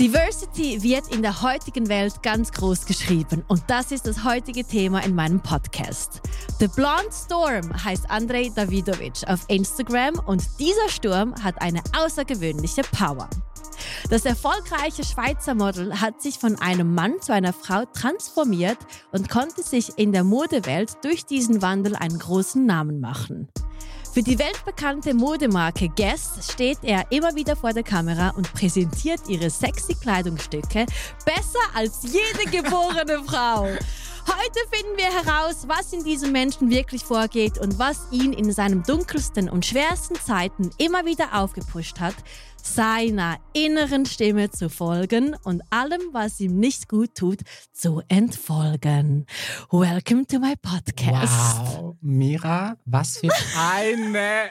[0.00, 5.04] Diversity wird in der heutigen Welt ganz groß geschrieben und das ist das heutige Thema
[5.04, 6.22] in meinem Podcast.
[6.58, 13.28] The Blonde Storm heißt Andrei Davidovic auf Instagram und dieser Sturm hat eine außergewöhnliche Power.
[14.08, 18.78] Das erfolgreiche Schweizer Model hat sich von einem Mann zu einer Frau transformiert
[19.12, 23.48] und konnte sich in der Modewelt durch diesen Wandel einen großen Namen machen.
[24.12, 29.50] Für die weltbekannte Modemarke Guess steht er immer wieder vor der Kamera und präsentiert ihre
[29.50, 30.84] sexy Kleidungsstücke
[31.24, 33.68] besser als jede geborene Frau.
[34.26, 38.82] Heute finden wir heraus, was in diesem Menschen wirklich vorgeht und was ihn in seinen
[38.82, 42.16] dunkelsten und schwersten Zeiten immer wieder aufgepusht hat,
[42.66, 47.40] seiner inneren Stimme zu folgen und allem, was ihm nicht gut tut,
[47.72, 49.26] zu entfolgen.
[49.70, 51.32] Welcome to my podcast.
[51.76, 53.28] Wow, Mira, was für
[53.58, 54.50] eine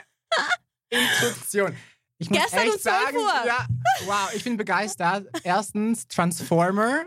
[0.89, 1.75] Introduktion.
[2.17, 3.67] Ich muss Gestern echt um 12 sagen, ja,
[4.05, 5.27] wow, ich bin begeistert.
[5.43, 7.03] Erstens Transformer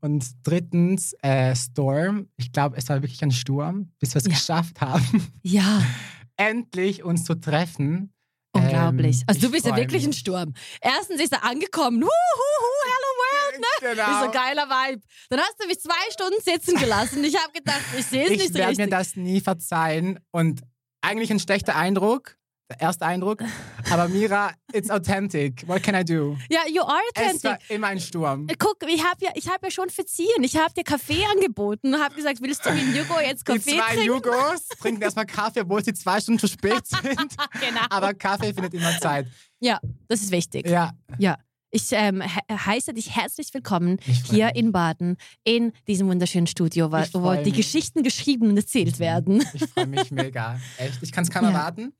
[0.00, 2.28] und drittens äh, Storm.
[2.36, 4.30] Ich glaube, es war wirklich ein Sturm, bis wir es Ja.
[4.32, 5.82] geschafft haben, Ja,
[6.36, 8.12] endlich uns zu treffen.
[8.52, 9.18] Unglaublich.
[9.18, 10.18] Ähm, also du ich bist ja wirklich ein mich.
[10.18, 10.54] Sturm.
[10.80, 12.02] Erstens ist er angekommen.
[12.02, 13.94] Huhuhu, hello world, ne?
[14.04, 14.24] Genau.
[14.24, 15.02] So geiler Vibe.
[15.28, 17.22] Dann hast du mich zwei Stunden sitzen gelassen.
[17.24, 18.90] Ich habe gedacht, ich sehe es Ich nicht werde mir richtig.
[18.90, 20.62] das nie verzeihen und
[21.02, 22.36] eigentlich ein schlechter Eindruck,
[22.70, 23.42] der erste Eindruck.
[23.90, 25.66] Aber Mira, it's authentic.
[25.66, 26.36] What can I do?
[26.50, 27.44] Ja, you are Es authentic.
[27.44, 28.46] war immer ein Sturm.
[28.58, 30.42] Guck, ich habe ja, ich hab ja schon verziehen.
[30.42, 33.76] Ich habe dir Kaffee angeboten und habe gesagt, willst du mit Jugo jetzt Die Kaffee
[33.76, 34.06] zwei trinken?
[34.06, 37.04] Jugos trinken erstmal Kaffee, obwohl sie zwei Stunden zu spät sind.
[37.16, 37.80] Genau.
[37.90, 39.26] Aber Kaffee findet immer Zeit.
[39.58, 40.68] Ja, das ist wichtig.
[40.68, 41.36] Ja, Ja.
[41.72, 43.98] Ich ähm, he heiße dich herzlich willkommen
[44.28, 44.56] hier mich.
[44.56, 47.52] in Baden in diesem wunderschönen Studio, wo, wo die.
[47.52, 49.44] Geschichten geschrieben und erzählt werden.
[49.54, 50.58] ich freue mich mega.
[50.78, 51.50] Echt, ich kann es kaum Ja.
[51.50, 51.92] erwarten.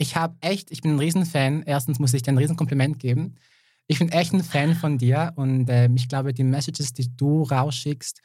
[0.00, 1.62] Ich habe echt, ich bin ein Riesenfan.
[1.62, 3.34] Erstens muss ich dir ein Riesenkompliment geben.
[3.86, 7.42] Ich bin echt ein Fan von dir und ähm, ich glaube, die Messages, die du
[7.42, 8.22] rausschickst,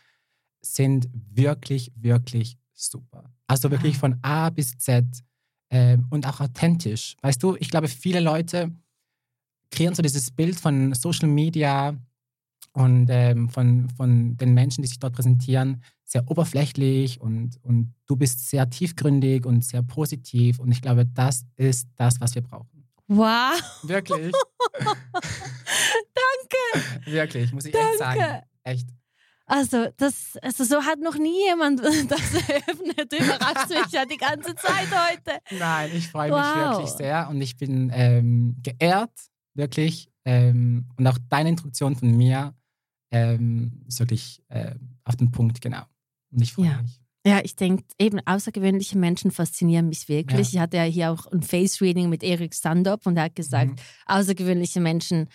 [0.61, 3.33] sind wirklich, wirklich super.
[3.47, 3.99] Also wirklich Wow.
[3.99, 5.05] von A bis Z
[5.69, 7.17] ähm, und auch authentisch.
[7.21, 8.71] Weißt du, ich glaube, viele Leute
[9.69, 11.93] kreieren so dieses Bild von Social Media
[12.75, 18.17] und ähm, von, von den Menschen, die sich dort präsentieren, sehr oberflächlich und, und du
[18.17, 22.85] bist sehr tiefgründig und sehr positiv und ich glaube, das ist das, was wir brauchen.
[23.07, 23.53] Wow.
[23.83, 24.33] Wirklich.
[26.13, 27.05] Danke.
[27.05, 27.87] Wirklich, muss ich Danke.
[27.89, 28.41] echt sagen.
[28.63, 28.87] Echt.
[29.47, 33.11] Also, das, also so hat noch nie jemand das eröffnet.
[33.11, 35.39] Du überraschst mich ja die ganze Zeit heute.
[35.57, 36.77] Nein, ich freue mich Wow.
[36.77, 39.11] wirklich sehr und ich bin ähm, geehrt,
[39.53, 40.09] wirklich.
[40.25, 42.53] Ähm, und auch deine Introduktion von mir
[43.15, 45.83] ähm, wirklich äh, auf den Punkt, genau.
[46.31, 46.81] Und ich freue Ja.
[46.81, 46.99] mich.
[47.27, 50.53] Ja, ich denke, eben außergewöhnliche Menschen faszinieren mich wirklich.
[50.53, 53.75] Ich hatte ja hier auch ein Face-Reading mit Erik Standop und er hat gesagt, Mhm.
[54.05, 55.27] außergewöhnliche Menschen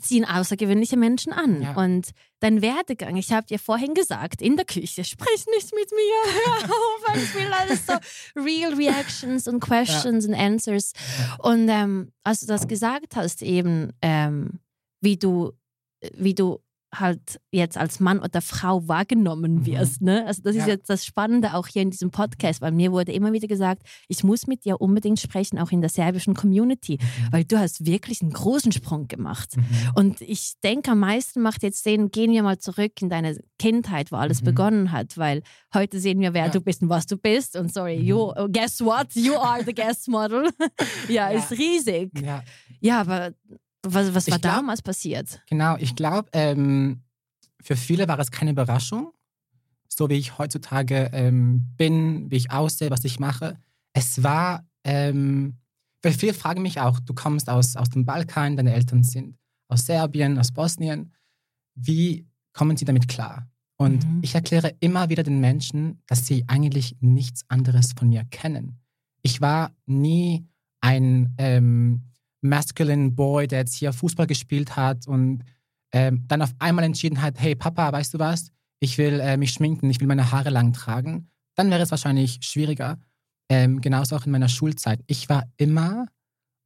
[0.00, 1.62] ziehen außergewöhnliche Menschen an.
[1.62, 1.74] Ja.
[1.74, 2.10] Und
[2.40, 6.22] dein Werdegang, ich habe dir vorhin gesagt, in der Küche, sprich nicht mit mir,
[6.62, 7.94] hör auf, weil ich will alles so
[8.40, 10.92] real Reactions und Questions und Answers.
[11.38, 14.60] Und ähm, als du das gesagt hast, eben, ähm,
[15.00, 15.52] wie du,
[16.16, 16.60] wie du
[16.94, 19.66] halt jetzt als Mann oder Frau wahrgenommen Mhm.
[19.66, 20.00] wirst.
[20.00, 20.24] Ne?
[20.26, 20.68] Also das ist Ja.
[20.68, 24.24] jetzt das Spannende auch hier in diesem Podcast, weil mir wurde immer wieder gesagt, ich
[24.24, 27.32] muss mit dir unbedingt sprechen, auch in der serbischen Community, Mhm.
[27.32, 29.56] weil du hast wirklich einen großen Sprung gemacht.
[29.56, 29.64] Mhm.
[29.96, 34.10] Und ich denke, am meisten macht jetzt den, gehen wir mal zurück in deine Kindheit,
[34.10, 34.46] wo alles Mhm.
[34.46, 35.42] begonnen hat, weil
[35.74, 36.50] heute sehen wir, wer Ja.
[36.50, 37.54] du bist und was du bist.
[37.56, 38.04] Und sorry, Mhm.
[38.06, 39.08] you, guess what?
[39.14, 40.48] You are the guest model.
[41.08, 41.38] ja, Ja.
[41.38, 42.10] ist riesig.
[42.80, 43.32] Ja, aber
[43.94, 45.42] was, was war glaub- damals passiert?
[45.48, 47.02] Genau, ich glaube, ähm,
[47.62, 49.12] für viele war es keine Überraschung,
[49.88, 53.58] so wie ich heutzutage ähm, bin, wie ich aussehe, was ich mache.
[53.92, 55.56] Es war, ähm,
[56.02, 59.36] weil viele fragen mich auch, du kommst aus, aus dem Balkan, deine Eltern sind
[59.68, 61.12] aus Serbien, aus Bosnien.
[61.74, 63.48] Wie kommen sie damit klar?
[63.76, 64.18] Und Mhm.
[64.22, 68.80] ich erkläre immer wieder den Menschen, dass sie eigentlich nichts anderes von mir kennen.
[69.22, 70.46] Ich war nie
[70.80, 72.02] ein ähm,
[72.40, 75.44] masculine Boy, der jetzt hier Fußball gespielt hat und
[75.92, 78.50] ähm, dann auf einmal entschieden hat, hey Papa, weißt du was,
[78.80, 82.38] ich will äh, mich schminken, ich will meine Haare lang tragen, dann wäre es wahrscheinlich
[82.42, 82.98] schwieriger.
[83.48, 85.00] Ähm, genauso auch in meiner Schulzeit.
[85.06, 86.06] Ich war immer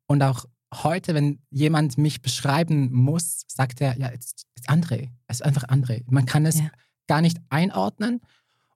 [0.08, 5.10] und auch heute, wenn jemand mich beschreiben muss, sagt er, ja, es ist André.
[5.28, 6.02] Es ist einfach André.
[6.10, 6.70] Man kann es Ja.
[7.06, 8.20] gar nicht einordnen.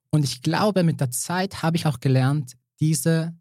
[0.09, 3.35] Und ich glaube, mit der Zeit habe ich auch gelernt, diese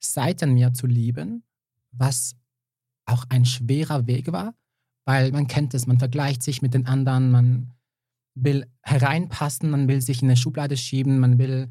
[0.00, 1.44] Seite an mir zu lieben,
[1.92, 2.34] was
[3.06, 4.54] auch ein schwerer Weg war,
[5.04, 7.72] weil man kennt es, man vergleicht sich mit den anderen, man
[8.34, 11.70] will hereinpassen, man will sich in eine Schublade schieben, man will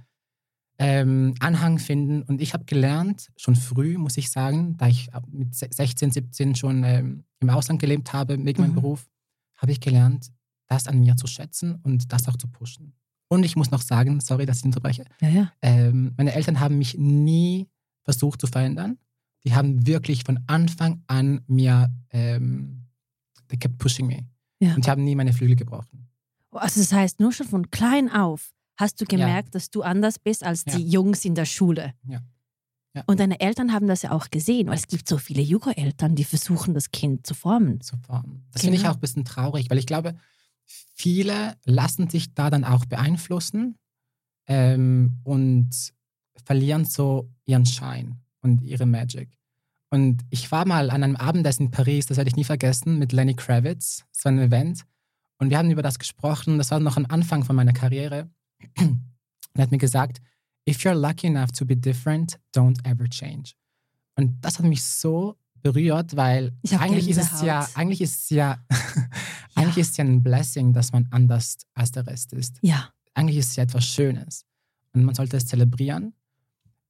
[0.77, 2.21] ähm, Anhang finden.
[2.23, 6.55] Und ich habe gelernt, schon früh, muss ich sagen, da ich mit se- 16, 17
[6.55, 8.75] schon ähm, im Ausland gelebt habe, wegen meinem Mhm.
[8.75, 9.09] Beruf,
[9.57, 10.31] habe ich gelernt,
[10.67, 12.93] das an mir zu schätzen und das auch zu pushen.
[13.29, 15.51] Und ich muss noch sagen, sorry, dass ich unterbreche, Ja, ja.
[15.61, 17.67] ähm, meine Eltern haben mich nie
[18.03, 18.97] versucht zu verändern.
[19.45, 22.87] Die haben wirklich von Anfang an mir, ähm,
[23.47, 24.25] they kept pushing me.
[24.59, 24.75] Ja.
[24.75, 26.07] Und die haben nie meine Flügel gebrochen.
[26.51, 30.43] Also das heißt, nur schon von klein auf hast du gemerkt, dass du anders bist
[30.43, 30.77] als Ja.
[30.77, 31.93] die Jungs in der Schule.
[32.07, 32.21] Ja.
[32.93, 33.03] Ja.
[33.07, 36.25] Und deine Eltern haben das ja auch gesehen, weil es gibt so viele Jura-Eltern, die
[36.25, 37.79] versuchen, das Kind zu formen.
[37.81, 38.43] zu formen.
[38.51, 38.91] Das finde ich Genau.
[38.91, 40.15] auch ein bisschen traurig, weil ich glaube,
[40.93, 43.77] viele lassen sich da dann auch beeinflussen
[44.47, 45.69] ähm, und
[46.43, 49.29] verlieren so ihren Schein und ihre Magic.
[49.89, 53.11] Und ich war mal an einem Abendessen in Paris, das werde ich nie vergessen, mit
[53.11, 54.05] Lenny Kravitz.
[54.13, 54.85] Das war ein Event.
[55.37, 56.57] Und wir haben über das gesprochen.
[56.57, 58.29] Das war noch am Anfang von meiner Karriere.
[59.53, 60.21] Er hat mir gesagt,
[60.69, 63.53] if you're lucky enough to be different, don't ever change.
[64.15, 68.63] Und das hat mich so berührt, weil eigentlich ist es ja, eigentlich ist es ja,
[69.55, 72.59] eigentlich ist es ja ein Blessing, dass man anders als der Rest ist.
[72.61, 74.45] Ja, Eigentlich ist es ja etwas Schönes
[74.93, 76.13] und man sollte es zelebrieren.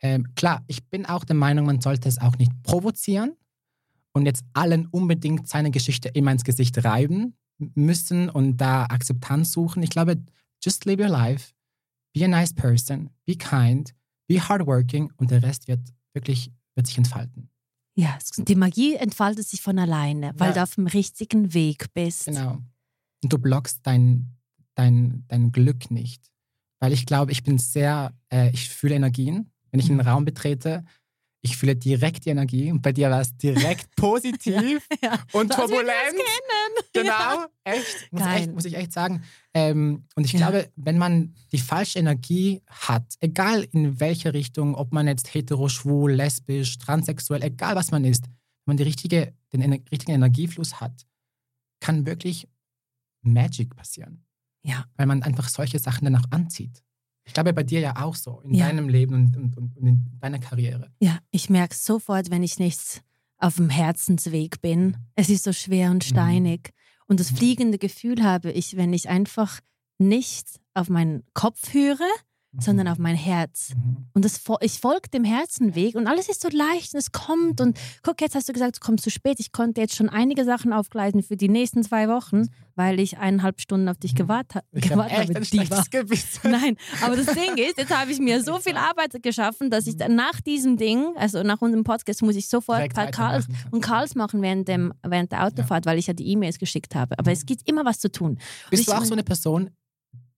[0.01, 3.33] Ähm, klar, ich bin auch der Meinung, man sollte es auch nicht provozieren
[4.13, 7.35] und jetzt allen unbedingt seine Geschichte immer ins Gesicht reiben
[7.75, 9.83] müssen und da Akzeptanz suchen.
[9.83, 10.21] Ich glaube,
[10.63, 11.51] just live your life,
[12.13, 13.93] be a nice person, be kind,
[14.27, 15.81] be hardworking und der Rest wird
[16.13, 17.49] wirklich wird sich entfalten.
[17.95, 18.17] ja.
[18.37, 20.53] Die Magie entfaltet sich von alleine, weil Ja.
[20.55, 22.25] du auf dem richtigen Weg bist.
[22.25, 22.59] Genau.
[23.23, 24.35] Und du blockst dein,
[24.73, 26.31] dein, dein Glück nicht.
[26.79, 29.51] Weil ich glaube, ich bin sehr, äh, ich fühle Energien.
[29.71, 30.83] Wenn ich einen Raum betrete,
[31.43, 32.71] ich fühle direkt die Energie.
[32.71, 35.19] Und bei dir war es direkt positiv Ja.
[35.31, 36.17] und Dass wir uns turbulent.
[36.93, 37.47] Genau, Ja.
[37.63, 38.11] echt.
[38.11, 38.51] Muss, echt.
[38.53, 39.23] muss ich echt sagen.
[39.53, 40.39] Ähm, und ich Ja.
[40.49, 45.67] glaube, wenn man die falsche Energie hat, egal in welche Richtung, ob man jetzt hetero,
[45.69, 50.79] schwul, lesbisch, transsexuell, egal was man ist, wenn man die richtige, den ener richtigen Energiefluss
[50.81, 51.07] hat,
[51.79, 52.47] kann wirklich
[53.23, 54.23] Magic passieren.
[54.63, 54.85] Ja.
[54.97, 56.83] Weil man einfach solche Sachen dann auch anzieht.
[57.23, 58.65] Ich glaube, bei dir ja auch so, in Ja.
[58.67, 60.91] deinem Leben und, und, und in deiner Karriere.
[60.99, 63.01] Ja, ich merke sofort, wenn ich nicht
[63.37, 64.97] auf dem Herzensweg bin.
[65.15, 66.71] Es ist so schwer und steinig.
[67.07, 67.35] Und das Mhm.
[67.37, 69.59] fliegende Gefühl habe ich, wenn ich einfach
[69.97, 71.99] nicht auf meinen Kopf höre,
[72.59, 73.69] sondern auf mein Herz.
[73.75, 74.07] Mhm.
[74.13, 77.61] Und das, ich folge dem Herzenweg und alles ist so leicht und es kommt.
[77.61, 79.39] Und guck, jetzt hast du gesagt, es kommt zu spät.
[79.39, 83.61] Ich konnte jetzt schon einige Sachen aufgleisen für die nächsten zwei Wochen, weil ich eineinhalb
[83.61, 85.39] Stunden auf dich gewart ha Ich habe gewartet echt habe.
[85.39, 85.83] ein Diva.
[85.89, 86.39] Gewissen.
[86.51, 89.95] Nein, aber das Ding ist, jetzt habe ich mir so viel Arbeit geschaffen, dass ich
[89.95, 93.49] dann nach diesem Ding, also nach unserem Podcast, muss ich sofort weitermachen kannst.
[93.71, 97.17] und Karls machen während, dem, während der Autofahrt, weil ich ja die E-Mails geschickt habe.
[97.17, 98.39] Aber es gibt immer was zu tun.
[98.69, 99.69] Bist ich du auch so eine Person,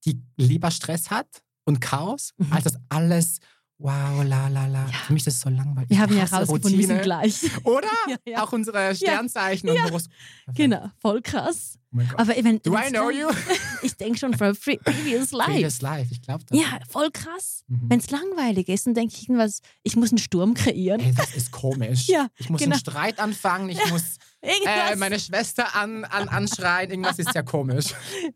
[0.06, 1.28] die lieber Stress hat
[1.66, 2.54] und Chaos, Mhm.
[2.54, 3.40] als das alles,
[3.78, 4.86] wow, la, la, la.
[4.86, 5.90] Für mich ist das so langweilig.
[5.90, 7.44] Wir haben ja hasse herausgefunden, wir sind gleich.
[7.66, 7.88] Oder?
[8.08, 8.44] Ja, ja.
[8.44, 10.10] Auch unsere Sternzeichen und Perfekt.
[10.56, 11.78] Genau, voll krass.
[11.96, 12.02] Oh.
[12.18, 13.28] Aber wenn, Do I know you?
[13.84, 15.52] Ich denke schon from pre previous life.
[15.52, 16.58] Previous life, ich glaube das.
[16.58, 17.64] Ja, voll krass.
[17.68, 17.90] Mhm.
[17.90, 21.02] Wenn es langweilig ist, dann denke ich irgendwas, ich muss einen Sturm kreieren.
[21.02, 22.08] Ey, das ist komisch.
[22.08, 22.74] Ja, ich muss genau.
[22.74, 27.88] einen Streit anfangen, ich muss äh, meine Schwester an, an, anschreien, irgendwas ist ja komisch.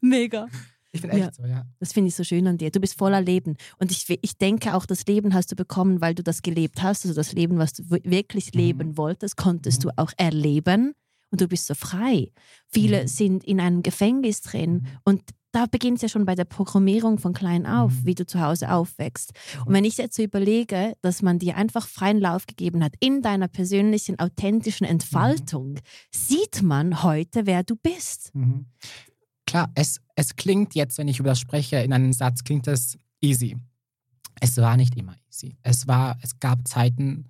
[0.01, 0.47] Mega.
[0.91, 1.31] Ich bin echt Ja.
[1.33, 1.65] so, ja.
[1.79, 2.71] Das finde ich so schön an dir.
[2.71, 3.57] Du bist voller Leben.
[3.79, 7.05] Und ich, ich denke auch, das Leben hast du bekommen, weil du das gelebt hast.
[7.05, 8.59] Also das Leben, was du wirklich Mhm.
[8.59, 9.89] leben wolltest, konntest Mhm.
[9.89, 10.93] du auch erleben.
[11.29, 12.31] Und du bist so frei.
[12.69, 13.07] Viele Mhm.
[13.07, 14.87] sind in einem Gefängnis drin.
[15.03, 18.05] Und da beginnt es ja schon bei der Programmierung von klein auf, Mhm.
[18.05, 19.31] wie du zu Hause aufwächst.
[19.65, 23.21] Und wenn ich jetzt so überlege, dass man dir einfach freien Lauf gegeben hat in
[23.21, 25.79] deiner persönlichen, authentischen Entfaltung,
[26.11, 28.31] sieht man heute, wer du bist.
[29.47, 32.97] Klar, es, es klingt jetzt, wenn ich über das spreche, in einem Satz, klingt es
[33.21, 33.57] easy.
[34.39, 35.57] Es war nicht immer easy.
[35.63, 37.25] Es, war, es gab Zeiten,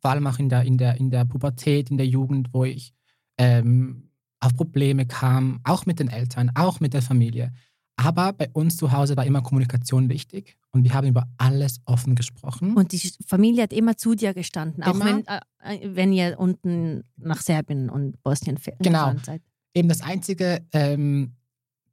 [0.00, 2.94] vor allem auch in der, in der, in der Pubertät, in der Jugend, wo ich
[3.36, 7.52] ähm, auf Probleme kam, auch mit den Eltern, auch mit der Familie.
[7.96, 12.14] Aber bei uns zu Hause war immer Kommunikation wichtig und wir haben über alles offen
[12.14, 12.76] gesprochen.
[12.76, 15.04] Und die Familie hat immer zu dir gestanden, auch Immer.
[15.06, 19.14] wenn, äh, wenn ihr unten nach Serbien und Bosnien Genau.
[19.24, 19.42] seid.
[19.74, 21.32] eben das Einzige, ähm,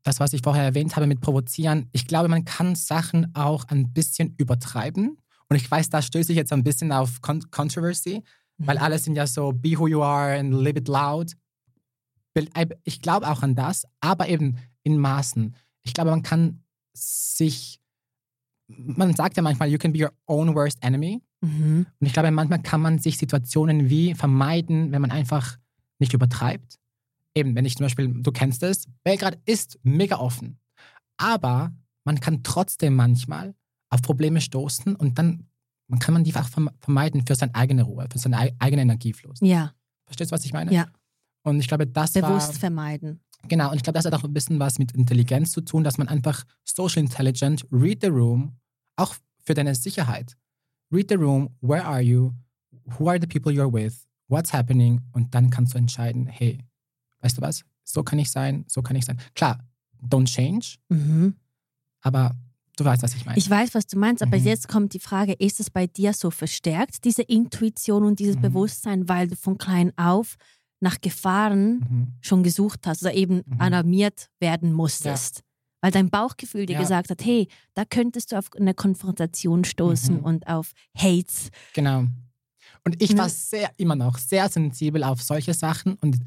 [0.03, 3.93] das, was ich vorher erwähnt habe mit Provozieren, ich glaube, man kann Sachen auch ein
[3.93, 5.17] bisschen übertreiben.
[5.50, 8.24] Und ich weiß, da stöße ich jetzt ein bisschen auf Con Controversy,
[8.57, 11.33] weil alle sind ja so, be who you are and live it loud.
[12.83, 15.55] Ich glaube auch an das, aber eben in Maßen.
[15.83, 17.79] Ich glaube, man kann sich,
[18.67, 21.22] man sagt ja manchmal, you can be your own worst enemy.
[21.41, 21.86] Mhm.
[22.00, 25.57] Und ich glaube, manchmal kann man sich Situationen wie vermeiden, wenn man einfach
[26.00, 26.79] nicht übertreibt.
[27.36, 30.60] Eben, wenn ich zum Beispiel, du kennst es, Belgrad ist mega offen.
[31.18, 31.74] Aber
[32.06, 33.56] man kann trotzdem manchmal
[33.90, 35.48] auf Probleme stoßen und dann
[35.90, 38.84] man kann man die einfach verme- vermeiden für seine eigene Ruhe, für seinen ei- eigenen
[38.90, 39.40] Energiefluss.
[39.42, 39.74] Ja,
[40.06, 40.74] Verstehst du, was ich meine?
[40.74, 40.88] Ja.
[41.44, 43.20] Und ich glaube, das bewusst war vermeiden.
[43.48, 45.98] Genau, und ich glaube, das hat auch ein bisschen was mit Intelligenz zu tun, dass
[45.98, 48.58] man einfach social intelligent, read the room,
[48.96, 50.38] auch für deine Sicherheit.
[50.92, 52.32] Read the room, where are you,
[52.98, 56.60] who are the people you're with, what's happening und dann kannst du entscheiden, hey,
[57.24, 59.18] weißt du was, so kann ich sein, so kann ich sein.
[59.34, 59.60] Klar,
[60.01, 61.36] don't change, Mhm.
[62.01, 62.36] aber
[62.77, 63.38] du weißt, was ich meine.
[63.38, 64.46] Ich weiß, was du meinst, aber Mhm.
[64.46, 68.42] jetzt kommt die Frage, ist es bei dir so verstärkt, diese Intuition und dieses Mhm.
[68.42, 70.36] Bewusstsein, weil du von klein auf
[70.82, 72.08] nach Gefahren mhm.
[72.22, 73.62] schon gesucht hast oder eben Mhm.
[73.62, 75.42] alarmiert werden musstest?
[75.82, 76.80] Weil dein Bauchgefühl dir Ja.
[76.80, 80.24] gesagt hat, hey, da könntest du auf eine Konfrontation stoßen Mhm.
[80.24, 81.50] und auf Hates.
[81.74, 82.06] Genau.
[82.86, 83.20] Und ich Ne?
[83.20, 85.94] war sehr, immer noch sehr sensibel auf solche Sachen.
[85.96, 86.18] Und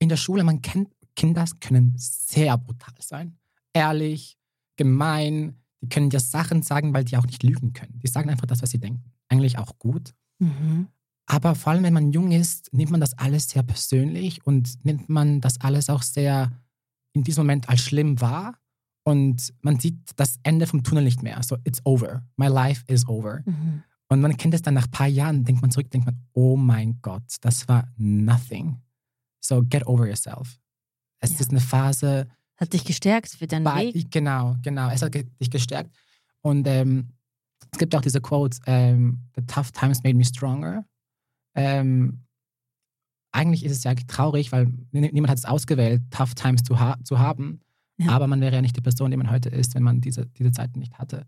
[0.00, 3.38] in der Schule, man kennt, Kinder können sehr brutal sein.
[3.72, 4.36] Ehrlich,
[4.76, 5.56] gemein.
[5.82, 8.00] Die können dir Sachen sagen, weil die auch nicht lügen können.
[8.00, 9.12] Die sagen einfach das, was sie denken.
[9.28, 10.14] Eigentlich auch gut.
[10.38, 10.88] Mhm.
[11.26, 15.08] Aber vor allem, wenn man jung ist, nimmt man das alles sehr persönlich und nimmt
[15.08, 16.50] man das alles auch sehr
[17.12, 18.58] in diesem Moment als schlimm wahr.
[19.04, 21.42] Und man sieht das Ende vom Tunnel nicht mehr.
[21.42, 22.26] So, it's over.
[22.36, 23.42] My life is over.
[23.44, 23.82] Mhm.
[24.08, 26.56] Und man kennt es dann nach ein paar Jahren, denkt man zurück, denkt man, oh
[26.56, 28.80] mein Gott, das war nothing.
[29.40, 30.58] So get over yourself.
[31.20, 31.40] Es Ja.
[31.40, 34.10] ist eine Phase, Hat dich gestärkt für deinen bei, Weg.
[34.10, 35.94] genau, genau, es hat dich gestärkt.
[36.42, 37.08] Und ähm,
[37.72, 40.84] es gibt auch diese Quote, ähm, the tough times made me stronger.
[41.54, 42.24] Ähm,
[43.32, 46.96] eigentlich ist es ja traurig, weil nie- niemand hat es ausgewählt, tough times zu, ha
[47.04, 47.60] zu haben.
[47.98, 48.10] Ja.
[48.12, 50.52] Aber man wäre ja nicht die Person, die man heute ist, wenn man diese, diese
[50.52, 51.26] Zeiten nicht hatte.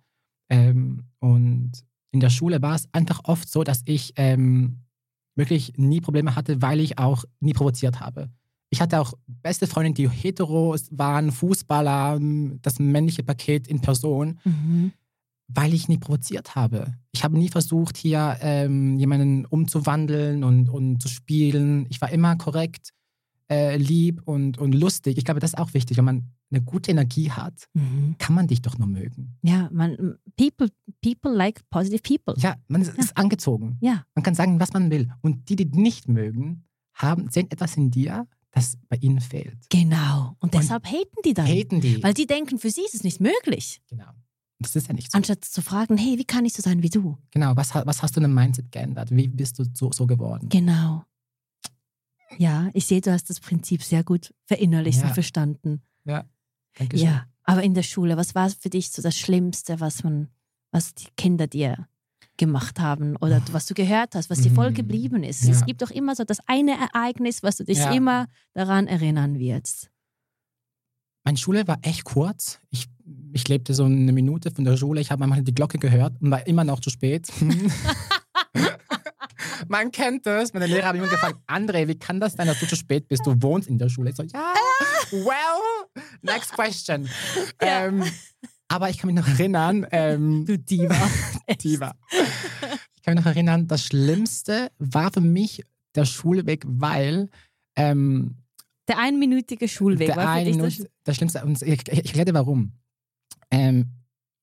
[0.50, 1.72] Ähm, und
[2.10, 4.80] in der Schule war es einfach oft so, dass ich ähm,
[5.34, 8.28] wirklich nie Probleme hatte, weil ich auch nie provoziert habe.
[8.70, 14.40] Ich hatte auch beste Freundinnen, die hetero waren, Fußballer, ähm, das männliche Paket in Person,
[14.44, 14.92] Mhm.
[15.48, 16.94] weil ich nie provoziert habe.
[17.12, 21.86] Ich habe nie versucht, hier ähm, jemanden umzuwandeln und, und zu spielen.
[21.90, 22.90] Ich war immer korrekt,
[23.52, 25.18] äh, lieb und, und lustig.
[25.18, 25.96] Ich glaube, das ist auch wichtig.
[25.96, 28.16] Wenn man eine gute Energie hat, Mhm.
[28.18, 29.36] kann man dich doch nur mögen.
[29.42, 30.68] Ja, man, people,
[31.00, 32.34] people like positive people.
[32.42, 33.78] Ja, man ist, ist angezogen.
[33.80, 34.04] Ja.
[34.14, 35.10] Man kann sagen, was man will.
[35.22, 39.58] Und die, die nicht mögen, haben, sehen etwas in dir, das bei ihnen fehlt.
[39.70, 40.36] Genau.
[40.40, 41.46] Und deshalb haten die dann.
[41.46, 42.02] Haten die.
[42.02, 43.80] Weil die denken, für sie ist es nicht möglich.
[43.88, 44.08] genau.
[44.58, 45.16] Und das ist ja nicht so.
[45.16, 47.16] Anstatt zu fragen, hey, wie kann ich so sein wie du?
[47.32, 49.10] Genau, was, was hast du in deinem Mindset geändert?
[49.10, 50.48] Wie bist du so, so geworden?
[50.50, 51.02] Genau.
[52.38, 55.08] Ja, ich sehe, du hast das Prinzip sehr gut verinnerlicht Ja.
[55.08, 55.82] und verstanden.
[56.74, 57.06] Dankeschön.
[57.06, 57.26] Ja.
[57.44, 60.28] Aber in der Schule, was war für dich so das Schlimmste, was man,
[60.70, 61.86] was die Kinder dir
[62.38, 64.74] gemacht haben oder was du gehört hast, was dir voll Mhm.
[64.74, 65.44] geblieben ist?
[65.44, 65.50] Ja.
[65.50, 67.92] Es gibt doch immer so das eine Ereignis, was du dich Ja.
[67.92, 69.90] immer daran erinnern wirst.
[71.24, 72.58] Meine Schule war echt kurz.
[72.70, 72.86] Ich,
[73.32, 75.00] ich lebte so eine Minute von der Schule.
[75.00, 77.30] Ich habe einmal die Glocke gehört und war immer noch zu spät.
[79.72, 80.52] Man kennt das.
[80.52, 83.24] Meine Lehrer haben immer gefragt, André, wie kann das sein, dass du zu spät bist?
[83.24, 84.10] Du wohnst in der Schule.
[84.10, 84.52] Ich so, ja,
[85.12, 85.88] well,
[86.20, 87.08] next question.
[87.62, 87.86] Ja.
[87.86, 88.04] Ähm,
[88.68, 90.94] aber ich kann mich noch erinnern, ähm, Du Diva.
[91.62, 91.94] Diva.
[92.96, 95.64] Ich kann mich noch erinnern, das Schlimmste war für mich
[95.94, 97.30] der Schulweg, weil
[97.74, 98.36] ähm,
[98.88, 101.42] Der einminütige Schulweg der war für dich das das Schlimmste.
[101.46, 102.74] Und ich, ich erkläre dir warum.
[103.50, 103.86] Ähm,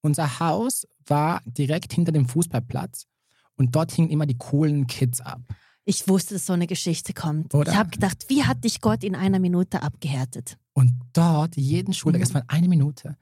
[0.01, 3.05] unser Haus war direkt hinter dem Fußballplatz
[3.59, 5.41] und dort hingen immer die coolen Kids ab.
[5.85, 7.53] Ich wusste, dass so eine Geschichte kommt.
[7.53, 7.71] Oder?
[7.71, 10.57] Ich habe gedacht, wie hat dich Gott in einer Minute abgehärtet?
[10.73, 12.33] Und dort, jeden Schultag, Mhm.
[12.35, 13.17] war eine Minute,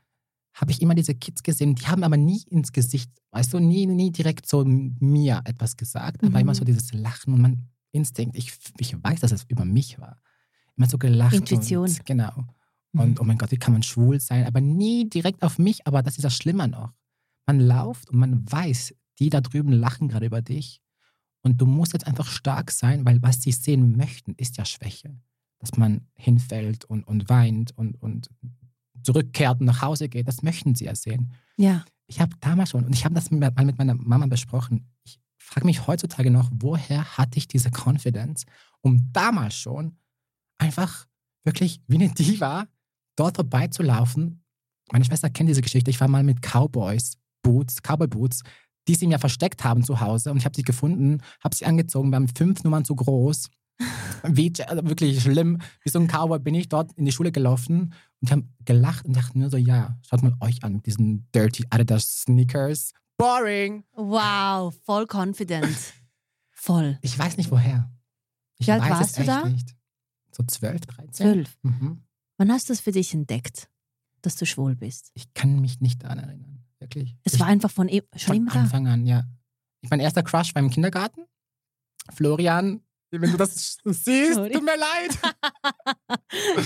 [0.54, 1.76] habe ich immer diese Kids gesehen.
[1.76, 6.24] Die haben aber nie ins Gesicht, weißt du, nie, nie direkt so mir etwas gesagt,
[6.24, 6.42] aber Mhm.
[6.42, 8.36] immer so dieses Lachen und mein Instinkt.
[8.38, 10.22] Ich, ich weiß, dass es über mich war.
[10.76, 11.34] Immer so gelacht.
[11.34, 11.88] Intuition.
[11.90, 12.44] Und, genau.
[12.92, 13.00] Mhm.
[13.00, 14.46] Und oh mein Gott, wie kann man schwul sein?
[14.46, 16.92] Aber nie direkt auf mich, aber das ist das Schlimmer noch.
[17.48, 20.82] Man lauft und man weiß, die da drüben lachen gerade über dich.
[21.42, 25.16] Und du musst jetzt einfach stark sein, weil was sie sehen möchten, ist ja Schwäche.
[25.60, 28.30] Dass man hinfällt und, und weint und, und
[29.04, 31.34] zurückkehrt und nach Hause geht, das möchten sie ja sehen.
[31.58, 31.86] Ja.
[32.08, 35.66] Ich habe damals schon, und ich habe das mal mit meiner Mama besprochen, ich frage
[35.66, 38.46] mich heutzutage noch, woher hatte ich diese Confidence,
[38.82, 39.98] um damals schon
[40.58, 41.08] einfach
[41.44, 42.68] wirklich wie eine Diva
[43.16, 44.44] dort vorbeizulaufen.
[44.92, 45.90] Meine Schwester kennt diese Geschichte.
[45.90, 48.44] Ich war mal mit Cowboys, Boots, Cowboy Boots,
[48.88, 50.32] die sie mir versteckt haben zu Hause.
[50.32, 53.50] Und ich habe sie gefunden, habe sie angezogen, wir haben fünf Nummern zu groß.
[54.24, 55.60] Wie, also wirklich schlimm.
[55.84, 59.16] Wie so ein Cowboy bin ich dort in die Schule gelaufen und haben gelacht und
[59.16, 62.94] dachten nur so, ja, schaut mal euch an mit diesen dirty Adidas Sneakers.
[63.18, 63.84] Boring.
[63.94, 65.78] Wow, voll confident.
[66.60, 66.98] Voll.
[67.02, 67.90] Ich weiß nicht woher.
[68.58, 69.48] Ich Wie alt weiß warst es du echt da?
[69.48, 69.76] nicht.
[70.32, 71.14] So 12, 13?
[71.14, 71.58] Zwölf.
[71.62, 72.04] Mhm.
[72.38, 73.70] Wann hast du es für dich entdeckt,
[74.22, 75.12] dass du schwul bist?
[75.14, 76.67] Ich kann mich nicht daran erinnern.
[76.80, 77.16] Wirklich.
[77.24, 78.60] Es ich, war einfach von, e- schon von immer da.
[78.62, 79.26] Anfang an, ja.
[79.82, 81.24] Ich, mein erster Crush war im Kindergarten.
[82.14, 82.82] Florian,
[83.12, 84.52] wenn du das siehst, Sorry.
[84.52, 85.20] tut mir leid.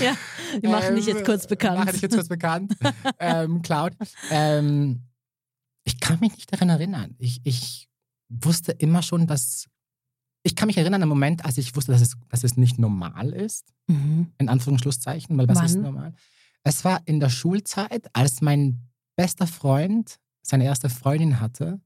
[0.00, 0.16] ja,
[0.60, 1.78] die machen dich Ähm, jetzt kurz bekannt.
[1.78, 2.74] Mache dich jetzt kurz bekannt.
[3.18, 3.94] ähm, Cloud.
[4.30, 5.02] Ähm,
[5.84, 7.14] ich kann mich nicht daran erinnern.
[7.18, 7.88] Ich, ich
[8.28, 9.66] wusste immer schon, dass.
[10.44, 12.76] Ich kann mich erinnern an einen Moment, als ich wusste, dass es, dass es nicht
[12.78, 13.72] normal ist.
[13.86, 14.32] Mhm.
[14.38, 15.64] In Anführungsschlusszeichen, weil was Wann?
[15.66, 16.14] ist normal?
[16.64, 21.80] Es war in der Schulzeit, als mein bester Freund seine erste Freundin hatte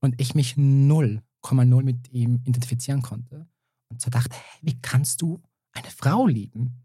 [0.00, 3.46] und ich mich 0,0 mit ihm identifizieren konnte.
[3.88, 5.40] Und so dachte, hey, wie kannst du
[5.72, 6.84] eine Frau lieben?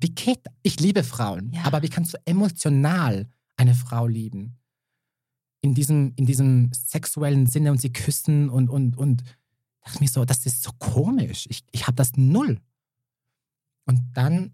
[0.00, 0.54] Wie geht das?
[0.62, 1.64] Ich liebe Frauen, Ja.
[1.64, 4.58] aber wie kannst du emotional eine Frau lieben?
[5.60, 9.24] In diesem, in diesem sexuellen Sinne und sie küssen und, und, und
[9.80, 11.46] dachte mir so, das ist so komisch.
[11.50, 12.60] Ich, ich habe das null.
[13.86, 14.52] Und dann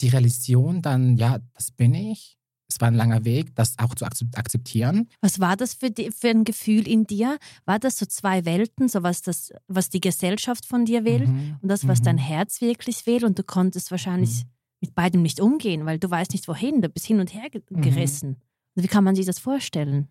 [0.00, 2.38] die Realisation, dann, ja, das bin ich.
[2.70, 5.08] Es war ein langer Weg, das auch zu akzep- akzeptieren.
[5.20, 7.36] Was war das für, die, für ein Gefühl in dir?
[7.64, 11.56] War das so zwei Welten, so was, das, was die Gesellschaft von dir will Mhm.
[11.60, 12.04] und das, was Mhm.
[12.04, 14.50] dein Herz wirklich will und du konntest wahrscheinlich Mhm.
[14.82, 17.80] mit beidem nicht umgehen, weil du weißt nicht wohin, du bist hin und her Mhm.
[17.82, 18.36] gerissen.
[18.76, 20.06] Wie kann man sich das vorstellen?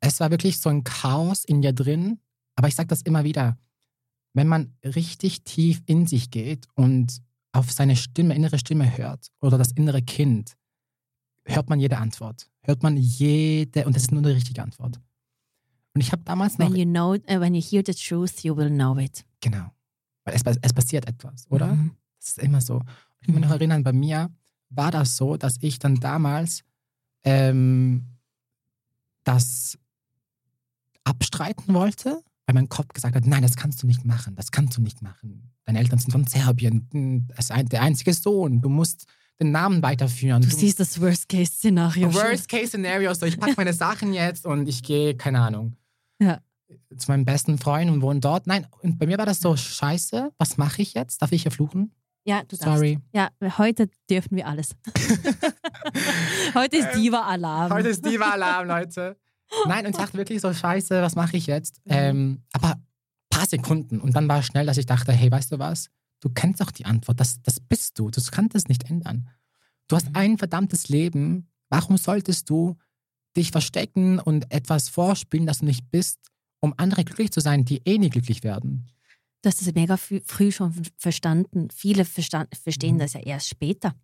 [0.00, 2.20] Es war wirklich so ein Chaos in dir drin.
[2.54, 3.58] Aber ich sage das immer wieder.
[4.32, 7.20] Wenn man richtig tief in sich geht und
[7.52, 10.52] auf seine Stimme, innere Stimme hört oder das innere Kind,
[11.46, 12.48] hört man jede Antwort.
[12.62, 15.00] Hört man jede, und das ist nur eine richtige Antwort.
[15.94, 18.56] Und ich habe damals noch, When you know, uh, when you hear the truth, you
[18.56, 19.24] will know it.
[19.40, 19.70] genau,
[20.24, 21.74] weil es, es passiert etwas, oder?
[21.74, 21.92] Mhm.
[22.18, 22.82] Das ist immer so.
[23.20, 24.30] Ich kann mich noch erinnern, bei mir
[24.70, 26.62] war das so, dass ich dann damals
[27.24, 28.04] ähm,
[29.24, 29.78] das
[31.04, 34.76] abstreiten wollte, weil mein Kopf gesagt hat, nein, das kannst du nicht machen, das kannst
[34.76, 35.52] du nicht machen.
[35.64, 39.06] Deine Eltern sind von Serbien, das ist ein, der einzige Sohn, du musst
[39.40, 40.42] den Namen weiterführen.
[40.42, 42.10] Du siehst das Worst-Case-Szenario.
[42.10, 42.22] schon.
[42.22, 45.76] Worst Case Scenario, so ich packe meine Sachen jetzt und ich gehe, keine Ahnung,
[46.20, 46.40] Ja.
[46.96, 48.46] zu meinem besten Freund und wohne dort.
[48.46, 51.20] Nein, und bei mir war das so, scheiße, was mache ich jetzt?
[51.20, 51.92] Darf ich hier fluchen?
[52.24, 52.62] Ja, du darfst.
[52.64, 52.98] Sorry.
[53.12, 54.70] Ja, heute dürfen wir alles.
[56.54, 57.70] heute ist Diva-Alarm.
[57.70, 59.16] Ähm, Heute ist Diva-Alarm, Leute.
[59.66, 61.80] Nein, und ich dachte wirklich so, scheiße, was mache ich jetzt?
[61.86, 62.82] Ähm, aber ein
[63.30, 64.00] paar Sekunden.
[64.00, 65.88] Und dann war es schnell, dass ich dachte, hey, weißt du was?
[66.20, 67.20] Du kennst doch die Antwort.
[67.20, 68.10] Das, das bist du.
[68.10, 69.28] Das kannst es nicht ändern.
[69.88, 70.16] Du hast Mhm.
[70.16, 71.48] ein verdammtes Leben.
[71.68, 72.76] Warum solltest du
[73.36, 76.18] dich verstecken und etwas vorspielen, das du nicht bist,
[76.60, 78.90] um andere glücklich zu sein, die eh nie glücklich werden?
[79.42, 81.68] Du hast es mega früh, schon verstanden.
[81.70, 83.00] Viele verstand, verstehen Mhm.
[83.00, 83.94] das ja erst später,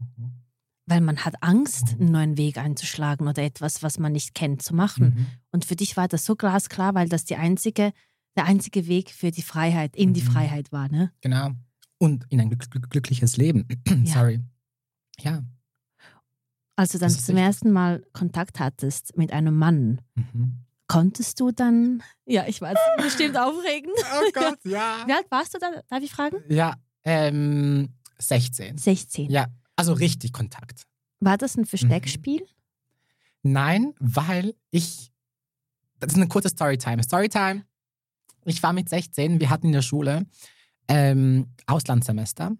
[0.87, 2.01] weil man hat Angst, Mhm.
[2.03, 5.05] einen neuen Weg einzuschlagen oder etwas, was man nicht kennt, zu machen.
[5.15, 5.27] Mhm.
[5.51, 7.93] Und für dich war das so glasklar, weil das die einzige,
[8.37, 10.27] der einzige Weg für die Freiheit, in die Mhm.
[10.27, 10.89] Freiheit war.
[10.89, 11.11] Ne?
[11.23, 11.51] Genau.
[12.03, 13.65] Und in ein glück glück glückliches Leben.
[14.05, 14.13] Ja.
[14.15, 14.41] Sorry.
[15.21, 15.45] Ja.
[16.75, 17.37] Als du dann zum richtig.
[17.37, 20.65] ersten Mal Kontakt hattest mit einem Mann, Mhm.
[20.89, 23.93] konntest du dann, ja, ich weiß, bestimmt aufregend.
[24.19, 25.05] Oh Gott, ja.
[25.07, 25.81] Wie alt warst du da?
[25.89, 26.39] Darf ich fragen?
[26.49, 28.79] Ja, ähm, 16.
[28.79, 29.31] 16.
[29.31, 30.83] Ja, also richtig Kontakt.
[31.21, 32.45] War das ein Versteckspiel?
[33.43, 35.13] Nein, weil ich.
[36.01, 37.01] Das ist eine kurze Storytime.
[37.05, 37.65] Storytime.
[38.45, 40.27] Ich war mit 16, wir hatten in der Schule
[40.93, 42.53] ähm, Auslandssemester,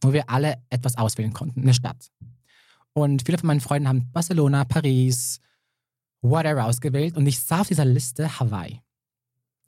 [0.00, 2.10] wo wir alle etwas auswählen konnten, eine Stadt.
[2.94, 5.40] Und viele von meinen Freunden haben Barcelona, Paris,
[6.22, 7.16] whatever ausgewählt.
[7.18, 8.80] Und ich sah auf dieser Liste Hawaii.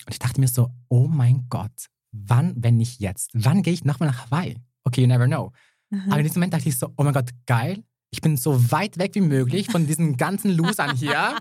[0.06, 3.30] Und ich dachte mir so, oh mein Gott, wann, wenn nicht jetzt?
[3.34, 4.56] Wann gehe ich nochmal nach Hawaii?
[4.84, 5.52] Okay, you never know.
[5.90, 6.04] Mhm.
[6.06, 7.84] Aber in diesem Moment dachte ich so, oh mein Gott, geil.
[8.14, 11.34] Ich bin so weit weg wie möglich von diesen ganzen Losern hier.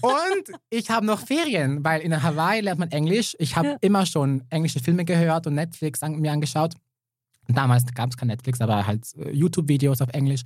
[0.00, 3.36] Und ich habe noch Ferien, weil in Hawaii lernt man Englisch.
[3.38, 3.76] Ich habe Ja.
[3.82, 6.74] immer schon englische Filme gehört und Netflix an, mir angeschaut.
[7.48, 10.42] Damals gab es kein Netflix, aber halt äh, YouTube-Videos auf Englisch.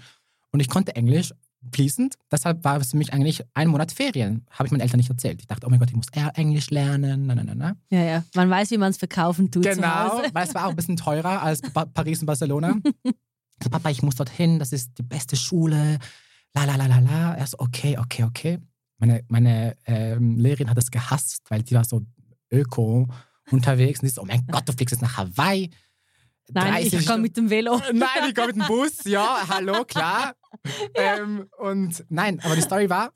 [0.51, 1.33] Und ich konnte Englisch
[1.73, 2.15] fließend.
[2.31, 4.47] Deshalb war es für mich eigentlich ein Monat Ferien.
[4.51, 5.41] Habe ich meinen Eltern nicht erzählt.
[5.41, 7.27] Ich dachte, oh mein Gott, ich muss eher Englisch lernen.
[7.27, 7.77] Na, na, na, na.
[7.91, 8.25] Ja, ja.
[8.35, 11.43] Man weiß, wie man es verkaufen tut Genau, weil es war auch ein bisschen teurer
[11.43, 12.77] als Pa- Paris und Barcelona.
[13.63, 15.99] so, Papa, ich muss dorthin, das ist die beste Schule.
[16.55, 17.35] La la la la la.
[17.35, 18.59] Er so, okay, okay, okay.
[18.99, 22.03] Meine, meine ähm, Lehrerin hat es gehasst, weil die war so
[22.51, 23.09] öko
[23.51, 25.71] unterwegs und die so, oh mein Gott, du fliegst jetzt nach Hawaii.
[26.53, 27.81] Nein, ich 30 komme mit dem Velo.
[27.93, 30.35] Nein, ich komme mit dem Bus, ja, hallo, klar.
[30.95, 33.13] Ähm, und nein, aber die Story war,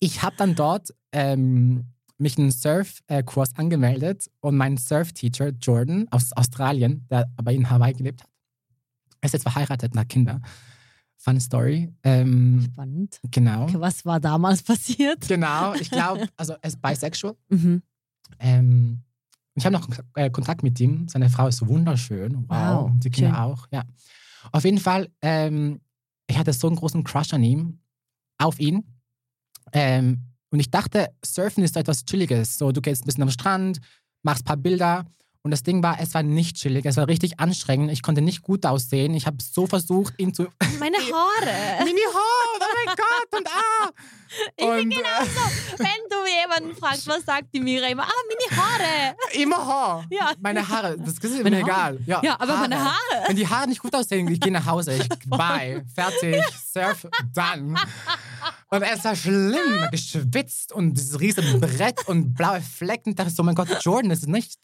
[0.00, 7.06] ich habe dann dort ähm, mich einen Surf-Kurs angemeldet und mein Surf-Teacher Jordan aus Australien,
[7.10, 8.30] der aber in Hawaii gelebt hat,
[9.22, 10.40] ist jetzt verheiratet und hat Kinder.
[11.16, 11.92] Fun Story.
[12.04, 13.20] Ähm, Spannend.
[13.30, 13.66] genau.
[13.74, 15.26] Was war damals passiert?
[15.26, 17.34] Genau, ich glaube, also er ist bisexual.
[17.48, 17.82] Mhm.
[18.38, 19.02] Ähm,
[19.54, 21.08] ich habe noch äh, Kontakt mit ihm.
[21.08, 22.44] Seine Frau ist wunderschön.
[22.48, 22.90] Wow.
[22.90, 23.38] Wow, Die Kinder schön.
[23.40, 23.82] auch, ja.
[24.52, 25.80] Auf jeden Fall, ähm,
[26.28, 27.80] ich hatte so einen großen Crush an ihm,
[28.38, 28.84] auf ihn.
[29.72, 32.56] Ähm, und ich dachte, Surfen ist so etwas Chilliges.
[32.58, 33.80] So, du gehst ein bisschen am Strand,
[34.22, 35.04] machst ein paar Bilder.
[35.42, 37.92] Und das Ding war, es war nicht chillig, es war richtig anstrengend.
[37.92, 39.14] Ich konnte nicht gut aussehen.
[39.14, 40.48] Ich habe so versucht, ihn zu.
[40.80, 41.84] Meine Haare.
[41.84, 43.90] Mini Haare, oh mein Gott, und ah!
[44.56, 45.40] Ich bin Und, äh, genauso.
[45.78, 48.02] Wenn du jemanden fragst, was sagt die Mira immer?
[48.02, 49.16] Ah, Mini Haare.
[49.32, 50.04] Immer Haar.
[50.10, 50.32] Ja.
[50.38, 51.98] Meine Haare, das ist mir egal.
[52.04, 53.26] Ja, Ja, aber meine Haare.
[53.26, 54.96] Wenn die Haare nicht gut aussehen, ich gehe nach Hause.
[54.96, 57.74] Ich, bye, fertig, surf, done.
[58.68, 63.10] Und es war schlimm, geschwitzt und dieses riesige Brett und blaue Flecken.
[63.10, 64.58] Ich dachte so, mein Gott, Jordan, das ist nicht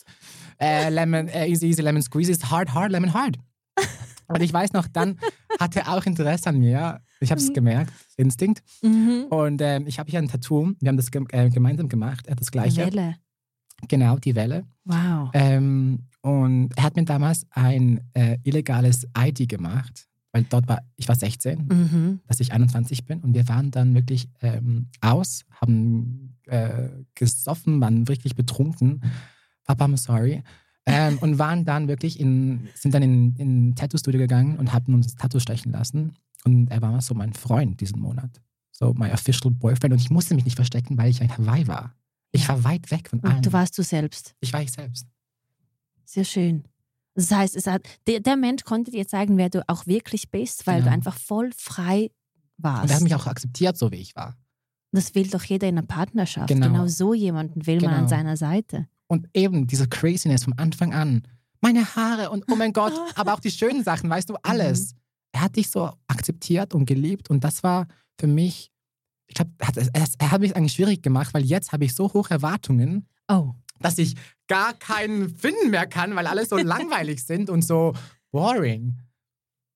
[0.58, 3.36] äh, Lemon, äh, easy, easy, Lemon Squeezy, ist hard, hard, Lemon hard.
[4.26, 5.18] Und ich weiß noch, dann
[5.60, 7.00] hatte er auch Interesse an mir.
[7.20, 8.62] Ich habe es gemerkt, Instinkt.
[8.82, 9.26] Mhm.
[9.30, 10.72] Und ähm, ich habe hier ein Tattoo.
[10.80, 12.26] Wir haben das gem äh, gemeinsam gemacht.
[12.26, 12.86] Er hat das gleiche.
[12.86, 13.16] Welle.
[13.88, 14.64] Genau, die Welle.
[14.84, 15.30] Wow.
[15.34, 21.06] Ähm, und er hat mir damals ein äh, illegales ID gemacht, weil dort war, ich
[21.08, 22.20] war 16, Mhm.
[22.26, 23.20] dass ich 21 bin.
[23.20, 29.02] Und wir waren dann wirklich ähm, aus, haben äh, gesoffen, waren wirklich betrunken.
[29.64, 30.42] Papa, I'm sorry.
[30.86, 35.14] Ähm, und waren dann wirklich in, sind dann in, in Tattoo-Studio gegangen und hatten uns
[35.14, 36.14] Tattoos stechen lassen.
[36.44, 38.42] Und er war so mein Freund diesen Monat.
[38.70, 39.94] So my official boyfriend.
[39.94, 41.94] Und ich musste mich nicht verstecken, weil ich in Hawaii war.
[42.32, 43.36] Ich war weit weg von allem.
[43.36, 44.34] Und du warst du selbst.
[44.40, 45.06] ich war ich selbst.
[46.04, 46.64] Sehr schön.
[47.14, 50.66] Das heißt, es hat, der, der Mensch konnte dir zeigen, wer du auch wirklich bist,
[50.66, 50.88] weil Genau.
[50.90, 52.10] du einfach voll frei
[52.58, 52.82] warst.
[52.84, 54.36] Und er hat mich auch akzeptiert, so wie ich war.
[54.92, 56.48] das will doch jeder in einer Partnerschaft.
[56.48, 56.66] Genau.
[56.66, 58.08] Genau, so jemanden will man an Genau.
[58.08, 58.86] seiner Seite.
[59.06, 61.22] Und eben diese Craziness vom Anfang an.
[61.60, 64.94] Meine Haare und oh mein Gott, aber auch die schönen Sachen, weißt du, alles.
[65.32, 67.86] Er hat dich so akzeptiert und geliebt und das war
[68.18, 68.70] für mich,
[69.26, 69.68] ich glaube, er,
[70.30, 73.52] hat- mich eigentlich schwierig gemacht, weil jetzt habe ich so hohe Erwartungen, Oh.
[73.80, 74.14] dass ich
[74.46, 77.94] gar keinen finden mehr kann, weil alle so langweilig sind und so
[78.30, 78.98] boring.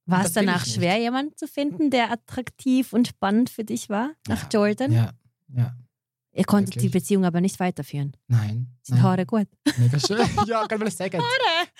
[0.06, 4.44] War es danach schwer, jemanden zu finden, der attraktiv und spannend für dich war, nach
[4.44, 4.48] Ja.
[4.52, 4.92] Jordan?
[4.92, 5.10] Ja,
[5.54, 5.74] ja,
[6.38, 6.92] Ihr konntet die Wirklich.
[6.92, 8.16] Beziehung aber nicht weiterführen.
[8.28, 8.68] nein.
[8.82, 9.02] Sind nein.
[9.02, 9.48] Haare gut?
[9.76, 10.18] Mega schön.
[10.46, 11.20] Ja, kann man das sagen.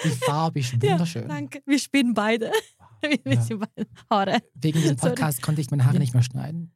[0.05, 1.29] Die Farbe ist wunderschön.
[1.29, 1.63] danke.
[1.65, 2.51] Wir spinnen beide.
[3.03, 3.43] Wir Ja.
[3.43, 4.39] spinnen beide Haare.
[4.55, 5.11] Wegen diesem Sorry.
[5.11, 6.01] Podcast konnte ich meine Haare Ja.
[6.01, 6.75] nicht mehr schneiden.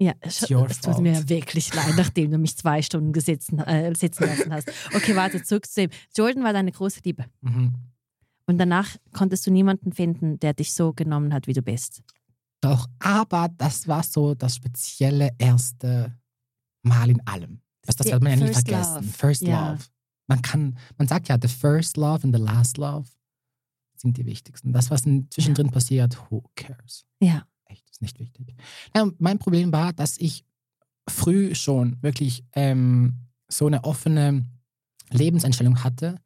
[0.00, 4.52] Ja, es, tut mir wirklich leid, nachdem du mich zwei Stunden gesitzen, äh, sitzen lassen
[4.54, 4.70] hast.
[4.94, 5.90] Okay, warte, zurück zu dem.
[6.16, 7.24] Jordan war deine große Liebe.
[7.40, 7.74] Mhm.
[8.46, 12.02] Und danach konntest du niemanden finden, der dich so genommen hat, wie du bist.
[12.60, 16.16] Doch, aber das war so das spezielle erste
[16.82, 17.60] Mal in allem.
[17.82, 18.94] Das, das wird man ja nie vergessen.
[19.04, 19.08] love.
[19.08, 19.72] First Ja.
[19.72, 19.84] Love.
[20.26, 23.08] Man kann, man sagt ja, the first love and the last love
[23.96, 24.72] sind die wichtigsten.
[24.72, 27.06] Das, was in- zwischendrin passiert, who cares?
[27.20, 27.46] Ja.
[27.64, 28.54] Echt, ist nicht wichtig.
[28.94, 30.44] Ja, mein Problem war, dass ich
[31.08, 33.14] früh schon wirklich ähm,
[33.48, 34.44] so eine offene
[35.10, 36.16] Lebenseinstellung hatte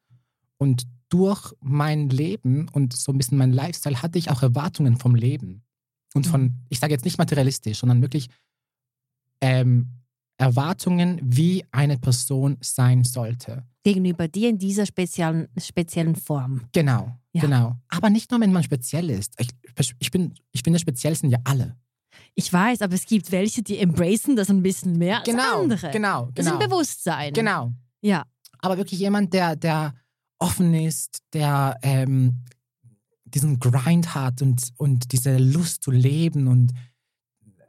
[0.58, 5.14] und durch mein Leben und so ein bisschen mein Lifestyle hatte ich auch Erwartungen vom
[5.14, 5.62] Leben.
[6.14, 8.28] Und von, ich sage jetzt nicht materialistisch, sondern wirklich
[9.40, 10.01] ähm,
[10.42, 13.64] Erwartungen, wie eine Person sein sollte.
[13.84, 16.62] Gegenüber dir in dieser speziellen, speziellen Form.
[16.72, 17.40] Genau, Ja.
[17.42, 17.76] genau.
[17.88, 19.34] Aber nicht nur, wenn man speziell ist.
[19.38, 19.48] Ich,
[19.98, 21.76] ich, bin, ich finde, speziell sind ja alle.
[22.34, 25.90] Ich weiß, aber es gibt welche, die embracen das ein bisschen mehr als Genau, andere.
[25.90, 26.62] genau, Das ist genau.
[26.62, 27.32] ein Bewusstsein.
[27.32, 27.72] Genau.
[28.00, 28.24] Ja.
[28.58, 29.94] aber wirklich jemand, der, der
[30.38, 32.42] offen ist, der ähm,
[33.24, 36.72] diesen Grind hat und, und diese Lust zu leben und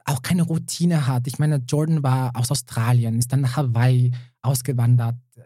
[0.06, 1.28] auch keine Routine hat.
[1.28, 4.12] Ich meine, Jordan war aus Australien, ist dann nach Hawaii
[4.42, 5.42] ausgewandert, äh,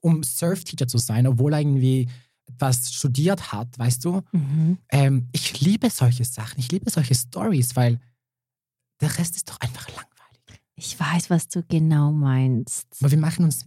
[0.00, 2.08] um Surfteacher zu sein, obwohl er irgendwie
[2.46, 4.22] etwas studiert hat, weißt du?
[4.32, 4.78] Mhm.
[4.90, 8.00] Ähm, ich liebe solche Sachen, ich liebe solche Stories, weil
[9.00, 10.08] der Rest ist doch einfach langweilig.
[10.74, 12.86] Ich weiß, was du genau meinst.
[13.00, 13.66] Aber wir machen uns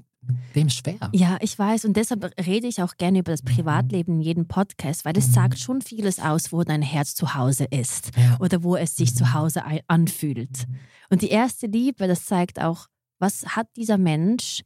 [0.55, 1.09] dem schwer.
[1.13, 5.03] Ja, ich weiß und deshalb rede ich auch gerne über das Privatleben in jedem Podcast,
[5.05, 5.33] weil das Mhm.
[5.33, 8.37] sagt schon vieles aus, wo dein Herz zu Hause ist Ja.
[8.39, 9.15] oder wo es sich Mhm.
[9.15, 10.65] zu Hause ein- anfühlt.
[11.09, 12.87] Und die erste Liebe, das zeigt auch,
[13.19, 14.61] was hat dieser Mensch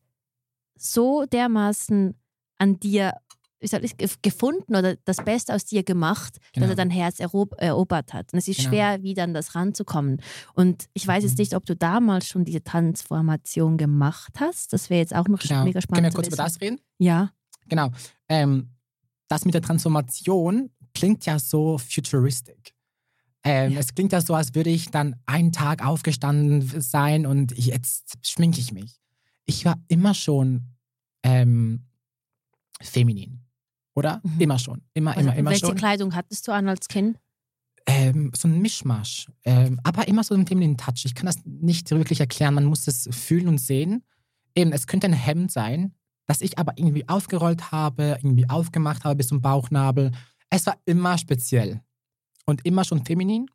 [0.77, 2.15] so dermaßen
[2.57, 3.13] an dir
[3.59, 6.65] wie soll ich, gef- gefunden oder das Beste aus dir gemacht, Genau.
[6.65, 8.31] dass er dein Herz erob erobert hat.
[8.33, 8.69] Und es ist Genau.
[8.69, 10.21] schwer, wieder an das ranzukommen.
[10.53, 11.41] Und ich weiß jetzt Mhm.
[11.41, 14.73] nicht, ob du damals schon diese Transformation gemacht hast.
[14.73, 15.63] Das wäre jetzt auch noch Genau.
[15.63, 16.79] mega Können spannend wir zu kurz über das reden?
[16.99, 17.31] Ja.
[17.67, 17.89] Genau.
[18.29, 18.69] Ähm,
[19.27, 22.73] das mit der Transformation klingt ja so futuristic.
[23.43, 23.79] Ähm, Ja.
[23.79, 28.59] Es klingt ja so, als würde ich dann einen Tag aufgestanden sein und jetzt schminke
[28.59, 28.99] ich mich.
[29.45, 30.73] Ich war immer schon
[31.23, 31.85] ähm,
[32.81, 33.44] feminin,
[33.95, 34.21] oder?
[34.23, 34.41] Mhm.
[34.41, 34.81] Immer schon.
[34.93, 35.75] Immer, Also, immer, immer welche schon.
[35.75, 37.17] Kleidung hattest du an als Kind?
[37.87, 39.27] Ähm, so ein Mischmasch.
[39.43, 41.05] Ähm, aber immer so einen femininen Touch.
[41.05, 42.53] Ich kann das nicht wirklich erklären.
[42.55, 44.03] Man muss es fühlen und sehen.
[44.55, 45.93] Eben, es könnte ein Hemd sein,
[46.27, 50.11] das ich aber irgendwie aufgerollt habe, irgendwie aufgemacht habe bis zum Bauchnabel.
[50.49, 51.81] Es war immer speziell.
[52.45, 53.47] Und immer schon feminin.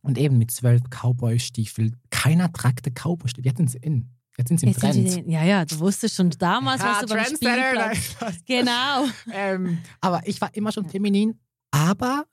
[0.00, 1.92] Und eben mit zwölf Cowboy-Stiefel.
[2.10, 3.44] Keiner tragte Cowboy-Stiefel.
[3.44, 4.10] Wir hatten sie in.
[4.42, 5.26] Jetzt sind sie im Jetzt sind Trend.
[5.26, 8.16] die, ja, ja, du wusstest schon damals, was du beim Spielplatz...
[8.20, 8.38] nein.
[8.46, 9.06] Genau.
[9.32, 11.38] ähm, aber ich war immer schon feminin,
[11.70, 12.24] aber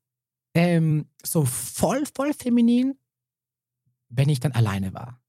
[0.55, 2.95] ähm, so voll, voll feminin,
[4.09, 5.21] wenn ich dann alleine war.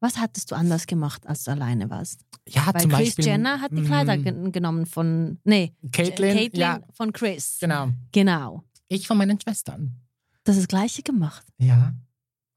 [0.00, 2.24] Was hattest du anders gemacht, als du alleine warst?
[2.48, 3.24] Ja, Weil zum Chris Beispiel.
[3.26, 5.38] Jenner hat die Kleider mm, gen- genommen von...
[5.44, 7.58] Nee, Caitlyn, Caitlyn ja, von Chris.
[7.60, 7.90] genau.
[8.10, 8.64] Genau.
[8.88, 10.00] Ich von meinen Schwestern.
[10.42, 11.46] Das ist das Gleiche gemacht.
[11.58, 11.94] Ja.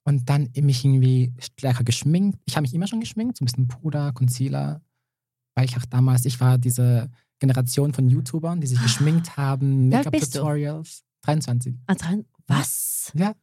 [0.08, 2.40] Und dann mich irgendwie stärker geschminkt.
[2.46, 4.82] Ich habe mich immer schon geschminkt, so ein bisschen Puder, Concealer.
[5.56, 9.90] Weil ich auch damals, ich war diese Generation von YouTubern, die sich geschminkt haben?
[9.90, 11.04] Make-up-Tutorials.
[11.24, 11.76] 23.
[11.88, 11.96] Ah,
[12.48, 13.12] Was?
[13.16, 13.34] Ja.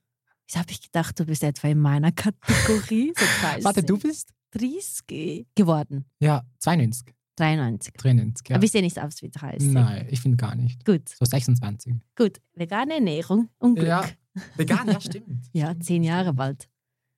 [0.46, 3.12] Jetzt habe ich gedacht, du bist etwa in meiner Kategorie.
[3.16, 3.64] So 30.
[3.64, 4.30] Warte, du bist?
[4.52, 6.04] 30 geworden.
[6.20, 7.12] Ja, 92.
[7.36, 7.94] 93.
[7.94, 8.56] 93, ja.
[8.56, 9.70] Aber ich sehe nicht aus wie 30.
[9.72, 10.84] Nein, ich finde gar nicht.
[10.84, 11.94] Gut, So 26.
[12.14, 12.40] gut.
[12.54, 13.88] Vegane Ernährung und Glück.
[13.88, 14.04] Ja.
[14.34, 15.84] Ja, Vegan, ja, stimmt.
[15.84, 16.68] zehn Jahre bald.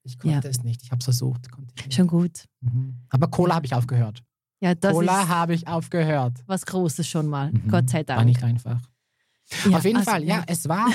[0.03, 0.51] Ich konnte Ja.
[0.51, 0.83] es nicht.
[0.83, 1.49] Ich habe es versucht.
[1.91, 2.45] Schon gut.
[2.61, 2.99] Mhm.
[3.09, 4.23] Aber Cola habe ich aufgehört.
[4.61, 6.43] Ja, das Cola habe ich aufgehört.
[6.47, 7.53] was Großes schon mal.
[7.53, 7.69] Mhm.
[7.69, 8.19] Gott sei Dank.
[8.19, 8.81] War nicht einfach.
[9.69, 10.89] Ja, Auf jeden also, Fall, ja, es war.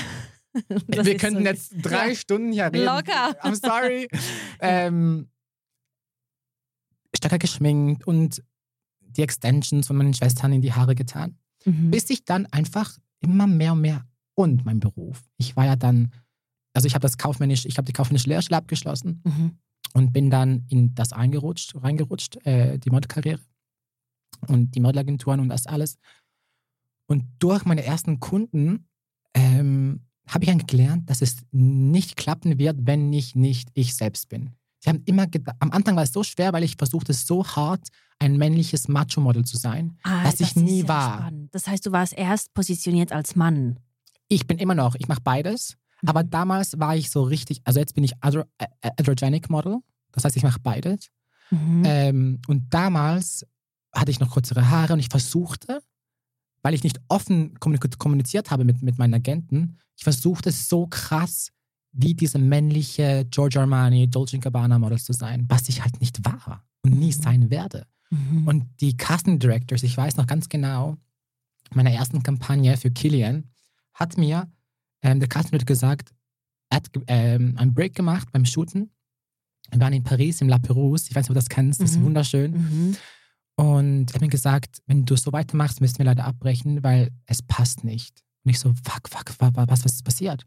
[0.68, 2.14] wir könnten so- jetzt drei Ja.
[2.14, 2.84] Stunden hier reden.
[2.84, 3.36] Locker.
[3.44, 4.08] I'm sorry.
[4.60, 5.28] ähm,
[7.16, 8.42] stärker geschminkt und
[9.00, 11.36] die Extensions von meinen Schwestern in die Haare getan.
[11.64, 11.90] Mhm.
[11.90, 14.04] Bis ich dann einfach immer mehr und mehr
[14.34, 15.22] und mein Beruf.
[15.36, 16.12] Ich war ja dann,
[16.74, 19.58] also ich habe das kaufmännisch, ich habe die kaufmännische Lehrstelle abgeschlossen Mhm.
[19.94, 23.40] und bin dann in das eingerutscht, reingerutscht, äh, die Modelkarriere
[24.48, 25.96] und die Modelagenturen und das alles.
[27.08, 28.86] Und durch meine ersten Kunden
[29.34, 34.28] ähm, habe ich eigentlich gelernt, dass es nicht klappen wird, wenn ich nicht ich selbst
[34.28, 34.50] bin.
[34.82, 35.26] Sie haben immer
[35.58, 37.88] am Anfang war es so schwer, weil ich versuchte so hart,
[38.18, 39.98] ein männliches Macho-Model zu sein.
[40.04, 41.18] Ah, Was ich das nie ist ja war.
[41.18, 41.54] Spannend.
[41.54, 43.78] Das heißt, du warst erst positioniert als Mann.
[44.32, 46.30] Ich bin immer noch, ich mache beides, aber Mhm.
[46.30, 48.66] damals war ich so richtig, also jetzt bin ich andro, äh,
[48.96, 49.78] androgenic Model,
[50.12, 51.08] das heißt, ich mache beides.
[51.50, 51.82] Mhm.
[51.84, 53.44] Ähm, und damals
[53.92, 55.80] hatte ich noch kürzere Haare und ich versuchte,
[56.62, 61.48] weil ich nicht offen kommuniziert habe mit, mit meinen Agenten, ich versuchte so krass
[61.92, 66.62] wie diese männliche Giorgio Armani, Dolce Gabbana Models zu sein, was ich halt nicht war
[66.82, 67.22] und nie Mhm.
[67.22, 67.86] sein werde.
[68.10, 68.46] Mhm.
[68.46, 70.96] Und die Casting Directors, ich weiß noch ganz genau,
[71.74, 73.50] meiner ersten Kampagne für Killian
[74.00, 74.50] hat mir
[75.02, 76.12] ähm, der Director gesagt,
[76.70, 78.90] er hat ähm, einen Break gemacht beim Shooten.
[79.70, 81.08] Wir waren in Paris, im La Perouse.
[81.08, 82.04] Ich weiß nicht, ob du das kennst, das ist Mhm.
[82.04, 82.52] wunderschön.
[82.52, 82.96] Mhm.
[83.56, 87.42] Und er hat mir gesagt, wenn du so weitermachst, müssen wir leider abbrechen, weil es
[87.42, 88.22] passt nicht.
[88.44, 90.46] Und ich so, fuck, fuck, wa- was, was ist passiert?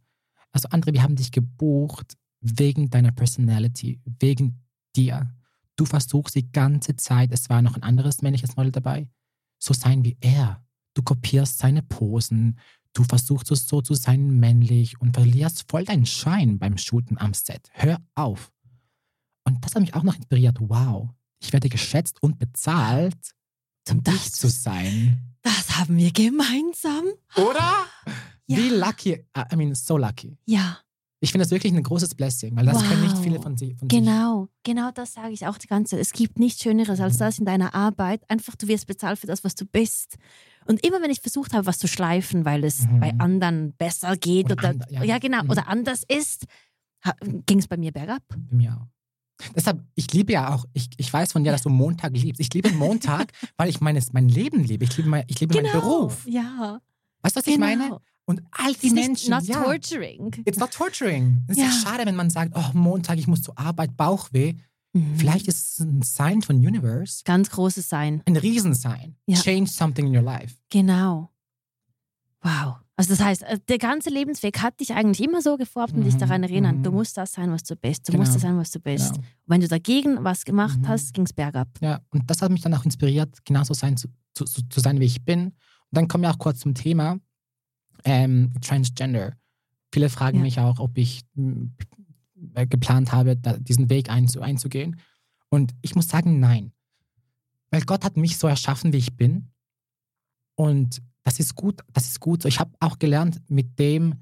[0.51, 4.63] Also André, wir haben dich gebucht wegen deiner Personality, wegen
[4.95, 5.33] dir.
[5.75, 9.07] Du versuchst die ganze Zeit, es war noch ein anderes männliches Model dabei,
[9.59, 10.63] so sein wie er.
[10.95, 12.59] Du kopierst seine Posen,
[12.93, 17.33] du versuchst es so zu sein männlich und verlierst voll deinen Schein beim Shooten am
[17.33, 17.69] Set.
[17.73, 18.51] Hör auf.
[19.45, 20.57] Und das hat mich auch noch inspiriert.
[20.59, 23.17] Wow, ich werde geschätzt und bezahlt,
[23.85, 25.19] Zum um dich zu sein.
[25.41, 27.03] Das haben wir gemeinsam.
[27.35, 27.85] Oder?
[28.47, 28.57] Ja.
[28.57, 30.37] Wie lucky, I mean, so lucky.
[30.45, 30.79] Ja,
[31.19, 33.23] Ich finde das wirklich ein großes Blessing, weil das können nicht Wow.
[33.23, 33.97] viele von, sie, von sich.
[33.99, 34.49] genau.
[34.63, 35.99] Genau das sage ich auch die ganze Zeit.
[36.01, 38.21] Es gibt nichts Schöneres als das in deiner Arbeit.
[38.29, 40.17] Einfach, du wirst bezahlt für das, was du bist.
[40.65, 42.99] Und immer wenn ich versucht habe, was zu schleifen, weil es Mhm.
[42.99, 45.03] bei anderen besser geht Oder oder, and- ja.
[45.03, 45.17] ja.
[45.19, 45.49] genau, Mhm.
[45.49, 46.45] oder anders ist,
[47.45, 48.21] ging es bei mir bergab.
[48.29, 48.87] Bei mir auch.
[49.55, 52.39] Deshalb, ich liebe ja auch, ich, ich weiß von dir, dass du Montag liebst.
[52.39, 54.85] Ich liebe Montag, weil ich meines, mein Leben liebe.
[54.85, 56.23] Ich liebe, mein, ich liebe meinen Beruf.
[56.25, 56.37] Genau.
[56.37, 56.79] Ja.
[57.21, 57.65] Weißt du, was ich Genau.
[57.65, 57.97] meine?
[58.25, 59.31] Und all die Menschen.
[59.31, 60.31] not ja, torturing.
[60.45, 61.43] It's not torturing.
[61.47, 61.69] Es ist Ja.
[61.69, 64.53] ja schade, wenn man sagt, oh, Montag, ich muss zur Arbeit, Bauchweh.
[64.93, 65.15] Mhm.
[65.17, 68.21] Vielleicht ist es ein Sign von Universe, Ganz großes Sein.
[68.25, 69.15] ein Riesensign.
[69.25, 69.39] Ja.
[69.41, 70.55] Change something in your life.
[70.69, 71.31] Genau.
[72.41, 72.75] Wow.
[72.95, 76.13] Also das heißt, äh, der ganze Lebensweg hat dich eigentlich immer so geformt und dich
[76.15, 76.83] Mhm, daran erinnern, mhm.
[76.83, 78.07] du musst das sein, was du bist.
[78.07, 78.21] Du Genau.
[78.23, 79.13] musst das sein, was du bist.
[79.13, 79.25] Genau.
[79.25, 80.87] Und wenn du dagegen was gemacht Mhm.
[80.87, 81.69] hast, ging es bergab.
[81.81, 85.05] Ja, und das hat mich dann auch inspiriert, genauso sein zu, zu, zu sein, wie
[85.05, 85.45] ich bin.
[85.47, 85.53] Und
[85.91, 87.17] dann kommen wir auch kurz zum Thema
[88.05, 89.33] ähm, Transgender.
[89.91, 90.43] Viele fragen Ja.
[90.43, 91.21] mich auch, ob ich
[92.69, 94.99] geplant habe, diesen Weg einzu, einzugehen.
[95.49, 96.71] Und ich muss sagen, nein.
[97.69, 99.49] Weil Gott hat mich so erschaffen, wie ich bin.
[100.55, 102.41] Und das ist gut, das ist gut.
[102.41, 102.47] so.
[102.47, 104.15] Ich habe auch gelernt, mit dem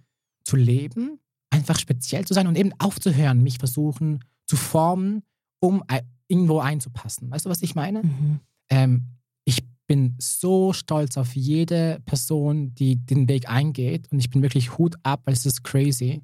[0.43, 5.23] zu leben, einfach speziell zu sein und eben aufzuhören, mich versuchen zu formen,
[5.59, 5.83] um
[6.27, 7.29] irgendwo einzupassen.
[7.29, 8.03] Weißt du, was ich meine?
[8.03, 8.39] Mhm.
[8.69, 9.07] Ähm,
[9.43, 14.09] ich bin so stolz auf jede Person, die den Weg eingeht.
[14.11, 16.21] Und ich bin wirklich Hut ab, weil es ist crazy.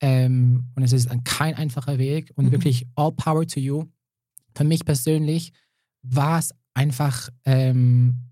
[0.00, 2.32] Ähm, und es ist ein, kein einfacher Weg.
[2.36, 2.52] Und Mhm.
[2.52, 3.84] wirklich all power to you.
[4.56, 5.52] Für mich persönlich
[6.02, 8.30] war es einfach ähm,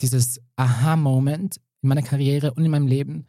[0.00, 3.26] dieses Aha-Moment in meiner Karriere und in meinem Leben.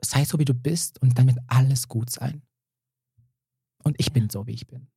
[0.00, 2.42] Sei so, wie du bist und dann wird alles gut sein.
[3.82, 4.88] Und ich bin so, wie ich bin.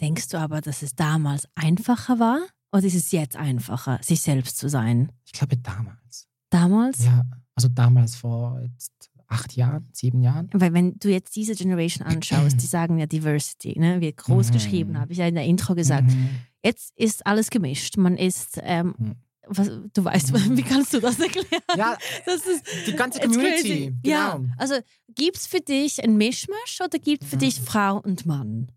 [0.00, 2.40] Denkst du aber, dass es damals einfacher war?
[2.72, 5.10] Oder ist es jetzt einfacher, sich selbst zu sein?
[5.24, 6.28] Ich glaube damals.
[6.50, 7.04] Damals?
[7.04, 10.48] Ja, also damals vor jetzt acht Jahren, sieben Jahren.
[10.52, 14.00] Weil wenn du jetzt diese Generation anschaust, die sagen ja Diversity, ne?
[14.00, 14.52] wird groß Mhm.
[14.52, 16.08] geschrieben, habe ich ja in der Intro gesagt.
[16.10, 16.28] Mhm.
[16.64, 17.96] Jetzt ist alles gemischt.
[17.96, 19.14] Man ist, ähm, Mhm.
[19.48, 21.62] was, du weißt, wie kannst du das erklären?
[21.76, 23.92] Ja, Das ist die ganze Community.
[24.02, 24.14] Genau.
[24.14, 24.74] Ja, also
[25.14, 27.40] gibt es für dich ein Mischmasch oder gibt es für Mhm.
[27.40, 28.68] dich Frau und Mann?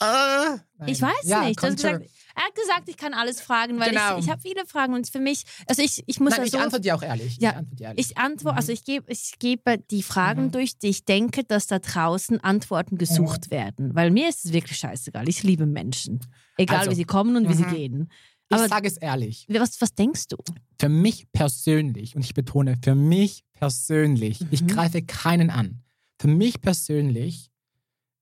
[0.00, 0.58] Äh,
[0.90, 1.58] Ich weiß ja, nicht.
[1.58, 4.18] Culture- gesagt, er hat gesagt, ich kann alles fragen, weil Genau.
[4.18, 6.54] ich, ich habe viele Fragen und für mich, also ich, ich muss Nein, ja ich
[6.58, 7.38] antworte dir auch ehrlich.
[7.40, 8.06] Ja, ich antworte ehrlich.
[8.10, 8.58] ich antworte, Mhm.
[8.58, 10.50] also ich gebe, ich gebe die Fragen Mhm.
[10.52, 14.76] durch, die ich denke, dass da draußen Antworten gesucht werden, weil mir ist es wirklich
[14.78, 15.28] scheißegal.
[15.28, 16.20] Ich liebe Menschen,
[16.56, 17.70] egal Also, wie sie kommen und wie sie mhm.
[17.74, 18.12] gehen.
[18.48, 19.46] ich aber- sage es ehrlich.
[19.48, 20.36] Was, was denkst du?
[20.78, 24.66] Für mich persönlich, und ich betone, für mich persönlich, ich Mhm.
[24.68, 25.82] greife keinen an.
[26.20, 27.50] Für mich persönlich,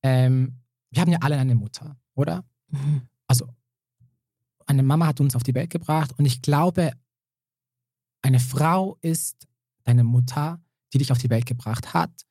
[0.02, 2.44] ähm, wir haben ja alle eine Mutter, oder?
[3.26, 3.48] Also,
[4.66, 6.92] eine Mama hat uns auf die Welt gebracht und ich glaube,
[8.22, 9.46] eine Frau ist
[9.84, 10.60] deine Mutter,
[10.92, 12.24] die dich auf die Welt gebracht hat.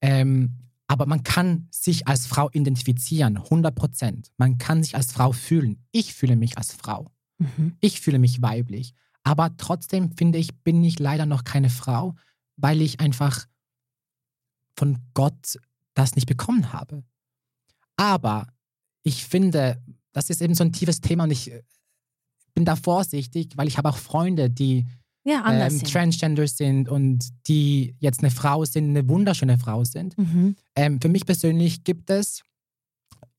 [0.00, 4.30] Ähm, aber man kann sich als Frau identifizieren, 100 Prozent.
[4.36, 5.82] Man kann sich als Frau fühlen.
[5.90, 7.10] Ich fühle mich als Frau.
[7.38, 7.76] Mhm.
[7.80, 8.92] Ich fühle mich weiblich.
[9.22, 12.14] Aber trotzdem finde ich, bin ich leider noch keine Frau,
[12.56, 13.46] weil ich einfach
[14.76, 15.58] von Gott
[15.94, 17.04] das nicht bekommen habe.
[17.96, 18.48] Aber
[19.02, 19.82] ich finde,
[20.12, 21.62] das ist eben so ein tiefes Thema und ich äh,
[22.54, 24.86] bin da vorsichtig, weil ich habe auch Freunde, die
[25.24, 25.90] Ja, ähm, sind.
[25.90, 30.16] Transgender sind und die jetzt eine Frau sind, eine wunderschöne Frau sind.
[30.18, 30.56] Mhm.
[30.76, 32.42] Ähm, für mich persönlich gibt es,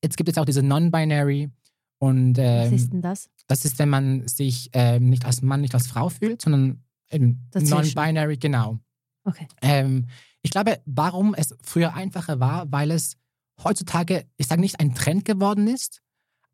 [0.02, 1.50] jetzt gibt es auch diese Non-Binary
[1.98, 3.28] und Was ähm, ist denn das?
[3.46, 6.82] das ist, wenn man sich ähm, nicht als Mann, nicht als Frau fühlt, sondern
[7.12, 8.78] non-binary, genau.
[9.24, 9.46] Okay.
[9.62, 10.06] Ähm,
[10.42, 13.16] ich glaube, warum es früher einfacher war, weil es
[13.62, 16.02] heutzutage, ich sage nicht ein Trend geworden ist,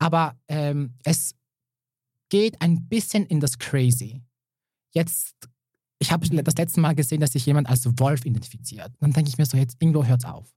[0.00, 1.34] aber ähm, es
[2.30, 4.20] geht ein bisschen in das Crazy.
[4.92, 5.34] Jetzt,
[6.00, 8.92] ich habe das letzte Mal gesehen, dass sich jemand als Wolf identifiziert.
[8.98, 10.48] Dann denke ich mir so, jetzt irgendwo hört es auf.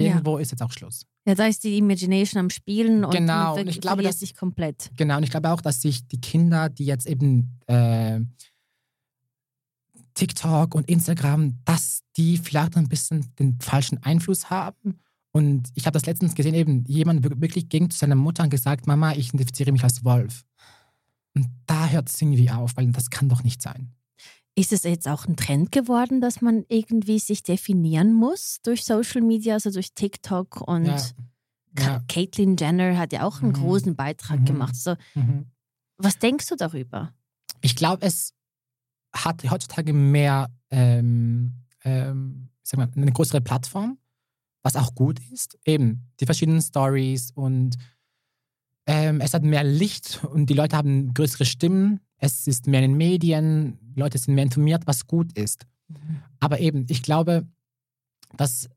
[0.00, 0.08] Ja.
[0.08, 1.04] Irgendwo ist jetzt auch Schluss.
[1.26, 4.90] Ja, da ist die Imagination am Spielen und Genau, und ich glaube, dass- sich komplett.
[4.96, 8.20] Genau, und ich glaube auch, dass sich die Kinder, die jetzt eben äh,
[10.14, 15.00] TikTok und Instagram, dass die vielleicht ein bisschen den falschen Einfluss haben.
[15.38, 18.50] Und ich habe das letztens gesehen, eben jemand wir- wirklich ging zu seiner Mutter und
[18.50, 20.44] gesagt, Mama, ich identifiziere mich als Wolf.
[21.34, 23.92] Und da hört es irgendwie auf, weil das kann doch nicht sein.
[24.56, 29.20] Ist es jetzt auch ein Trend geworden, dass man irgendwie sich definieren muss durch Social
[29.22, 31.00] Media, also durch TikTok und Ja.
[31.78, 32.02] Ja.
[32.08, 33.56] Caitlyn Jenner hat ja auch einen Mhm.
[33.56, 34.44] großen Beitrag Mhm.
[34.46, 34.74] gemacht.
[34.74, 35.46] So, Mhm.
[35.96, 37.14] was denkst du darüber?
[37.60, 38.32] Ich glaube, es
[39.14, 43.98] hat heutzutage mehr, ähm, ähm, sag mal, eine größere Plattform,
[44.68, 45.58] was auch gut ist.
[45.64, 47.76] Eben die verschiedenen Stories und
[48.86, 52.00] ähm, es hat mehr Licht und die Leute haben größere Stimmen.
[52.18, 55.66] Es ist mehr in den Medien, die Leute sind mehr informiert, was gut ist.
[56.40, 57.46] Aber eben, ich glaube,
[58.36, 58.68] dass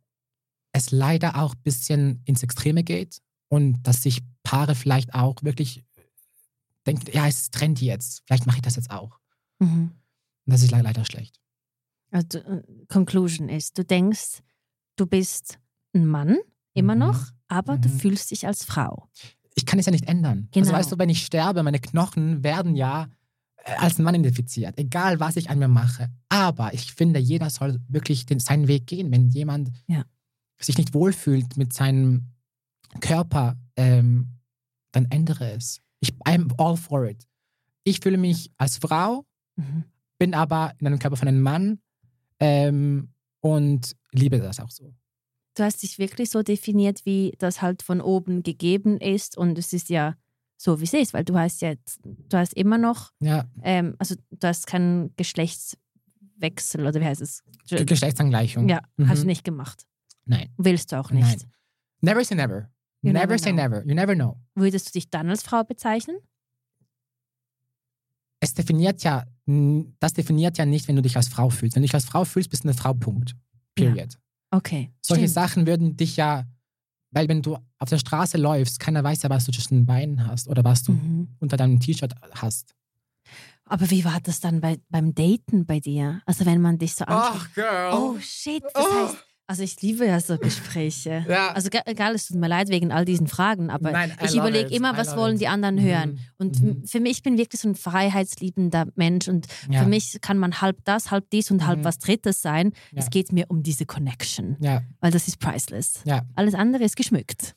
[0.71, 5.83] es leider auch ein bisschen ins Extreme geht und dass sich Paare vielleicht auch wirklich
[6.87, 9.19] denken, ja, es ist trendy jetzt, vielleicht mache ich das jetzt auch.
[9.59, 9.91] Mhm.
[10.45, 11.39] Und das ist le- leider schlecht.
[12.11, 14.39] Also, äh, Conclusion ist, du denkst,
[14.95, 15.59] du bist
[15.93, 16.37] ein Mann,
[16.73, 16.99] immer Mhm.
[16.99, 17.93] noch, aber du Mhm.
[17.99, 19.09] fühlst dich als Frau.
[19.55, 20.47] Ich kann es ja nicht ändern.
[20.51, 20.65] Genau.
[20.67, 23.07] Also weißt du, wenn ich sterbe, meine Knochen werden ja
[23.63, 26.09] äh, als Mann identifiziert, egal was ich an mir mache.
[26.29, 29.11] Aber ich finde, jeder soll wirklich den, seinen Weg gehen.
[29.11, 30.03] Wenn jemand Ja.
[30.59, 32.31] sich nicht wohlfühlt mit seinem
[33.01, 34.39] Körper, ähm,
[34.93, 35.79] dann ändere es.
[35.99, 37.27] Ich I'm all for it.
[37.83, 39.25] Ich fühle mich als Frau,
[39.57, 39.83] Mhm.
[40.17, 41.79] bin aber in einem Körper von einem Mann
[42.39, 43.09] ähm,
[43.41, 44.93] und liebe das auch so.
[45.55, 49.73] Du hast dich wirklich so definiert, wie das halt von oben gegeben ist und es
[49.73, 50.15] ist ja
[50.57, 54.15] so, wie es ist, weil du hast jetzt, du hast immer noch, Ja, ähm, also
[54.31, 57.43] du hast keinen Geschlechtswechsel oder wie heißt es?
[57.67, 58.69] Ge- Geschlechtsangleichung.
[58.69, 59.09] Ja, Mhm.
[59.09, 59.85] hast du nicht gemacht.
[60.25, 60.49] Nein.
[60.57, 61.23] Willst du auch nicht.
[61.23, 61.51] Nein.
[62.01, 62.69] Never say never.
[63.01, 63.61] You never never say know.
[63.63, 63.85] never.
[63.85, 64.37] You never know.
[64.55, 66.17] Würdest du dich dann als Frau bezeichnen?
[68.39, 69.25] Es definiert ja,
[69.99, 71.75] das definiert ja nicht, wenn du dich als Frau fühlst.
[71.75, 73.35] Wenn du dich als Frau fühlst, bist du eine Frau, Punkt.
[73.75, 74.17] Period.
[74.51, 74.91] Okay.
[75.01, 75.33] Solche stimmt.
[75.33, 76.45] Sachen würden dich ja,
[77.11, 80.27] weil wenn du auf der Straße läufst, keiner weiß ja, was du zwischen den Beinen
[80.27, 81.29] hast oder was du Mhm.
[81.39, 82.75] unter deinem T-Shirt hast.
[83.65, 86.21] Aber wie war das dann bei, beim Daten bei dir?
[86.25, 87.53] Also wenn man dich so anschaut.
[87.55, 87.93] girl.
[87.93, 89.07] Oh shit, das Oh.
[89.07, 89.17] heißt,
[89.47, 91.25] Also ich liebe ja so Gespräche.
[91.27, 91.51] Ja.
[91.51, 94.95] Also egal, es tut mir leid wegen all diesen Fragen, aber Nein, ich überlege immer,
[94.95, 95.41] was wollen it.
[95.41, 95.81] die anderen Mhm.
[95.81, 96.19] hören.
[96.37, 96.85] Und Mhm.
[96.85, 99.83] für mich, ich bin wirklich so ein freiheitsliebender Mensch und ja.
[99.83, 101.83] für mich kann man halb das, halb dies und halb Mhm.
[101.83, 102.71] was Drittes sein.
[102.91, 102.99] Ja.
[102.99, 105.99] Es geht mir um diese Connection, Ja, weil das ist priceless.
[106.05, 106.21] ja.
[106.35, 107.53] Alles andere ist geschmückt.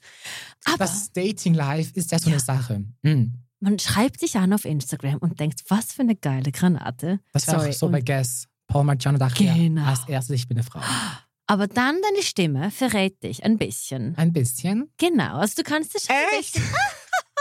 [0.64, 2.84] Aber Das Dating-Life ist ja so eine Sache.
[3.02, 3.34] Mhm.
[3.60, 7.20] man schreibt sich an auf Instagram und denkt, was für eine geile Granate.
[7.32, 7.70] Das war Sorry.
[7.70, 8.46] auch so bei Guess.
[8.66, 9.80] Paul Marciano dachte Genau.
[9.82, 10.80] ja, als erstes, ich bin eine Frau.
[11.46, 14.16] Aber dann deine Stimme verrät dich ein bisschen.
[14.16, 14.90] Ein bisschen.
[14.98, 16.58] Genau, also du kannst es schon Echt?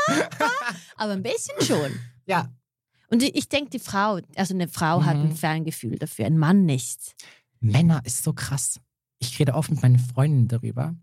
[0.97, 1.99] aber ein bisschen schon.
[2.25, 2.51] Ja.
[3.09, 5.35] Und ich, ich denke, die Frau, also eine Frau hat ein Mhm.
[5.35, 7.15] Ferngefühl dafür, ein Mann nicht.
[7.59, 8.79] Männer ist so krass.
[9.19, 10.95] Ich rede oft mit meinen Freunden darüber.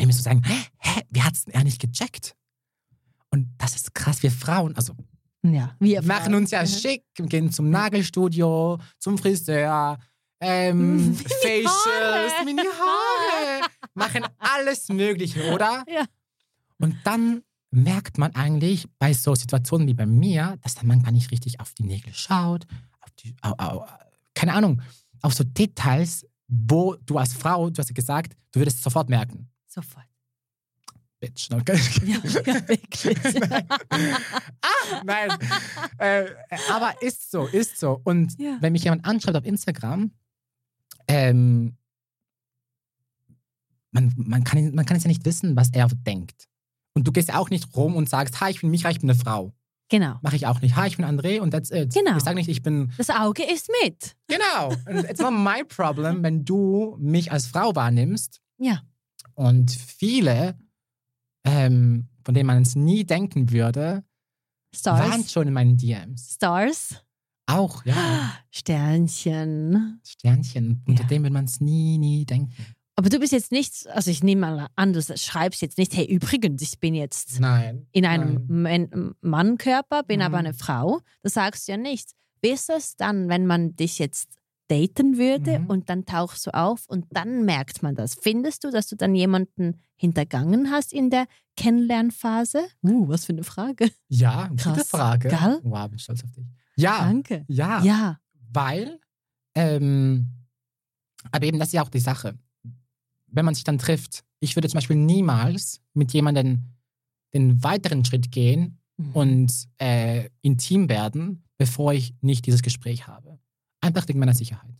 [0.00, 0.42] Die mir so sagen,
[0.78, 2.36] hä, wie hat's denn er nicht gecheckt?
[3.30, 4.22] Und das ist krass.
[4.22, 4.94] Wir Frauen, also
[5.42, 6.34] Ja, wir machen Frauen.
[6.36, 6.66] uns ja Mhm.
[6.68, 9.98] schick, gehen zum Nagelstudio, zum Friseur,
[10.40, 12.44] ähm, Mini Facials, Haare.
[12.44, 15.84] Mini-Haare, machen alles Mögliche, oder?
[15.88, 16.04] Ja.
[16.78, 21.12] Und dann merkt man eigentlich bei so Situationen wie bei mir, dass der Mann gar
[21.12, 22.66] nicht richtig auf die Nägel schaut,
[23.00, 23.86] auf die, au, au,
[24.34, 24.80] keine Ahnung,
[25.22, 29.08] auf so Details, wo du als Frau, du hast ja gesagt, du würdest es sofort
[29.08, 29.48] merken.
[29.66, 30.04] Sofort.
[31.26, 31.48] Bitch.
[31.52, 31.78] Okay.
[32.04, 32.16] Ja,
[32.54, 33.18] ja wirklich.
[33.48, 33.66] Nein.
[34.60, 35.30] ah, nein.
[35.98, 36.26] äh,
[36.70, 38.00] aber ist so, ist so.
[38.04, 38.58] Und Ja.
[38.60, 40.10] wenn mich jemand anschreibt auf Instagram,
[41.08, 41.76] ähm,
[43.92, 46.48] man, man, kann, man kann es ja nicht wissen, was er denkt.
[46.94, 49.10] Und du gehst ja auch nicht rum und sagst, hi, ich bin Micha, ich bin
[49.10, 49.52] eine Frau.
[49.88, 50.18] genau.
[50.22, 50.76] Mache ich auch nicht.
[50.76, 51.92] Hi, ich bin André und that's it.
[51.94, 52.16] Genau.
[52.16, 54.16] Ich sage nicht, ich bin, Das Auge ist mit.
[54.28, 54.72] genau.
[55.08, 58.40] It's not my problem, wenn du mich als Frau wahrnimmst.
[58.58, 58.82] Ja.
[59.34, 60.56] Und viele,
[61.44, 64.04] ähm, von denen man es nie denken würde,
[64.84, 65.32] waren Stars.
[65.32, 66.34] schon in meinen DMs.
[66.34, 67.02] Stars.
[67.46, 67.94] Auch, ja.
[68.50, 70.00] Sternchen.
[70.06, 70.82] Sternchen.
[70.86, 71.08] Unter Ja.
[71.08, 72.52] dem würde man es nie, nie denken.
[72.96, 76.04] Aber du bist jetzt nicht, also ich nehme mal an, du schreibst jetzt nicht, hey,
[76.06, 77.86] übrigens, ich bin jetzt Nein.
[77.92, 79.14] in einem Nein.
[79.20, 80.46] Mannkörper, bin aber Mhm.
[80.46, 81.00] eine Frau.
[81.22, 82.12] Das sagst du ja nicht.
[82.40, 84.38] Wie ist das dann, wenn man dich jetzt
[84.68, 85.66] daten würde Mhm.
[85.66, 88.14] und dann tauchst du auf und dann merkt man das?
[88.14, 92.66] Findest du, dass du dann jemanden hintergangen hast in der Kennenlernphase?
[92.82, 93.90] Uh, was für eine Frage.
[94.08, 94.88] Ja, gute Krass.
[94.88, 95.28] Frage.
[95.28, 95.60] Gell?
[95.62, 96.46] Wow, bin stolz auf dich.
[96.76, 97.44] Ja, Danke.
[97.48, 98.18] ja, Ja.
[98.52, 98.98] weil,
[99.54, 100.28] ähm,
[101.30, 102.36] aber eben das ist ja auch die Sache.
[103.28, 106.70] Wenn man sich dann trifft, ich würde zum Beispiel niemals mit jemandem
[107.32, 109.12] den weiteren Schritt gehen Mhm.
[109.12, 113.38] und äh, intim werden, bevor ich nicht dieses Gespräch habe.
[113.84, 114.74] Einfach wegen meiner Sicherheit.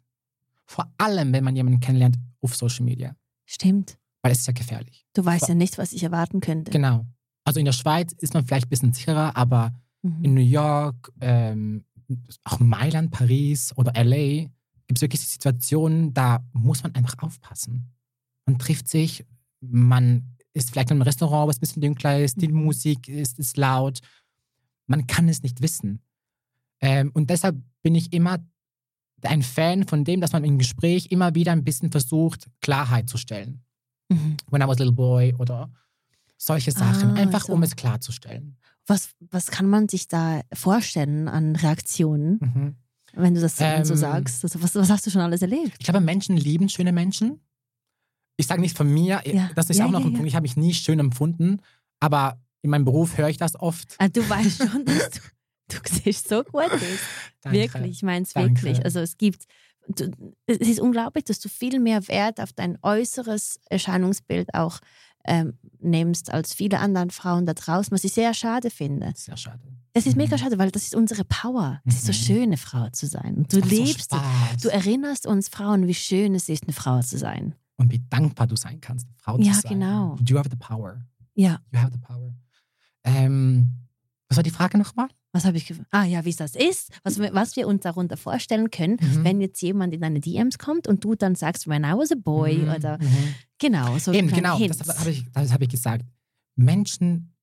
[0.67, 3.99] Vor allem, wenn man jemanden kennenlernt auf Social Media, Stimmt.
[4.23, 5.07] weil es ist ja gefährlich.
[5.15, 6.71] Du weißt Vor- ja nicht, was ich erwarten könnte.
[6.71, 7.07] Genau.
[7.45, 10.25] Also in der Schweiz ist man vielleicht ein bisschen sicherer, aber Mhm.
[10.25, 11.85] in New York, ähm,
[12.45, 14.49] auch Mailand, Paris oder LA
[14.87, 17.93] gibt es wirklich Situationen, da muss man einfach aufpassen.
[18.47, 19.25] Man trifft sich,
[19.61, 22.65] man ist vielleicht in einem Restaurant, was ein bisschen dunkler ist, die Mhm.
[22.65, 24.01] Musik ist, ist laut.
[24.87, 26.01] Man kann es nicht wissen.
[26.81, 28.39] Ähm, und deshalb bin ich immer
[29.27, 33.17] ein Fan von dem, dass man im Gespräch immer wieder ein bisschen versucht, Klarheit zu
[33.17, 33.63] stellen.
[34.09, 34.37] Mhm.
[34.51, 35.71] When I was a little boy oder
[36.37, 37.53] solche Sachen, Ah, einfach so.
[37.53, 38.57] um es klarzustellen.
[38.87, 42.75] Was, was kann man sich da vorstellen an Reaktionen, Mhm.
[43.15, 44.45] wenn du das so- so Ähm, sagst?
[44.45, 45.77] Also was, was hast du schon alles erlebt?
[45.79, 47.41] Ich glaube, Menschen lieben schöne Menschen.
[48.37, 49.51] Ich sage nicht von mir, Ja.
[49.55, 50.13] das ist Ja, auch noch ja, ein.
[50.13, 51.61] Punkt, ich habe mich nie schön empfunden,
[52.01, 53.95] aber in meinem Beruf höre ich das oft.
[53.99, 55.21] Ah, du weißt schon, dass du,
[55.69, 56.81] du siehst so gut aus.
[57.45, 58.85] Wirklich, ich meine es wirklich.
[58.85, 59.45] Also es gibt,
[59.89, 60.11] du,
[60.47, 64.81] es ist unglaublich, dass du viel mehr Wert auf dein äußeres Erscheinungsbild auch
[65.27, 69.13] ähm, nimmst als viele andere Frauen da draußen, was ich sehr schade finde.
[69.17, 69.61] Sehr schade.
[69.95, 70.23] Das ist Mhm.
[70.25, 71.81] mega schade, weil das ist unsere Power.
[71.87, 72.17] Es ist so Mhm.
[72.27, 73.37] schön, eine Frau zu sein.
[73.37, 74.59] Und du so lebst, Spaß.
[74.63, 77.55] du erinnerst uns Frauen, wie schön es ist, eine Frau zu sein.
[77.77, 79.73] Und wie dankbar du sein kannst, eine Frau Ja, zu sein.
[79.81, 80.17] genau.
[80.29, 81.01] You have the power.
[81.35, 82.35] Ja, You have the power.
[83.05, 83.71] Ähm,
[84.29, 85.09] was war die Frage nochmal?
[85.35, 85.75] Was habe ich?
[85.91, 89.25] Ah ja, wie es das ist, was, wir- was wir uns darunter vorstellen können, Mhm.
[89.25, 92.15] wenn jetzt jemand in deine DMs kommt und du dann sagst, when I was a
[92.17, 93.35] boy Mhm, oder mhm.
[93.59, 94.79] genau, so Eben, kleine genau, Hints.
[94.79, 96.05] das habe ich, das hab ich gesagt.
[96.57, 97.35] Menschen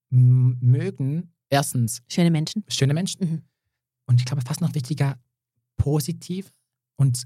[0.60, 2.64] mögen erstens Schöne Menschen.
[2.70, 3.42] schöne Menschen Mhm.
[4.08, 5.20] und ich glaube fast noch wichtiger,
[5.78, 6.52] positiv
[6.98, 7.24] und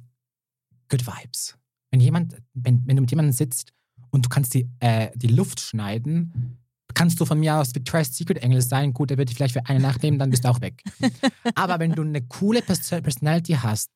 [0.89, 1.57] good vibes.
[1.91, 3.71] Wenn jemand, wenn, wenn du mit jemandem sitzt
[4.09, 6.57] und du kannst die, äh, die Luft schneiden,
[6.95, 8.93] kannst du von mir aus Victoria's Secret Engel sein.
[8.93, 10.81] Gut, der wird dich vielleicht für eine Nacht nehmen, dann bist du auch weg.
[11.55, 13.91] Aber wenn du eine coole Pers Personality hast,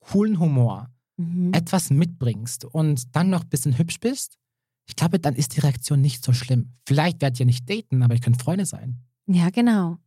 [0.00, 0.88] coolen Humor,
[1.20, 1.52] Mhm.
[1.52, 4.38] etwas mitbringst und dann noch ein bisschen hübsch bist,
[4.86, 6.74] ich glaube, dann ist die Reaktion nicht so schlimm.
[6.86, 9.02] Vielleicht werdet ihr nicht daten, aber ihr könnt Freunde sein.
[9.26, 9.98] Ja, genau.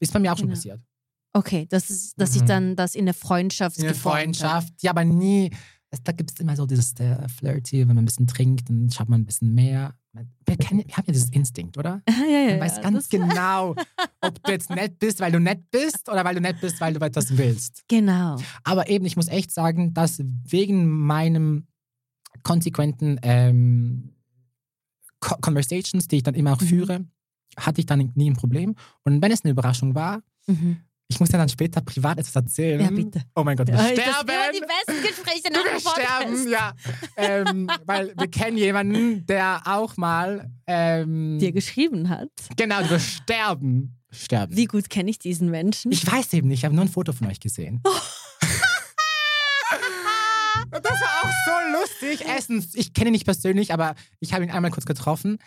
[0.00, 0.56] Ist bei mir auch schon Genau.
[0.56, 0.80] passiert.
[1.34, 2.46] Okay, das ist, dass ich Mhm.
[2.46, 4.22] dann das in der Freundschaft In der geformt habe.
[4.24, 5.50] Freundschaft, ja, aber nie,
[5.90, 8.90] es, da gibt es immer so dieses äh, Flirty, wenn man ein bisschen trinkt, dann
[8.90, 9.94] schaut man ein bisschen mehr.
[10.46, 12.02] Wir, kennen, wir haben ja dieses Instinkt, oder?
[12.08, 13.74] ja, ja, Man weiß ja, ganz genau,
[14.20, 16.92] ob du jetzt nett bist, weil du nett bist oder weil du nett bist, weil
[16.94, 17.84] du etwas willst.
[17.88, 18.36] Genau.
[18.64, 21.66] Aber eben, ich muss echt sagen, dass wegen meinem
[22.42, 24.14] konsequenten ähm,
[25.20, 26.66] Co Conversations, die ich dann immer auch Mhm.
[26.66, 27.06] führe,
[27.58, 28.74] hatte ich dann nie ein Problem.
[29.04, 30.78] Und wenn es eine Überraschung war, Mhm.
[31.10, 32.80] Ich muss dir dann später privat etwas erzählen.
[32.80, 33.22] Ja, bitte.
[33.34, 34.28] Oh mein Gott, wir Ja, das sterben!
[34.28, 36.42] sind immer die besten Gespräche nach Wir dem Podcast.
[36.42, 36.72] sterben, ja.
[37.16, 42.28] ähm, weil wir kennen jemanden, der auch mal ähm, Dir geschrieben hat.
[42.56, 43.94] genau, wir sterben.
[44.10, 44.56] Sterben.
[44.56, 45.92] Wie gut kenne ich diesen Menschen?
[45.92, 47.82] Ich weiß eben nicht, ich habe nur ein Foto von euch gesehen.
[50.70, 52.26] Das war auch so lustig.
[52.28, 55.38] Erstens, ich kenne ihn nicht persönlich, aber ich habe ihn einmal kurz getroffen.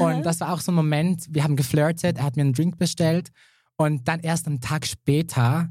[0.00, 2.78] Und das war auch so ein Moment, wir haben geflirtet, er hat mir einen Drink
[2.78, 3.28] bestellt.
[3.76, 5.70] Und dann erst einen Tag später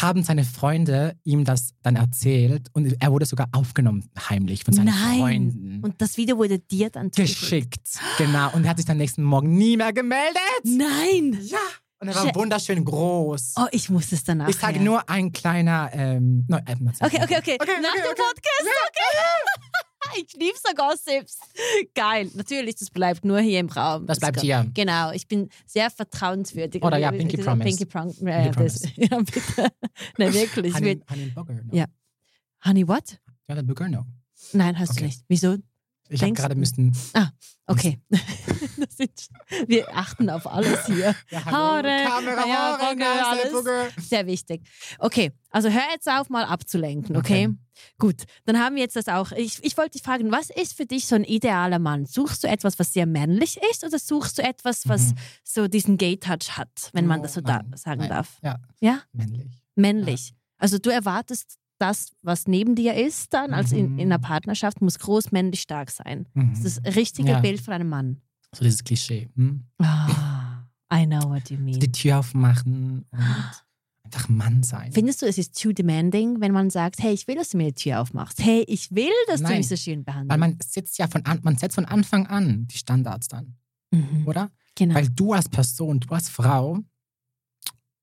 [0.00, 2.68] haben seine Freunde ihm das dann erzählt.
[2.72, 5.18] Und er wurde sogar aufgenommen, heimlich von seinen Nein.
[5.18, 5.80] Freunden.
[5.82, 7.98] Und das Video wurde dir dann geschickt.
[8.18, 8.52] Genau.
[8.52, 10.40] Und er hat sich dann nächsten Morgen nie mehr gemeldet.
[10.64, 11.38] Nein!
[11.42, 11.58] Ja.
[12.00, 12.34] Und er war Shit.
[12.34, 13.54] wunderschön groß.
[13.58, 14.48] Oh, ich muss es danach.
[14.48, 15.90] Ich sage nur ein kleiner.
[15.92, 16.74] Ähm, no, äh.
[17.00, 17.58] Okay, okay, okay.
[17.60, 18.22] Okay, Nach okay, dem okay.
[18.22, 19.82] Podcast, okay.
[20.16, 21.38] ich liebe so Gossips.
[21.94, 22.30] Geil.
[22.34, 24.06] Natürlich, das bleibt nur hier im Raum.
[24.06, 24.66] Das bleibt hier.
[24.74, 26.82] Genau, ich bin sehr vertrauenswürdig.
[26.82, 27.64] Oder ja, Pinky Promise.
[27.68, 29.72] Pinky, Prom äh, Pinky das, ja, bitte.
[30.18, 30.74] Nein, wirklich.
[30.74, 31.54] Honey, Honey, Booger.
[31.54, 31.74] No.
[31.74, 31.86] Ja.
[32.64, 33.18] Honey, what?
[33.48, 34.04] Ja, Booger, no.
[34.52, 35.04] Nein, hast du Okay.
[35.06, 35.24] nicht.
[35.28, 35.56] Wieso?
[36.12, 36.96] Ich habe gerade müssen.
[37.66, 38.00] Okay.
[38.10, 39.28] das sind,
[39.66, 41.14] wir achten auf alles hier.
[41.30, 43.52] Ja, Haare, Kamera, ja, Haare, Nase, alles.
[43.52, 43.88] Booger.
[43.98, 44.62] Sehr wichtig.
[44.98, 47.46] Okay, also hör jetzt auf, mal abzulenken, okay?
[47.46, 47.56] Okay.
[47.98, 49.32] Gut, dann haben wir jetzt das auch.
[49.32, 52.04] Ich, ich wollte dich fragen, was ist für dich so ein idealer Mann?
[52.06, 55.14] Suchst du etwas, was sehr männlich ist oder suchst du etwas, was Mhm.
[55.44, 58.10] so diesen Gay-Touch hat, wenn man Oh, das so da nein, sagen nein.
[58.10, 58.38] darf?
[58.42, 59.00] Ja, Ja?
[59.12, 59.62] männlich.
[59.74, 60.34] Männlich.
[60.58, 63.98] Also du erwartest das, was neben dir ist, dann als in, Mhm.
[63.98, 66.26] in einer Partnerschaft, muss groß, männlich, stark sein.
[66.34, 66.50] Mhm.
[66.54, 67.40] Das ist das richtige Ja.
[67.40, 68.20] Bild von einem Mann.
[68.54, 69.28] So dieses Klischee.
[69.36, 69.64] Hm?
[69.78, 70.64] Ah,
[70.94, 71.80] I know what you mean.
[71.80, 73.18] Die Tür aufmachen und
[74.04, 74.92] einfach Mann sein.
[74.92, 77.68] Findest du, es ist too demanding, wenn man sagt, hey, ich will, dass du mir
[77.72, 78.42] die Tür aufmachst.
[78.42, 79.58] Hey, ich will, dass du Nein.
[79.58, 80.30] mich so schön behandelst.
[80.30, 83.56] Weil man setzt ja von an, man setzt von Anfang an die Standards dann,
[83.90, 84.26] Mhm.
[84.26, 84.50] oder?
[84.74, 84.94] Genau.
[84.94, 86.78] Weil du als Person, du als Frau,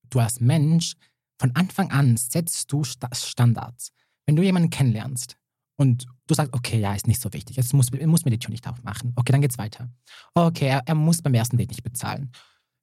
[0.09, 0.95] du als Mensch,
[1.39, 3.91] von Anfang an setzt du Sta- Standards.
[4.25, 5.37] Wenn du jemanden kennenlernst
[5.77, 8.51] und du sagst, okay, ja, ist nicht so wichtig, jetzt muss, muss mir die Tür
[8.51, 9.13] nicht aufmachen.
[9.15, 9.89] Okay, dann geht's weiter.
[10.35, 12.31] Okay, er, er muss beim ersten Date nicht bezahlen.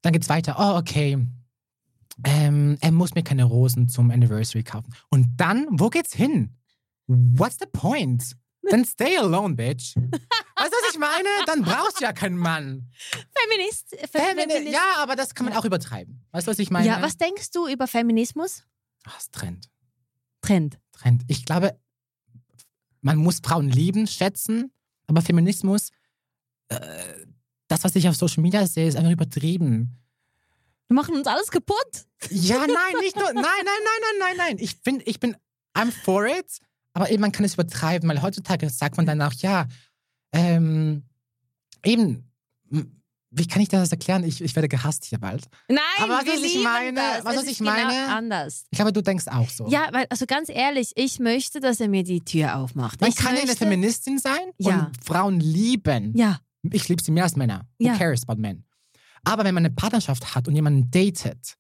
[0.03, 0.57] Dann geht's weiter.
[0.59, 1.19] Oh, okay,
[2.25, 4.93] ähm, er muss mir keine Rosen zum Anniversary kaufen.
[5.11, 6.57] Und dann, wo geht's hin?
[7.07, 8.37] What's the point?
[8.71, 9.95] Then stay alone, bitch.
[10.59, 11.29] Weißt du, was ich meine?
[11.47, 12.91] Dann brauchst du ja keinen Mann.
[13.35, 13.91] Feminist.
[13.91, 16.25] Fe Femini- Feminist ja, aber das kann man auch übertreiben.
[16.33, 16.87] Weißt du, was ich meine?
[16.87, 18.63] ja, was denkst du über Feminismus?
[19.05, 19.69] Ach, es Trend.
[20.41, 20.79] Trend.
[20.93, 21.23] Trend.
[21.29, 21.79] Ich glaube,
[23.03, 24.73] man muss Frauen lieben, schätzen,
[25.07, 25.91] aber Feminismus,
[26.69, 26.79] äh,
[27.69, 29.99] das, was ich auf Social Media sehe, ist einfach übertrieben.
[30.89, 32.07] Wir machen uns alles kaputt.
[32.31, 33.33] Ja, nein, nicht nur.
[33.33, 34.57] Nein, nein, nein, nein, nein, nein.
[34.59, 35.37] Ich bin, ich bin,
[35.75, 36.59] I'm for it,
[36.95, 39.67] aber eben, man kann es übertreiben, weil heutzutage sagt man dann auch, ja,
[40.33, 41.03] ähm,
[41.85, 42.31] eben,
[43.31, 44.24] wie kann ich das erklären?
[44.24, 45.47] Ich, ich werde gehasst hier bald.
[45.68, 47.24] Nein, Aber was, wir was ich meine- das.
[47.24, 48.66] was, was ich meine- Genau anders.
[48.70, 49.68] Ich glaube, du denkst auch so.
[49.68, 53.01] Ja, weil, also ganz ehrlich, ich möchte, dass er mir die Tür aufmacht.
[53.01, 54.87] Man ich kann ja eine möchte, Feministin sein Ja.
[54.87, 56.16] und Frauen lieben.
[56.16, 57.66] Ja, Ich liebe sie mehr als Männer.
[57.79, 57.97] Who Ja.
[57.97, 58.64] cares about men?
[59.24, 61.55] Aber wenn man eine Partnerschaft hat und jemanden datet,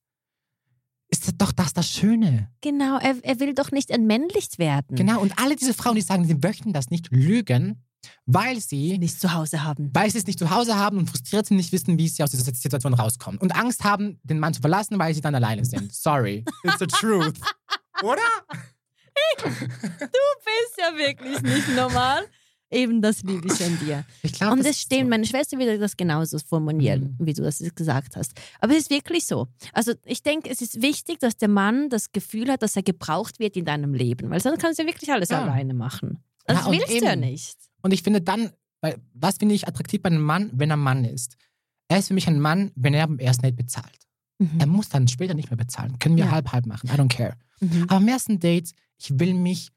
[1.08, 2.50] ist das doch das das Schöne.
[2.60, 2.98] genau.
[2.98, 4.96] Er, er will doch nicht entmännlicht werden.
[4.96, 5.20] Genau.
[5.20, 7.84] Und alle diese Frauen, die sagen, sie möchten das nicht, lügen,
[8.26, 9.90] weil sie, Nicht zu Hause haben.
[9.94, 12.30] weil sie es nicht zu Hause haben und frustriert sind, nicht wissen, wie sie aus
[12.30, 13.38] dieser Situation rauskommen.
[13.40, 15.94] Und Angst haben, den Mann zu verlassen, weil sie dann alleine sind.
[15.94, 16.44] Sorry.
[16.64, 17.34] It's the truth.
[18.02, 18.20] Oder?
[19.42, 22.24] bist ja wirklich nicht normal.
[22.68, 24.04] Eben das liebe ich an dir.
[24.22, 25.08] Ich glaube, Und das stimmt, so.
[25.10, 27.26] meine Schwester würde das genauso formulieren, Mhm.
[27.26, 28.32] wie du das gesagt hast.
[28.60, 29.46] Aber es ist wirklich so.
[29.72, 33.38] Also ich denke, es ist wichtig, dass der Mann das Gefühl hat, dass er gebraucht
[33.38, 35.42] wird in deinem Leben, weil sonst kannst du ja wirklich alles Ja.
[35.44, 36.24] alleine machen.
[36.48, 37.20] Ja, Das und willst du ja eben.
[37.20, 37.56] nicht.
[37.86, 41.04] Und ich finde dann, weil, was finde ich attraktiv bei einem Mann, wenn er Mann
[41.04, 41.36] ist?
[41.88, 43.98] Er ist für mich ein Mann, wenn er beim ersten Date bezahlt.
[44.38, 44.58] Mhm.
[44.58, 45.98] Er muss dann später nicht mehr bezahlen.
[45.98, 46.30] Können wir Ja.
[46.32, 46.88] halb halb machen.
[46.88, 47.36] I don't care.
[47.60, 47.84] Mhm.
[47.84, 49.70] Aber am ersten Date, ich will mich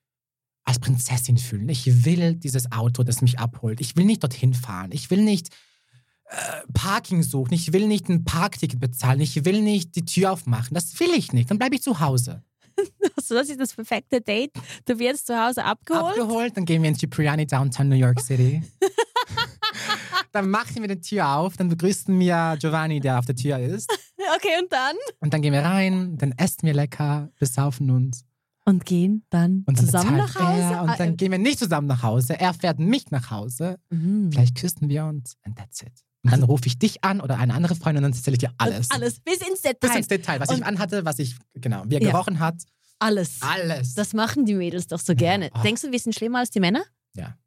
[0.66, 1.70] als Prinzessin fühlen.
[1.70, 3.80] Ich will dieses Auto, das mich abholt.
[3.80, 4.92] Ich will nicht dorthin fahren.
[4.92, 5.50] Ich will nicht
[6.26, 6.36] äh,
[6.74, 7.54] Parking suchen.
[7.54, 9.22] Ich will nicht ein Parkticket bezahlen.
[9.22, 10.74] Ich will nicht die Tür aufmachen.
[10.74, 11.50] Das will ich nicht.
[11.50, 12.44] Dann bleibe ich zu Hause.
[13.16, 14.52] Also das ist das perfekte Date.
[14.86, 16.20] Du wirst zu Hause abgeholt.
[16.20, 18.64] Abgeholt, dann gehen wir ins Cipriani Downtown New York City.
[20.32, 23.92] dann machen wir die Tür auf, dann begrüßen wir Giovanni, der auf der Tür ist.
[24.36, 24.96] Okay, und dann?
[25.20, 28.26] Und dann gehen wir rein, dann essen wir lecker, besaufen uns.
[28.66, 30.74] Und gehen dann Und dann zusammen nach Hause?
[30.74, 32.40] Er, und dann gehen wir nicht zusammen nach Hause.
[32.40, 33.80] Er fährt mich nach Hause.
[33.90, 34.32] Mhm.
[34.32, 36.04] Vielleicht küssen wir uns and that's it.
[36.24, 38.52] Und dann rufe ich dich an oder eine andere Freundin und dann erzähle ich dir
[38.58, 38.92] alles.
[38.92, 39.98] Alles, bis ins Bis Detail.
[39.98, 42.12] ins Detail, was Und- ich anhatte, was ich, genau, wie er Ja.
[42.12, 42.56] gerochen hat.
[43.00, 43.38] Alles.
[43.42, 43.94] Alles.
[43.94, 45.50] Das machen die Mädels doch so gerne.
[45.56, 45.62] Oh.
[45.64, 46.84] Denkst du, wir sind schlimmer als die Männer?
[47.16, 47.38] Ja.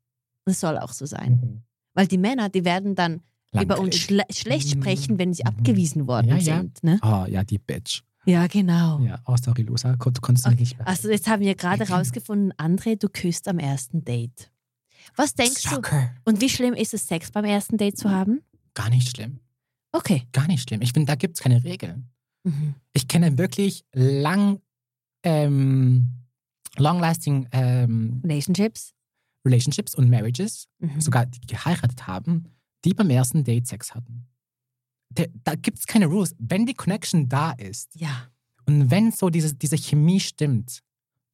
[0.46, 1.32] Das soll auch so sein.
[1.42, 1.62] Mhm.
[1.94, 3.20] Weil die Männer, die werden dann
[3.60, 5.48] über uns schle schlecht sprechen, wenn sie Mhm.
[5.48, 6.56] abgewiesen worden Ja, ja.
[6.60, 6.82] sind.
[6.82, 6.98] Ne?
[7.02, 8.00] Oh, ja, die Bitch.
[8.24, 9.00] Ja, genau.
[9.00, 9.96] Ja, oh, sorry, Lusa.
[9.96, 13.58] Kon konntest du mich nicht Also jetzt haben wir gerade rausgefunden, André, du küsst am
[13.58, 14.50] ersten Date.
[15.16, 15.68] Was denkst du?
[15.68, 16.14] Shocker.
[16.24, 18.40] Und wie schlimm ist es, Sex beim ersten Date zu haben?
[18.74, 19.40] Gar nicht schlimm.
[19.92, 20.26] Okay.
[20.32, 20.80] Gar nicht schlimm.
[20.82, 22.10] Ich finde, da gibt es keine Regeln.
[22.44, 22.74] Mhm.
[22.92, 24.60] Ich kenne wirklich lang,
[25.22, 26.08] ähm,
[26.76, 28.94] long-lasting ähm, Relationships?
[29.46, 31.00] Relationships und Marriages, Mhm.
[31.00, 32.46] sogar die geheiratet haben,
[32.84, 34.28] die beim ersten Date Sex hatten.
[35.10, 36.34] Da, da gibt es keine Rules.
[36.38, 38.28] Wenn die Connection da ist Ja.
[38.66, 40.80] und wenn so diese, diese Chemie stimmt,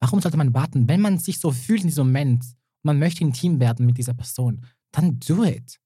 [0.01, 0.87] warum sollte man warten?
[0.89, 4.13] Wenn man sich so fühlt in diesem Moment und man möchte intim werden mit dieser
[4.15, 5.79] Person, dann do it.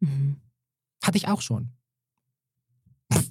[0.00, 0.36] Mhm.
[1.02, 1.70] Hatte ich auch schon.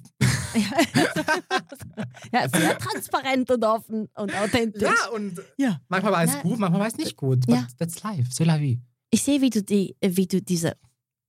[2.32, 4.88] ja, sehr transparent und offen und authentisch.
[5.14, 5.80] und Ja.
[5.88, 7.46] manchmal war es Na, gut, manchmal war es nicht gut.
[7.46, 7.66] But Ja.
[7.78, 8.28] that's life.
[8.30, 8.80] C'est la vie.
[9.10, 10.76] Ich sehe, wie du, die, wie du diese,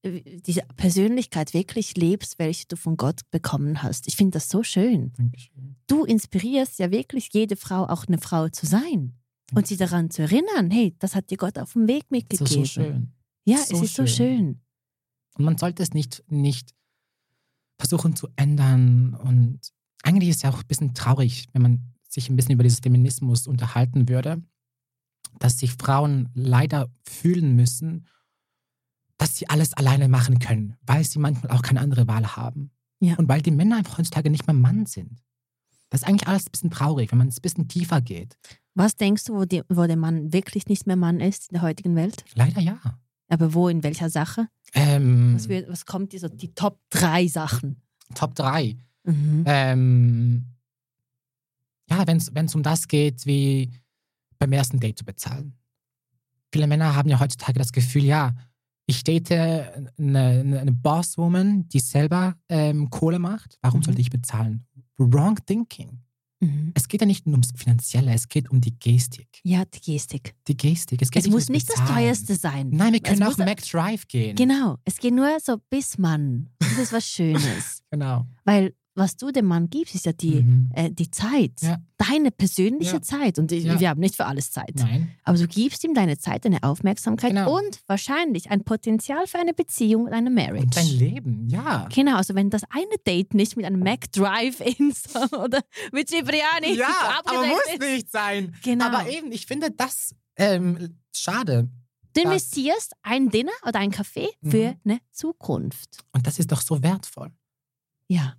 [0.04, 4.06] diese Persönlichkeit wirklich lebst, welche du von Gott bekommen hast.
[4.08, 5.12] Ich finde das so schön.
[5.16, 5.76] Dankeschön.
[5.86, 9.14] Du inspirierst ja wirklich jede Frau, auch eine Frau zu sein.
[9.54, 12.40] Und sie daran zu erinnern, hey, das hat dir Gott auf dem Weg Das ist
[12.40, 12.64] mitgegeben.
[12.64, 13.12] so schön.
[13.46, 14.60] Ja, So es ist so schön.
[15.34, 16.74] Und man sollte es nicht, nicht
[17.78, 19.14] versuchen zu ändern.
[19.14, 19.60] Und
[20.02, 22.80] eigentlich ist es ja auch ein bisschen traurig, wenn man sich ein bisschen über dieses
[22.80, 24.42] Feminismus unterhalten würde,
[25.40, 28.06] dass sich Frauen leider fühlen müssen,
[29.18, 32.70] dass sie alles alleine machen können, weil sie manchmal auch keine andere Wahl haben.
[33.00, 33.16] Ja.
[33.16, 35.22] Und weil die Männer einfach heutzutage nicht mehr Mann sind.
[35.90, 38.36] Das ist eigentlich alles ein bisschen traurig, wenn man es ein bisschen tiefer geht.
[38.74, 41.62] Was denkst du, wo, die, wo der Mann wirklich nicht mehr Mann ist in der
[41.62, 42.24] heutigen Welt?
[42.34, 42.80] Leider ja.
[43.28, 44.48] Aber wo, in welcher Sache?
[44.74, 47.82] Ähm, Was, wird, was kommt dir so, die Top 3 Sachen?
[48.14, 48.76] Top 3.
[49.04, 49.44] Mhm.
[49.46, 50.44] Ähm,
[51.90, 52.16] ja, wenn
[52.46, 53.70] es um das geht, wie
[54.38, 55.54] beim ersten Date zu bezahlen.
[56.52, 58.34] Viele Männer haben ja heutzutage das Gefühl, ja,
[58.86, 63.58] ich date eine, eine, eine Bosswoman, die selber ähm, Kohle macht.
[63.62, 63.84] Warum Mhm.
[63.84, 64.66] sollte ich bezahlen?
[64.98, 66.00] Wrong thinking.
[66.44, 66.72] Mhm.
[66.74, 69.28] Es geht ja nicht nur ums Finanzielle, es geht um die Gestik.
[69.42, 70.34] Ja, die Gestik.
[70.48, 71.02] Die Gestik.
[71.02, 71.94] Es, geht Es muss ums nicht das Bezahlen.
[71.96, 72.70] teuerste sein.
[72.70, 74.36] Nein, wir Es können muss- auch Mac Drive gehen.
[74.36, 76.50] Genau, es geht nur so bis Mann.
[76.58, 77.82] Das ist was Schönes.
[77.90, 78.26] Genau.
[78.44, 80.70] Weil was du dem Mann gibst, ist ja die, Mhm.
[80.74, 81.52] äh, die Zeit.
[81.62, 81.78] Ja.
[81.96, 83.02] Deine persönliche Ja.
[83.02, 83.38] Zeit.
[83.40, 83.80] Und ich, Ja.
[83.80, 84.74] wir haben nicht für alles Zeit.
[84.76, 85.10] Nein.
[85.24, 87.56] Aber du gibst ihm deine Zeit, deine Aufmerksamkeit Genau.
[87.58, 90.64] und wahrscheinlich ein Potenzial für eine Beziehung und eine Marriage.
[90.64, 91.88] Und dein Leben, ja.
[91.92, 94.92] Genau, also wenn das eine Date nicht mit einem Mac Drive-In
[95.42, 95.60] oder
[95.92, 98.54] mit Cipriani Ja, aber muss nicht sein.
[98.62, 98.86] Genau.
[98.86, 101.68] Aber eben, ich finde das ähm, schade.
[102.14, 104.80] Du investierst ein Dinner oder ein Kaffee für Mhm.
[104.84, 106.04] eine Zukunft.
[106.12, 107.32] Und das ist doch so wertvoll.
[108.08, 108.34] Ja.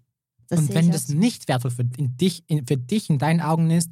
[0.48, 3.72] Das und wenn das nicht wertvoll für, in dich, in, für dich in deinen Augen
[3.72, 3.91] ist,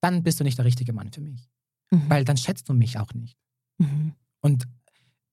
[0.00, 1.48] dann bist du nicht der richtige Mann für mich.
[1.90, 2.08] Mhm.
[2.08, 3.36] Weil dann schätzt du mich auch nicht.
[3.78, 4.14] Mhm.
[4.40, 4.66] Und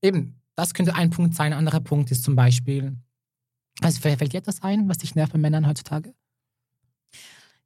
[0.02, 1.54] eben, das könnte ein Punkt sein.
[1.54, 2.98] Ein anderer Punkt ist zum Beispiel,
[3.82, 6.14] also fällt dir etwas ein, was dich nervt bei Männern heutzutage?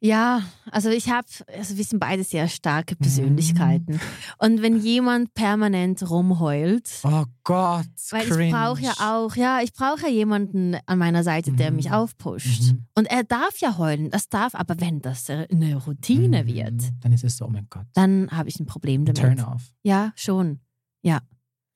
[0.06, 1.26] Ja, also ich habe,
[1.58, 3.00] also wir sind beide sehr starke Mhm.
[3.00, 4.02] Persönlichkeiten.
[4.38, 8.46] Und wenn jemand permanent rumheult, Oh Gott, weil cringe.
[8.48, 11.78] ich brauche ja auch, ja, ich brauche ja jemanden an meiner Seite, der Mhm.
[11.78, 12.74] mich aufpusht.
[12.74, 12.86] Mhm.
[12.96, 16.48] Und er darf ja heulen, das darf, aber wenn das eine Routine Mhm.
[16.48, 17.86] wird, Dann ist es so, oh mein Gott.
[17.94, 19.22] dann habe ich ein Problem damit.
[19.22, 19.74] Turn off.
[19.84, 20.60] Ja, schon.
[21.02, 21.22] Ja.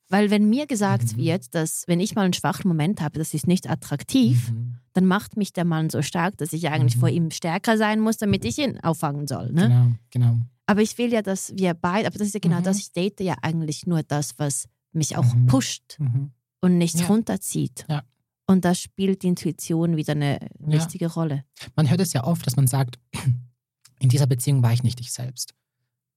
[0.10, 1.18] Weil wenn mir gesagt Mhm.
[1.18, 4.78] wird, dass wenn ich mal einen schwachen Moment habe, das ist nicht attraktiv, Mhm.
[4.94, 7.00] dann macht mich der Mann so stark, dass ich eigentlich Mhm.
[7.00, 9.52] vor ihm stärker sein muss, damit ich ihn auffangen soll.
[9.52, 9.68] Ne?
[9.68, 9.92] Genau,
[10.34, 10.38] genau.
[10.66, 12.64] Aber ich will ja, dass wir beide, aber das ist ja genau Mhm.
[12.64, 15.46] das, ich date ja eigentlich nur das, was mich auch Mhm.
[15.48, 16.32] pusht Mhm.
[16.62, 17.08] und nichts Ja.
[17.08, 17.86] runterzieht.
[17.90, 18.04] Ja.
[18.48, 20.48] Und da spielt die Intuition wieder eine Ja.
[20.72, 21.44] wichtige Rolle.
[21.76, 22.98] Man hört es ja oft, dass man sagt,
[24.00, 25.54] in dieser Beziehung war ich nicht ich selbst.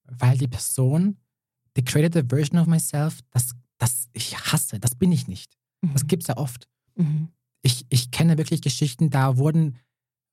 [0.05, 1.17] Weil die Person,
[1.75, 3.51] the created a version of myself, das,
[3.81, 5.57] das ich hasse, das bin ich nicht.
[5.81, 6.07] Das Mhm.
[6.07, 6.67] gibt es ja oft.
[6.95, 7.29] Mhm.
[7.63, 9.77] Ich, ich kenne wirklich Geschichten, da wurden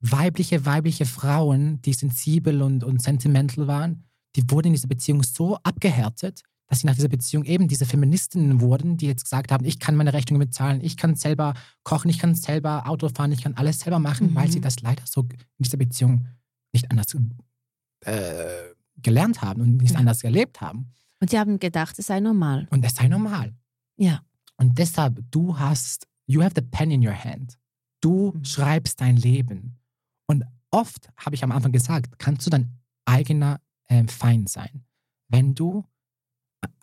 [0.00, 4.04] weibliche, weibliche Frauen, die sensibel und, und sentimental waren,
[4.36, 8.60] die wurden in dieser Beziehung so abgehärtet, dass sie nach dieser Beziehung eben diese Feministinnen
[8.60, 12.18] wurden, die jetzt gesagt haben, ich kann meine Rechnungen bezahlen, ich kann selber kochen, ich
[12.18, 14.34] kann selber Auto fahren, ich kann alles selber machen, Mhm.
[14.34, 16.26] weil sie das leider so in dieser Beziehung
[16.72, 17.16] nicht anders
[18.04, 19.98] äh, gelernt haben und nicht Ja.
[19.98, 20.92] anders erlebt haben.
[21.20, 22.66] Und sie haben gedacht, es sei normal.
[22.70, 23.54] Und das sei normal.
[23.96, 24.22] Ja.
[24.56, 27.58] Und deshalb, du hast, you have the pen in your hand.
[28.00, 28.44] Du Mhm.
[28.44, 29.78] schreibst dein Leben.
[30.26, 34.84] Und oft, habe ich am Anfang gesagt, kannst du dein eigener ähm, fein sein.
[35.28, 35.84] Wenn du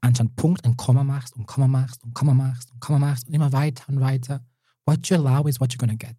[0.02, 3.34] anstatt Punkt ein Komma machst und Komma machst und Komma machst und Komma machst und
[3.34, 4.44] immer weiter und weiter,
[4.86, 6.16] what you allow is what you're gonna get.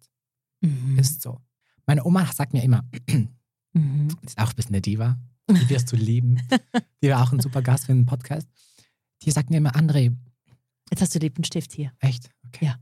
[0.61, 0.97] Mhm.
[0.97, 1.39] Ist so.
[1.85, 2.83] Meine Oma sagt mir immer,
[3.73, 4.07] Mhm.
[4.21, 5.19] ist auch ein bisschen eine Diva,
[5.49, 6.41] die wirst du lieben.
[7.03, 8.47] Die war auch ein super Gast für den Podcast.
[9.23, 10.15] Die sagt mir immer, André,
[10.89, 11.91] Jetzt hast du Lippenstift hier.
[11.99, 12.29] echt?
[12.47, 12.65] Okay.
[12.65, 12.75] Ja.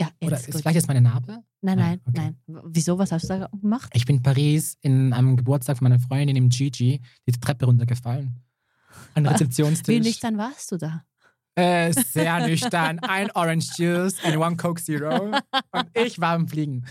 [0.00, 0.60] Ja, jetzt Oder ist gut.
[0.60, 1.42] vielleicht jetzt meine Narbe?
[1.60, 2.34] Nein, Ah, nein, okay.
[2.46, 2.62] nein.
[2.66, 2.98] Wieso?
[2.98, 3.90] Was hast du da gemacht?
[3.94, 8.40] Ich bin in Paris in einem Geburtstag von meiner Freundin im Gigi die Treppe runtergefallen.
[9.14, 9.26] An?
[9.26, 9.94] Rezeptionstisch.
[9.94, 11.04] Wie nüchtern warst du da?
[11.56, 12.98] Äh, sehr nüchtern.
[13.00, 15.26] Ein Orange Juice and one Coke Zero.
[15.70, 16.84] Und ich war am Fliegen.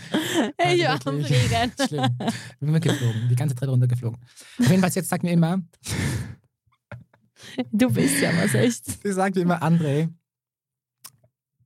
[0.56, 1.72] Also Ich war am Fliegen.
[1.86, 2.16] Schlimm.
[2.52, 3.28] Ich bin mitgeflogen.
[3.28, 4.18] Die ganze Treppe runtergeflogen.
[4.58, 5.60] Auf jeden Fall, jetzt sagt mir immer,
[7.72, 8.84] Du bist ja was echt.
[9.02, 10.08] sie sagt mir immer, André,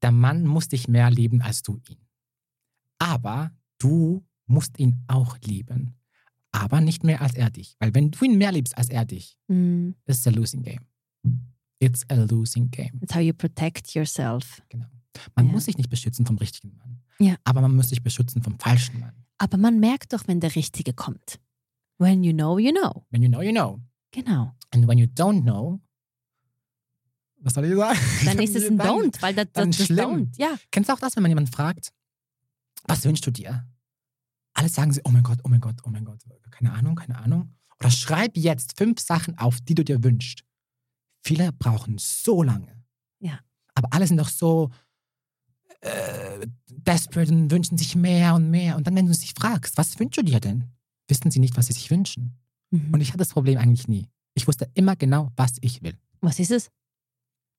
[0.03, 1.99] der Mann muss dich mehr lieben als du ihn.
[2.99, 5.95] Aber du musst ihn auch lieben.
[6.51, 7.77] Aber nicht mehr als er dich.
[7.79, 10.81] Weil wenn du ihn mehr liebst als er dich, Mm, ist a losing game.
[11.81, 12.99] It's a losing game.
[13.01, 14.63] That's how you protect yourself.
[15.35, 15.53] Man Ja.
[15.53, 17.01] muss sich nicht beschützen vom richtigen Mann.
[17.21, 17.37] Ja.
[17.45, 19.13] Aber man muss sich beschützen vom falschen Mann.
[19.39, 21.39] Aber man merkt doch, wenn der Richtige kommt.
[21.99, 23.05] When you know, you know.
[23.11, 23.81] When you know, you know.
[24.11, 24.55] Genau.
[24.71, 25.81] And when you don't know,
[27.41, 27.99] was soll ich sagen?
[28.25, 30.11] Dann ist es ein Dann- Don't, weil das, dann das, das schlimm.
[30.11, 30.39] Don't.
[30.39, 30.57] Ja.
[30.71, 31.93] Kennst du auch das, wenn man jemanden fragt,
[32.85, 33.67] was wünschst du dir?
[34.55, 36.21] Alle sagen sie, oh mein Gott, oh mein Gott, oh mein Gott,
[36.51, 37.55] keine Ahnung, keine Ahnung.
[37.79, 40.43] Oder schreib jetzt fünf Sachen auf, die du dir wünschst.
[41.25, 42.85] Viele brauchen so lange.
[43.21, 43.39] Ja.
[43.75, 44.71] Aber alle sind doch so
[45.81, 48.77] äh, desperate und wünschen sich mehr und mehr.
[48.77, 50.65] Und dann, wenn du sie fragst, was wünschst du dir denn?
[51.09, 52.39] Wissen sie nicht, was sie sich wünschen.
[52.71, 52.93] Mhm.
[52.93, 54.07] Und ich hatte das Problem eigentlich nie.
[54.35, 55.97] Ich wusste immer genau, was ich will.
[56.21, 56.71] Was ist es?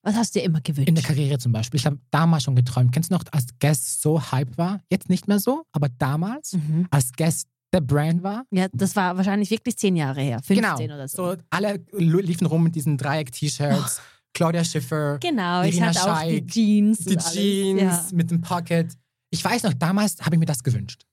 [0.01, 0.87] Was hast du dir immer gewünscht?
[0.87, 1.77] In der Karriere zum Beispiel.
[1.79, 2.91] Ich habe damals schon geträumt.
[2.93, 4.81] Kennst du noch, als Guest so hype war?
[4.89, 6.87] Jetzt nicht mehr so, aber damals, Mhm.
[6.89, 8.45] als Guest der Brand war.
[8.51, 10.39] Ja, das war wahrscheinlich wirklich zehn Jahre her.
[10.43, 10.75] 15 genau.
[10.95, 11.31] oder so.
[11.33, 11.37] so.
[11.49, 14.01] Alle liefen rum mit diesen Dreieck-T-Shirts.
[14.33, 16.99] Claudia Schiffer, Genau, ich Irina hatte auch die Scheik, Jeans.
[16.99, 17.17] die.
[17.17, 18.05] Jeans Ja.
[18.13, 18.93] mit dem Pocket.
[19.31, 21.05] Ich weiß noch, damals habe ich mir das gewünscht.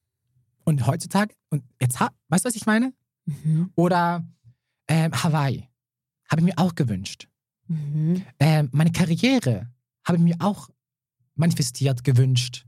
[0.64, 2.92] Und heutzutage, und jetzt, weißt du, was ich meine?
[3.24, 3.70] Mhm.
[3.74, 4.26] Oder
[4.88, 5.68] ähm, Hawaii
[6.28, 7.28] habe ich mir auch gewünscht.
[7.68, 8.24] Mhm.
[8.38, 9.68] Ähm, meine Karriere
[10.04, 10.68] habe ich mir auch
[11.34, 12.66] manifestiert, gewünscht,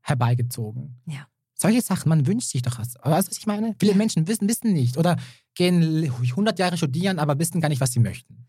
[0.00, 1.00] herbeigezogen.
[1.06, 1.26] Ja.
[1.60, 2.96] Solche Sachen, man wünscht sich doch was.
[2.96, 3.74] Aber weißt du, was ich meine?
[3.80, 3.94] Viele.
[3.94, 5.16] Menschen wissen, wissen nicht oder
[5.54, 8.46] gehen 100 Jahre studieren, aber wissen gar nicht, was sie möchten.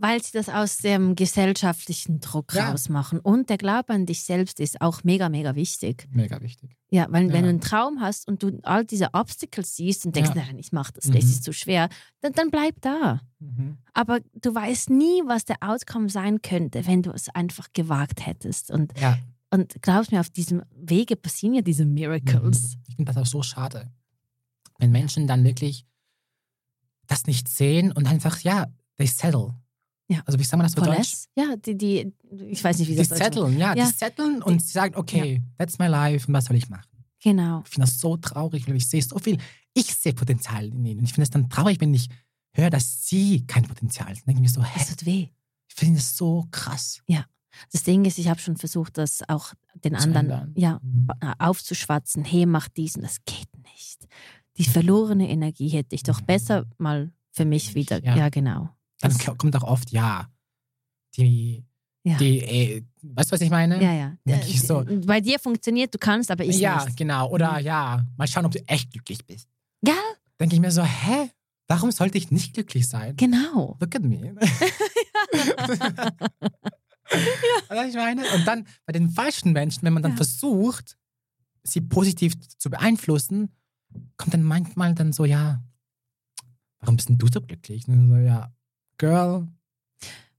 [0.00, 2.70] Weil sie das aus dem gesellschaftlichen Druck Ja.
[2.70, 3.18] rausmachen.
[3.20, 6.06] Und der Glaube an dich selbst ist auch mega, mega wichtig.
[6.12, 6.76] Mega wichtig.
[6.90, 7.42] Ja, weil wenn Ja.
[7.42, 10.44] du einen Traum hast und du all diese Obstacles siehst und denkst, Ja.
[10.46, 11.14] nein, ich mach das Mhm.
[11.14, 11.88] nicht, das ist zu schwer,
[12.20, 13.20] dann, dann bleib da.
[13.92, 18.70] Aber du weißt nie, was der Outcome sein könnte, wenn du es einfach gewagt hättest.
[18.70, 19.18] Und, Ja,
[19.50, 22.76] und glaubst mir, auf diesem Wege passieren ja diese Miracles.
[22.88, 23.90] ich finde das auch so schade.
[24.78, 25.84] Wenn Menschen dann wirklich
[27.06, 28.66] das nicht sehen und einfach, ja,
[28.98, 29.54] they settle.
[30.10, 30.22] Ja.
[30.26, 31.24] Also wie sagt man das für Deutsch?
[31.36, 32.12] Ja, die, die,
[32.50, 33.22] ich weiß nicht, wie Die das heißt.
[33.22, 33.86] setteln, ja, Ja.
[33.86, 36.88] die setteln und sie sagen, okay, that's my life und was soll ich machen?
[37.22, 37.62] Genau.
[37.64, 39.38] Ich finde das so traurig, weil ich sehe so viel,
[39.74, 40.98] ich sehe Potenzial in ihnen.
[41.00, 42.08] Und ich finde es dann traurig, wenn ich
[42.52, 44.14] höre, dass sie kein Potenzial haben.
[44.16, 45.28] Dann denke ich mir so, hä, Es tut weh.
[45.68, 47.00] ich finde das so krass.
[47.72, 49.52] Das Ding ist, ich habe schon versucht, das auch
[49.84, 50.52] den Zu anderen ändern.
[50.56, 51.08] ja, Mhm.
[51.38, 52.24] aufzuschwatzen.
[52.24, 54.06] Hey, mach diesen, das geht nicht.
[54.56, 56.26] Die verlorene Energie hätte ich doch Mhm.
[56.26, 58.02] besser mal für mich wieder.
[58.04, 58.16] Ja.
[58.16, 58.68] Ja, genau.
[59.00, 60.28] Dann Das- k- kommt auch oft, ja,
[61.16, 61.64] die,
[62.04, 62.16] Ja.
[62.16, 63.82] die äh, weißt du, was ich meine?
[63.82, 64.16] Ja, ja.
[64.24, 64.80] Denke ich so.
[64.82, 66.96] Äh, Bei dir funktioniert, du kannst, aber ich ja, nicht.
[66.96, 67.28] genau.
[67.30, 69.48] Oder ja, mal schauen, ob du echt glücklich bist.
[69.86, 69.94] Ja,
[70.40, 71.30] Denke ich mir so, hä,
[71.68, 73.14] warum sollte ich nicht glücklich sein?
[73.16, 73.76] genau.
[73.80, 74.34] Look at me.
[77.70, 77.84] ja.
[77.84, 78.22] ich meine?
[78.34, 80.16] Und dann bei den falschen Menschen, wenn man dann Ja.
[80.18, 80.96] versucht,
[81.62, 83.50] sie positiv zu beeinflussen,
[84.16, 85.62] kommt dann manchmal dann so, ja,
[86.80, 87.86] warum bist denn du so glücklich?
[87.88, 88.52] Und so, ja,
[88.98, 89.48] Girl.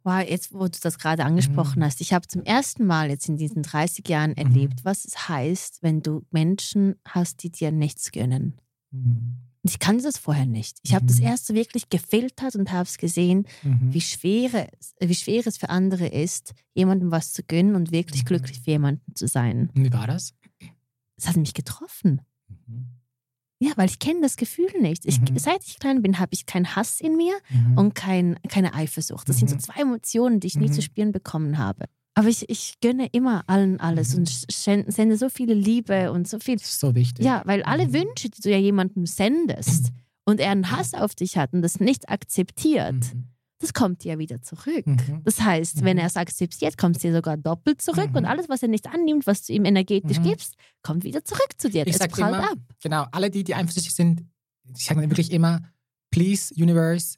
[0.03, 1.83] Wow, jetzt, wo du das gerade angesprochen Mhm.
[1.83, 5.83] hast, ich habe zum ersten Mal jetzt in diesen 30 Jahren erlebt, was es heißt,
[5.83, 8.53] wenn du Menschen hast, die dir nichts gönnen.
[8.91, 9.37] Mhm.
[9.61, 10.77] Und ich kannte das vorher nicht.
[10.83, 11.25] Ich habe das Mhm.
[11.25, 13.93] erste wirklich gefiltert und habe es gesehen, Mhm.
[13.93, 18.23] wie schwer, es- wie schwer es für andere ist, jemandem was zu gönnen und wirklich
[18.23, 18.27] Mhm.
[18.27, 19.69] glücklich für jemanden zu sein.
[19.75, 20.33] Und wie war das?
[21.17, 22.21] Es hat mich getroffen.
[22.47, 22.85] Mhm.
[23.61, 25.05] Ja, weil ich kenne das Gefühl nicht.
[25.05, 25.37] Ich, Mhm.
[25.37, 27.77] Seit ich klein bin, habe ich keinen Hass in mir Mhm.
[27.77, 29.27] und kein, keine Eifersucht.
[29.27, 29.59] Das sind so Mhm.
[29.59, 30.73] zwei Emotionen, die ich nie Mhm.
[30.73, 31.85] zu spüren bekommen habe.
[32.19, 34.19] Aber ich, ich gönne immer allen alles Mhm.
[34.19, 36.57] und sende so viele Liebe und so viel.
[36.57, 37.25] Das ist so wichtig.
[37.25, 37.93] Ja, weil alle Mhm.
[37.93, 39.91] Wünsche, die du ja jemandem sendest
[40.25, 43.29] und er einen Hass auf dich hat und das nicht akzeptiert, Mhm.
[43.59, 44.85] das kommt dir ja wieder zurück.
[44.85, 45.21] Mhm.
[45.23, 46.01] Das heißt, wenn Mhm.
[46.01, 48.17] er es akzeptiert, kommt es dir sogar doppelt zurück Mhm.
[48.17, 50.23] und alles, was er nicht annimmt, was du ihm energetisch Mhm.
[50.23, 51.87] gibst, kommt wieder zurück zu dir.
[51.87, 52.57] Ich es prallt immer, ab.
[52.83, 54.25] Genau, alle, die, die eifersüchtig sind,
[54.75, 55.61] ich sage wirklich immer,
[56.11, 57.15] please, Universe,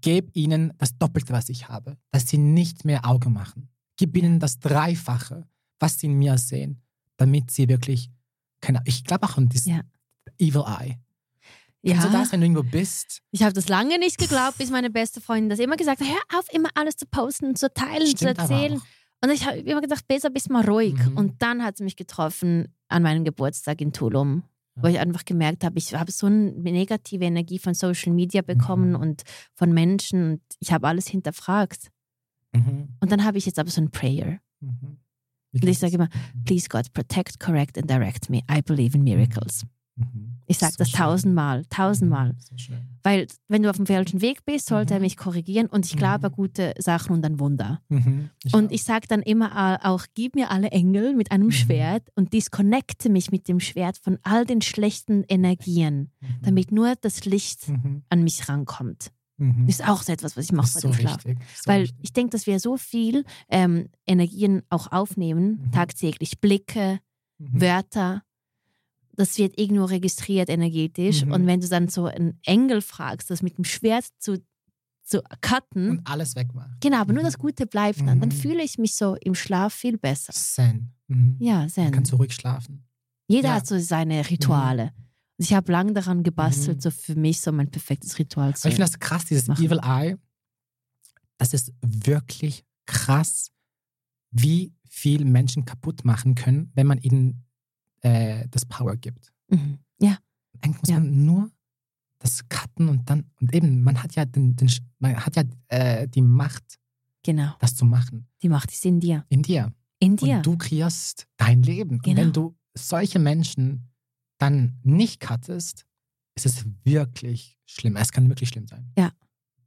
[0.00, 3.68] gib ihnen das Doppelte, was ich habe, dass sie nicht mehr Auge machen.
[4.00, 5.46] Gib ihnen das Dreifache,
[5.78, 6.80] was sie in mir sehen,
[7.18, 8.10] damit sie wirklich,
[8.62, 9.82] keine, ich glaube auch an dieses Ja.
[10.38, 10.96] Evil Eye.
[11.82, 11.92] Ja.
[11.94, 13.20] Kennst du das, wenn du irgendwo bist?
[13.30, 16.38] Ich habe das lange nicht geglaubt, bis meine beste Freundin das immer gesagt hat, hör
[16.38, 18.80] auf, immer alles zu posten, zu teilen, zu Stimmt aber erzählen.
[19.22, 20.94] Und ich habe immer gedacht, besser bist mal ruhig.
[20.94, 21.16] Mhm.
[21.18, 24.44] Und dann hat sie mich getroffen an meinem Geburtstag in Tulum,
[24.76, 24.94] wo Ja.
[24.94, 28.96] ich einfach gemerkt habe, ich habe so eine negative Energie von Social Media bekommen Mhm.
[28.96, 29.22] und
[29.54, 31.88] von Menschen und ich habe alles hinterfragt.
[32.52, 32.88] Mhm.
[33.00, 34.38] Und dann habe ich jetzt aber so ein Prayer.
[34.60, 34.98] Mhm.
[35.52, 36.08] Und ich sage immer,
[36.44, 38.40] please God, protect, correct and direct me.
[38.50, 39.64] I believe in miracles.
[39.96, 40.36] Mhm.
[40.46, 42.32] Ich sage So das tausendmal, tausendmal.
[42.32, 42.36] Mhm.
[42.40, 42.78] So schön.
[43.02, 45.04] Weil wenn du auf dem falschen Weg bist, sollte er Mhm.
[45.04, 46.36] mich korrigieren und ich glaube an Mhm.
[46.36, 47.80] gute Sachen und an Wunder.
[47.88, 48.30] Mhm.
[48.52, 48.70] Und auch.
[48.72, 51.52] ich sage dann immer auch, gib mir alle Engel mit einem Mhm.
[51.52, 56.26] Schwert und disconnecte mich mit dem Schwert von all den schlechten Energien, Mhm.
[56.42, 58.02] damit nur das Licht Mhm.
[58.08, 59.10] an mich rankommt.
[59.40, 59.66] Mhm.
[59.66, 61.24] Das ist auch so etwas, was ich mache bei ist so dem Schlaf.
[61.24, 61.38] richtig.
[61.56, 61.98] So Weil richtig.
[62.02, 65.72] ich denke, dass wir so viel ähm, Energien auch aufnehmen, Mhm.
[65.72, 66.40] tagtäglich.
[66.40, 67.00] Blicke,
[67.38, 67.60] Mhm.
[67.60, 68.22] Wörter,
[69.16, 71.24] das wird irgendwo registriert energetisch.
[71.24, 71.32] Mhm.
[71.32, 74.42] Und wenn du dann so einen Engel fragst, das mit dem Schwert zu,
[75.02, 76.76] zu cutten, Und alles wegmachen.
[76.80, 78.32] genau, aber nur das Gute bleibt dann, dann Mhm.
[78.32, 80.32] fühle ich mich so im Schlaf viel besser.
[80.32, 80.92] Zen.
[81.08, 81.36] Mhm.
[81.40, 81.90] Ja, Man Zen.
[81.92, 82.84] kann so ruhig schlafen.
[83.26, 83.54] Jeder ja.
[83.56, 84.92] hat so seine Rituale.
[85.40, 86.80] Und Ich habe lange daran gebastelt, Mhm.
[86.82, 89.64] so für mich so mein perfektes Ritual zu Aber ich finde das krass, dieses machen.
[89.64, 90.16] Evil Eye.
[91.38, 93.50] Das ist wirklich krass,
[94.30, 97.44] wie viel Menschen kaputt machen können, wenn man ihnen
[98.02, 99.32] äh, das Power gibt.
[99.48, 99.78] Mhm.
[100.00, 100.18] Ja,
[100.62, 101.00] Eigentlich muss Ja.
[101.00, 101.50] man nur
[102.18, 106.06] das cutten und dann, und eben, man hat ja, den, den, man hat ja äh,
[106.06, 106.78] die Macht,
[107.22, 107.54] genau.
[107.60, 108.26] das zu machen.
[108.42, 109.24] Die Macht ist in dir.
[109.30, 109.72] In dir.
[110.00, 110.36] In dir.
[110.36, 111.92] Und du kreierst dein Leben.
[111.96, 112.20] Und Genau.
[112.20, 113.89] wenn du solche Menschen
[114.40, 115.86] dann nicht cuttest,
[116.34, 117.96] ist es wirklich schlimm.
[117.96, 118.92] Es kann wirklich schlimm sein.
[118.96, 119.12] Ja.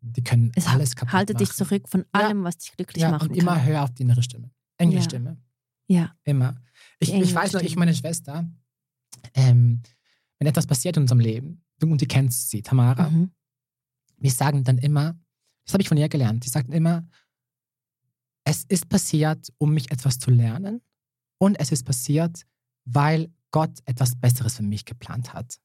[0.01, 1.57] Die können Es alles kaputt Halte dich machen.
[1.57, 2.07] zurück von Ja.
[2.11, 3.65] allem, was dich glücklich Ja, machen und immer kann.
[3.65, 4.51] hör auf die innere Stimme.
[4.78, 5.09] Englische Ja.
[5.09, 5.38] Stimme.
[5.88, 6.55] Ja, Immer.
[6.99, 8.49] Ich, Die ich weiß noch, ich meine Schwester,
[9.34, 9.82] ähm,
[10.39, 13.32] wenn etwas passiert in unserem Leben, du, und du kennst sie, Tamara, mhm.
[14.17, 15.17] wir sagen dann immer,
[15.65, 17.07] das habe ich von ihr gelernt, die sagten immer,
[18.45, 20.82] es ist passiert, um mich etwas zu lernen
[21.38, 22.45] und es ist passiert,
[22.86, 25.58] weil Gott etwas Besseres für mich geplant hat.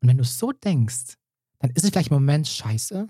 [0.00, 1.14] Und wenn du so denkst,
[1.58, 3.08] dann ist es vielleicht im Moment scheiße,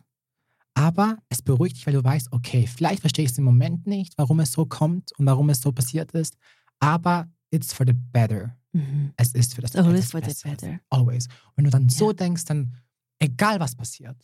[0.74, 4.16] aber es beruhigt dich, weil du weißt, okay, vielleicht verstehe ich es im Moment nicht,
[4.16, 6.36] warum es so kommt und warum es so passiert ist,
[6.78, 8.56] aber it's for the better.
[8.72, 9.12] Mhm.
[9.16, 10.80] Es ist für das always for the better.
[10.90, 11.26] Always.
[11.26, 12.14] Und wenn du dann so Ja.
[12.14, 12.76] denkst, dann
[13.18, 14.16] egal was passiert,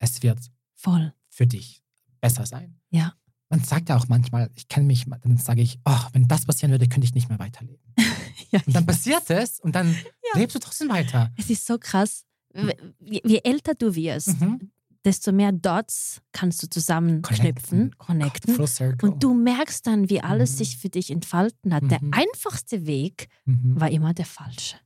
[0.00, 0.40] es wird
[0.74, 1.14] Voll.
[1.28, 1.82] für dich
[2.20, 2.80] besser sein.
[2.90, 3.14] Ja.
[3.48, 6.70] Man sagt ja auch manchmal, ich kenne mich, dann sage ich, oh, wenn das passieren
[6.72, 7.82] würde, könnte ich nicht mehr weiterleben.
[8.50, 9.94] Ja, Und dann passiert es und dann
[10.34, 11.30] lebst du trotzdem weiter.
[11.36, 12.24] Es ist so krass.
[13.00, 14.70] Je, älter du wirst, Mhm.
[15.04, 18.66] desto mehr Dots kannst du zusammenknüpfen, Oh connecten.
[18.66, 19.08] Circle.
[19.10, 20.56] Und du merkst dann, wie alles Mhm.
[20.56, 21.90] sich für dich entfalten hat.
[21.90, 22.12] Der Mhm.
[22.12, 23.80] einfachste Weg Mhm.
[23.80, 24.76] war immer der falsche.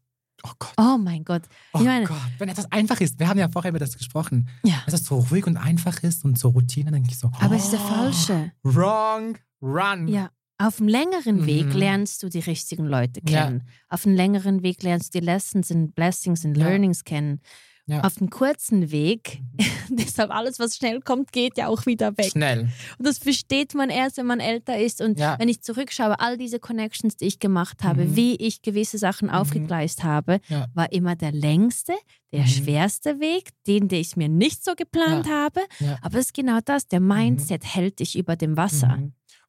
[0.45, 0.73] Oh Gott.
[0.77, 1.43] Oh mein Gott.
[1.73, 2.19] Oh meine- Gott.
[2.39, 4.83] Wenn etwas einfach ist, wir haben ja vorher über das gesprochen, Ja.
[4.87, 7.55] dass es so ruhig und einfach ist und so Routine, dann denke ich so, Aber
[7.55, 8.53] es ist der oh, falsche.
[8.65, 10.09] Wrong, run.
[10.09, 10.31] Ja.
[10.67, 11.73] Auf dem längeren Weg Mhm.
[11.73, 13.45] lernst du die richtigen Leute Ja.
[13.47, 13.63] kennen.
[13.89, 16.69] Auf dem längeren Weg lernst du die Lessons und Blessings und Ja.
[16.69, 17.41] Learnings kennen.
[17.87, 18.03] Ja.
[18.03, 19.41] Auf dem kurzen Weg,
[19.91, 22.31] deshalb alles, was schnell kommt, geht ja auch wieder weg.
[22.31, 22.69] Schnell.
[22.97, 25.01] Und das versteht man erst, wenn man älter ist.
[25.01, 25.37] Und Ja.
[25.41, 28.17] wenn ich zurückschaue, all diese Connections, die ich gemacht habe, Mhm.
[28.17, 30.67] wie ich gewisse Sachen aufgegleist habe, Ja.
[30.75, 31.95] war immer der längste,
[32.33, 32.47] der Mhm.
[32.47, 35.61] schwerste Weg, den, den ich mir nicht so geplant habe.
[35.81, 35.99] Ja.
[36.03, 38.97] Aber es ist genau das, der Mindset hält dich über dem Wasser.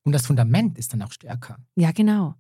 [0.03, 0.09] Mhm.
[0.09, 1.57] Und das Fundament ist dann auch stärker.
[1.75, 2.35] Ja, genau.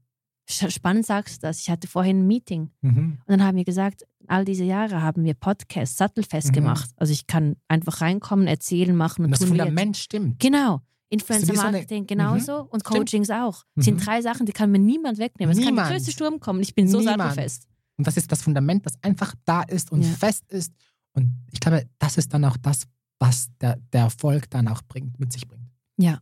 [0.45, 1.61] Spannend sagst du das.
[1.61, 3.17] Ich hatte vorhin ein Meeting Mhm.
[3.25, 6.53] und dann haben wir gesagt, all diese Jahre haben wir Podcasts sattelfest Mhm.
[6.53, 6.89] gemacht.
[6.97, 9.63] Also ich kann einfach reinkommen, erzählen, machen und, Und das tun wir jetzt.
[9.67, 10.39] Fundament stimmt.
[10.39, 10.81] Genau.
[11.09, 12.83] Influencer Marketing genauso und Stimmt.
[12.85, 13.63] Coachings auch.
[13.75, 13.81] Mhm.
[13.83, 15.51] sind drei Sachen, die kann mir niemand wegnehmen.
[15.53, 15.89] Es kann Niemand.
[15.89, 16.59] der größte Sturm kommen.
[16.61, 17.19] Ich bin so Niemand.
[17.21, 17.67] sattelfest.
[17.97, 20.09] Und das ist das Fundament, das einfach da ist und Ja.
[20.09, 20.73] fest ist.
[21.13, 22.87] Und ich glaube, das ist dann auch das,
[23.19, 25.69] was der, der Erfolg dann auch bringt, mit sich bringt.
[25.97, 26.19] Ja.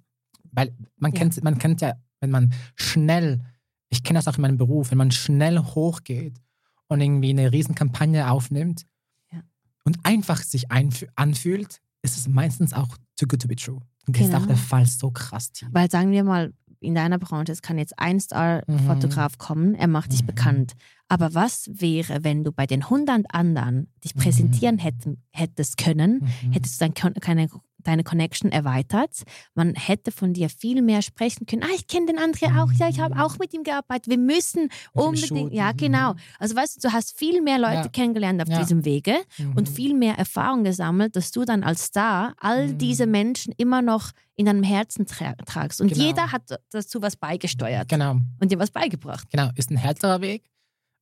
[0.52, 1.20] Weil man Ja.
[1.20, 3.41] kennt, man kennt ja, wenn man schnell,
[3.89, 6.39] ich kenne das auch in meinem Beruf, wenn man schnell hochgeht
[6.88, 8.86] und irgendwie eine Riesenkampagne aufnimmt
[9.32, 9.41] Ja.
[9.86, 13.80] und einfach sich anfühlt, ist es meistens auch too good to be true.
[14.08, 14.41] Und das ist Genau.
[14.43, 15.68] auch der Fall so krass tief.
[15.72, 20.12] Weil sagen wir mal, in deiner Branche, es kann jetzt ein Star-Fotograf kommen, er macht
[20.14, 20.28] dich Mhm.
[20.28, 20.74] bekannt.
[21.08, 24.20] Aber was wäre, wenn du bei den 100 anderen dich Mhm.
[24.22, 26.52] präsentieren hätten, hättest können, Mhm.
[26.54, 27.49] hättest du dann keine
[27.84, 29.23] deine Connection erweitert.
[29.55, 31.63] Man hätte von dir viel mehr sprechen können.
[31.63, 32.71] Ah, ich kenne den André auch.
[32.73, 34.09] Ja, ich habe auch mit ihm gearbeitet.
[34.09, 35.53] Wir müssen unbedingt.
[35.53, 36.15] Ja, genau.
[36.39, 37.88] Also weißt du, du hast viel mehr Leute Ja.
[37.88, 38.59] kennengelernt auf Ja.
[38.59, 39.53] diesem Wege Mhm.
[39.57, 42.77] und viel mehr Erfahrung gesammelt, dass du dann als Star all Mhm.
[42.77, 45.82] diese Menschen immer noch in deinem Herzen tra tragst.
[45.82, 46.03] Und Genau.
[46.03, 49.29] jeder hat dazu was beigesteuert Genau, und dir was beigebracht.
[49.29, 49.49] genau.
[49.55, 50.49] Ist ein härterer Weg,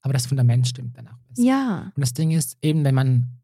[0.01, 1.41] aber das Fundament stimmt dann auch besser.
[1.43, 1.91] Ja.
[1.95, 3.39] Und das Ding ist, eben wenn man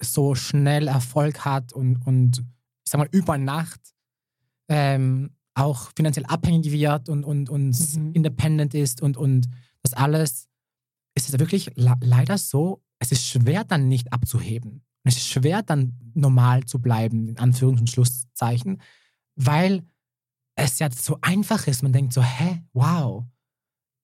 [0.00, 2.42] so schnell Erfolg hat und, und
[2.88, 3.94] ich sag mal, über Nacht
[4.70, 8.12] ähm, auch finanziell abhängig wird und, und, und Mhm.
[8.14, 9.46] independent ist und, und
[9.82, 10.48] das alles,
[11.14, 14.86] ist es wirklich le leider so, es ist schwer dann nicht abzuheben.
[15.04, 18.80] Es ist schwer dann normal zu bleiben, in Anführungs- und Schlusszeichen,
[19.36, 19.82] weil
[20.56, 21.82] es ja so einfach ist.
[21.82, 23.24] Man denkt so, hä, wow.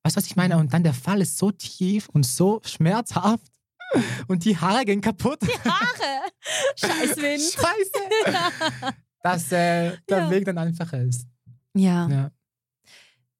[0.02, 0.58] Weißt du, was ich meine?
[0.58, 3.50] Und dann der Fall ist so tief und so schmerzhaft
[4.28, 5.40] und die Haare gehen kaputt.
[5.64, 6.30] Haare.
[6.76, 7.40] Scheiß Wind.
[7.42, 8.94] Scheiße.
[9.22, 10.30] Dass äh, der Ja.
[10.30, 11.26] Weg dann einfacher ist.
[11.74, 12.08] Ja.
[12.08, 12.30] Ja.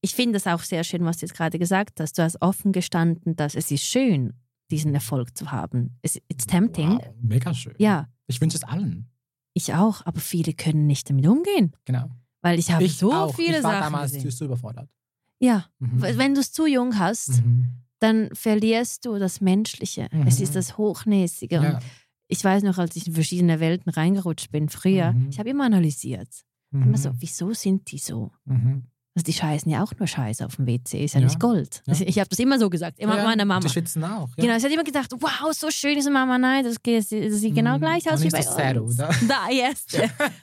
[0.01, 2.19] Ich finde es auch sehr schön, was du jetzt gerade gesagt hast.
[2.19, 4.35] Du hast offen gestanden, dass es ist schön,
[4.71, 5.99] diesen Erfolg zu haben.
[6.03, 6.99] Es, it's tempting.
[6.99, 7.75] Wow, mega schön.
[7.79, 9.11] Ja, Ich wünsche es allen.
[9.55, 11.75] ich auch, aber viele können nicht damit umgehen.
[11.87, 12.11] Genau.
[12.43, 13.35] Weil ich habe ich so auch.
[13.35, 14.31] viele ich war Sachen damals gesehen.
[14.31, 14.91] zu überfordert.
[15.41, 16.03] Ja, Mhm.
[16.19, 17.84] wenn du es zu jung hast, Mhm.
[18.05, 20.09] Dann verlierst du das Menschliche.
[20.13, 20.27] Mhm.
[20.27, 21.59] Es ist das Hochnäsige.
[21.59, 21.79] Und Ja.
[22.29, 25.29] ich weiß noch, als ich in verschiedene Welten reingerutscht bin früher, Mhm.
[25.31, 26.29] ich habe immer analysiert.
[26.71, 26.83] Mhm.
[26.85, 28.31] Immer so, wieso sind die so?
[28.45, 28.85] Mhm.
[29.17, 31.27] Also die scheißen ja auch nur Scheiße auf dem WC, ist ja, Ja.
[31.27, 31.83] nicht Gold.
[31.87, 31.93] Ja.
[31.93, 33.61] Also ich habe das immer so gesagt, immer ja, meiner Mama.
[33.61, 34.29] Die schwitzen auch.
[34.37, 34.45] Ja.
[34.45, 37.09] Genau, sie hat immer gedacht, wow, so schön ist Mama, nein, das, das
[37.41, 37.81] sieht genau Mhm.
[37.81, 38.99] gleich aus Und wie bei uns.
[38.99, 39.09] oder?
[39.29, 39.87] Da, yes.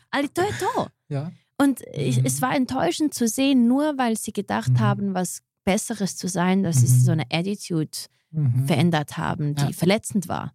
[0.09, 0.87] Ali, to je to.
[1.09, 1.31] Ja.
[1.57, 2.25] Und ich, Mhm.
[2.25, 4.79] es war enttäuschend zu sehen, nur weil sie gedacht Mhm.
[4.79, 6.87] haben, was Besseres zu sein, dass Mhm.
[6.87, 7.97] sie so eine Attitude
[8.31, 8.65] Mhm.
[8.67, 9.71] verändert haben, die Ja.
[9.71, 10.53] verletzend war.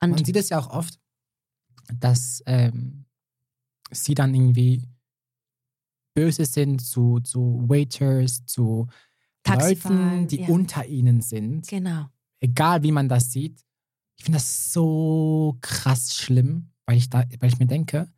[0.00, 0.98] Und Man sieht es ja auch oft,
[1.92, 3.04] dass ähm,
[3.90, 4.88] sie dann irgendwie
[6.14, 8.86] böse sind zu, zu Waiters, zu
[9.42, 10.48] Taxifahren, Leuten, die ja.
[10.48, 11.66] unter ihnen sind.
[11.68, 12.06] genau.
[12.40, 13.64] Egal wie man das sieht.
[14.16, 18.12] Ich finde das so krass schlimm, weil ich, da, weil ich mir denke,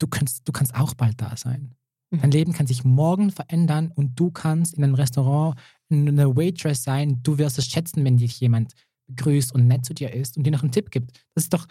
[0.00, 1.74] du kannst, du kannst auch bald da sein.
[2.20, 5.58] Dein Leben kann sich morgen verändern und du kannst in einem Restaurant
[5.90, 7.22] eine Waitress sein.
[7.22, 8.74] Du wirst es schätzen, wenn dich jemand
[9.06, 11.12] begrüßt und nett zu dir ist und dir noch einen Tipp gibt.
[11.34, 11.66] Das ist doch,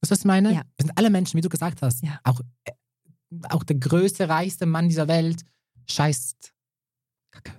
[0.00, 0.52] das ist meine.
[0.52, 0.62] Ja.
[0.76, 2.02] Wir sind alle Menschen, wie du gesagt hast.
[2.02, 2.20] Ja.
[2.24, 2.72] Auch, äh,
[3.48, 5.44] auch der größte, reichste Mann dieser Welt
[5.88, 6.52] scheißt.
[7.32, 7.52] Kacke.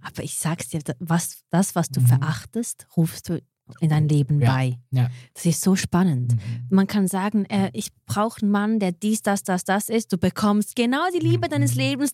[0.00, 2.06] Aber ich sag's dir, was, das, was du Mhm.
[2.06, 3.42] verachtest, rufst du
[3.80, 4.52] in dein Leben Ja.
[4.54, 4.78] bei.
[4.90, 5.08] Ja.
[5.32, 6.34] Das ist so spannend.
[6.34, 6.66] Mhm.
[6.70, 10.12] Man kann sagen, äh, ich brauche einen Mann, der dies, das, das, das ist.
[10.12, 11.50] Du bekommst genau die Liebe Mhm.
[11.50, 12.12] deines Lebens.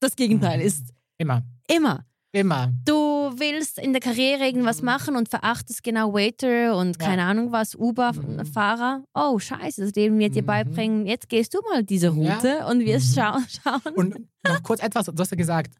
[0.00, 0.64] Das Gegenteil Mhm.
[0.66, 1.42] ist Immer.
[1.68, 2.04] immer.
[2.34, 2.72] Immer.
[2.84, 2.94] Du
[3.38, 6.94] willst in der Karriere irgendwas machen und verachtest genau Waiter und Mhm.
[7.00, 7.06] Ja.
[7.08, 9.04] keine Ahnung was, Uber-Fahrer.
[9.14, 10.46] Oh, scheiße, das Leben wird dir Mhm.
[10.46, 13.02] beibringen, jetzt gehst du mal diese Route und wir Mhm.
[13.02, 13.44] schauen.
[13.48, 13.94] schauen.
[13.94, 14.14] Und
[14.44, 15.74] noch kurz etwas, du hast ja gesagt,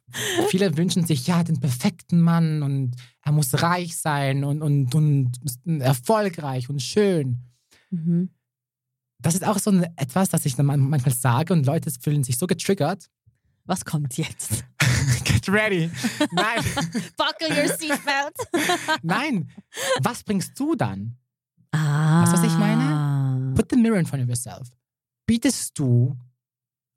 [0.48, 2.92] viele wünschen sich ja den perfekten Mann und
[3.24, 5.32] er muss reich sein und, und, und
[5.80, 7.38] erfolgreich und schön.
[7.90, 8.30] Mhm.
[9.20, 12.46] Das ist auch so etwas, das ich dann manchmal sage und Leute fühlen sich so
[12.46, 13.08] getriggert.
[13.64, 14.64] Was kommt jetzt?
[15.24, 15.90] Get ready.
[16.32, 16.64] Nein,
[17.16, 18.36] Buckle your seatbelt.
[19.02, 19.50] nein.
[20.02, 21.16] Was bringst du dann?
[21.72, 22.22] ah.
[22.22, 23.52] Weißt du, was ich meine?
[23.54, 24.68] Put the mirror in front of yourself.
[25.26, 26.16] Bietest du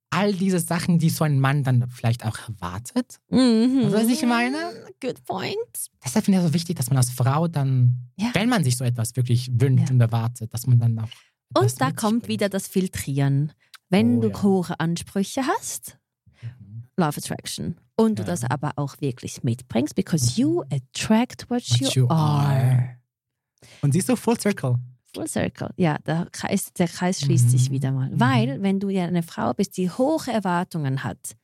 [0.09, 3.19] all diese Sachen, die so ein Mann dann vielleicht auch erwartet?
[3.29, 3.83] Mhm.
[3.83, 4.57] Weißt du, was ich meine?
[5.01, 5.57] Good point.
[6.03, 8.29] Deshalb finde ich es so wichtig, dass man als Frau dann, Ja.
[8.33, 9.93] wenn man sich so etwas wirklich wünscht Ja.
[9.93, 11.09] und erwartet, dass man dann auch.
[11.61, 12.27] Und da kommt bringt.
[12.27, 13.53] wieder das Filtrieren.
[13.89, 14.41] Wenn Oh, du ja.
[14.43, 15.97] hohe Ansprüche hast,
[16.41, 16.83] Mhm.
[16.97, 17.77] Love Attraction.
[17.99, 18.27] Und du Ja.
[18.27, 22.47] das aber auch wirklich mitbringst, because you attract what, What you, you are.
[22.61, 22.89] are.
[23.81, 24.75] Und siehst du, Full Circle.
[25.15, 25.71] Full Circle.
[25.77, 27.73] Ja, der Kreis, der Kreis schließt sich Mhm.
[27.73, 28.09] wieder mal.
[28.11, 28.19] Mhm.
[28.19, 31.35] Weil, wenn du ja eine Frau bist, die hohe Erwartungen hat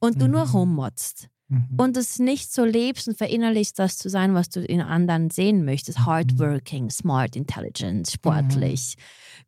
[0.00, 0.50] und du nur Mhm.
[0.52, 1.68] rummotzt Mhm.
[1.78, 5.64] und es nicht so lebst und verinnerlichst, das zu sein, was du in anderen sehen
[5.64, 6.06] möchtest, Mhm.
[6.06, 8.96] hardworking, smart, intelligent, sportlich,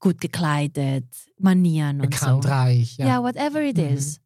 [0.01, 1.05] gut gekleidet,
[1.39, 2.21] Manieren und so.
[2.41, 2.97] Bekannt, reich.
[2.97, 3.23] Ja, Ja.
[3.23, 3.85] whatever it Mhm.
[3.97, 4.21] is.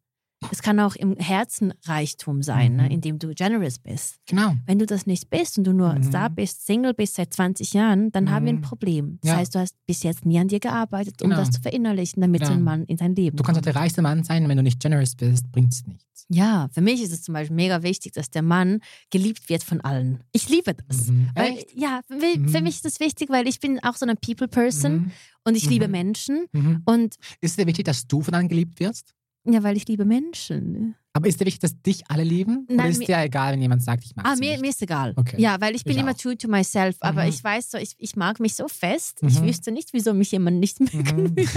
[0.51, 2.91] Es kann auch im Herzen Reichtum sein, ne, Mhm.
[2.91, 4.15] indem du generous bist.
[4.25, 4.55] Genau.
[4.65, 6.11] Wenn du das nicht bist und du nur Mhm.
[6.11, 8.61] da bist, Single bist seit 20 Jahren, dann haben wir ein Mhm.
[8.61, 9.19] Problem.
[9.21, 9.37] Das Ja.
[9.37, 11.41] heißt, du hast bis jetzt nie an dir gearbeitet, um Genau.
[11.41, 12.57] das zu verinnerlichen, damit so Genau.
[12.59, 13.75] ein Mann in dein Leben Du kannst auch kommt.
[13.75, 16.25] der reichste Mann sein, wenn du nicht generous bist, bringt es nichts.
[16.29, 18.79] Ja, für mich ist es zum Beispiel mega wichtig, dass der Mann
[19.09, 20.23] geliebt wird von allen.
[20.31, 21.07] Ich liebe das.
[21.07, 21.29] Mhm.
[21.35, 21.73] Weil, Echt?
[21.75, 22.63] ja, für, mich- für Mhm.
[22.63, 25.11] mich ist das wichtig, weil ich bin auch so eine People-Person Mhm.
[25.43, 25.91] und ich liebe Mhm.
[25.91, 26.45] Menschen.
[26.53, 26.81] Mhm.
[26.85, 29.13] Und Ist es dir wichtig, dass du von anderen geliebt wirst?
[29.45, 30.95] Ja, weil ich liebe Menschen.
[31.13, 32.65] Aber ist dir wichtig, dass dich alle lieben?
[32.69, 34.61] Nein, Oder ist dir egal, wenn jemand sagt, ich mag Ah, sie mir, nicht?
[34.61, 35.13] mir ist egal.
[35.15, 35.35] Okay.
[35.41, 36.17] Ja, weil ich bin Ich immer auch.
[36.17, 36.97] true to myself.
[36.99, 37.29] Aber Mhm.
[37.29, 39.19] ich weiß so, ich, ich mag mich so fest.
[39.25, 39.47] Ich Mhm.
[39.47, 41.17] wüsste nicht, wieso mich jemand nicht mögen Mhm.
[41.17, 41.41] würde.
[41.41, 41.55] I'm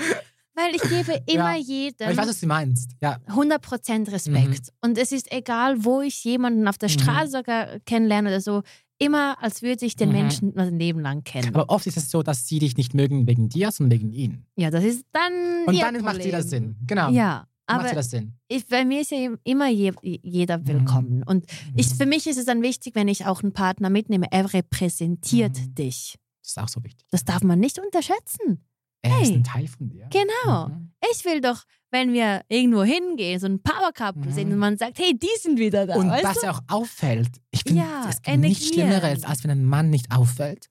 [0.56, 1.56] Weil ich gebe immer Ja.
[1.56, 2.90] jedem ich weiß, was du meinst.
[3.02, 3.18] Ja.
[3.28, 4.70] 100% Respekt.
[4.82, 6.92] Und es ist egal, wo ich jemanden auf der Mhm.
[6.92, 8.62] Straße sogar kennenlerne oder so,
[8.98, 10.14] immer als würde ich den Mhm.
[10.14, 11.54] Menschen mein Leben lang kennen.
[11.54, 14.46] Aber oft ist es so, dass sie dich nicht mögen wegen dir, sondern wegen ihnen.
[14.56, 15.32] ja, das ist dann
[15.66, 16.26] Und dann macht Problem.
[16.26, 16.76] wieder Sinn.
[16.86, 17.10] Genau.
[17.10, 18.34] Ja, macht aber wieder Sinn.
[18.48, 20.66] ich, bei mir ist ja immer je, jeder Mhm.
[20.68, 21.22] willkommen.
[21.24, 24.52] Und ich, für mich ist es dann wichtig, wenn ich auch einen Partner mitnehme, er
[24.52, 25.74] repräsentiert Mhm.
[25.74, 26.16] dich.
[26.42, 27.06] Das ist auch so wichtig.
[27.10, 28.64] Das darf man nicht unterschätzen.
[29.02, 29.36] Er ist Hey.
[29.36, 30.08] ein Teil von dir.
[30.10, 30.68] Genau.
[30.68, 30.92] Mhm.
[31.12, 31.64] Ich will doch,
[31.94, 34.34] wenn wir irgendwo hingehen, so ein Power Couple Mhm.
[34.34, 35.94] sehen und man sagt, hey, die sind wieder da.
[35.96, 36.46] Und das du?
[36.46, 37.30] ja auch auffällt.
[37.50, 38.68] Ich finde, Ja, es gibt nichts.
[38.68, 40.66] Schlimmeres, als wenn ein Mann nicht auffällt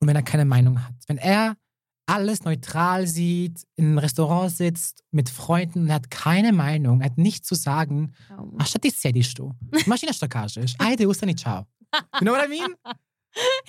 [0.00, 0.94] und wenn er keine Meinung hat.
[1.06, 1.54] Wenn er
[2.06, 7.06] alles neutral sieht, in einem Restaurant sitzt, mit Freunden und er hat keine Meinung, er
[7.10, 8.12] hat nichts zu sagen.
[8.36, 8.58] Oh.
[8.58, 9.52] A šta ti sediš tu?
[9.86, 10.74] Imaš nešto kažeš?
[10.78, 11.64] Ajde, ustani, ciao.
[12.20, 12.74] You know what I mean?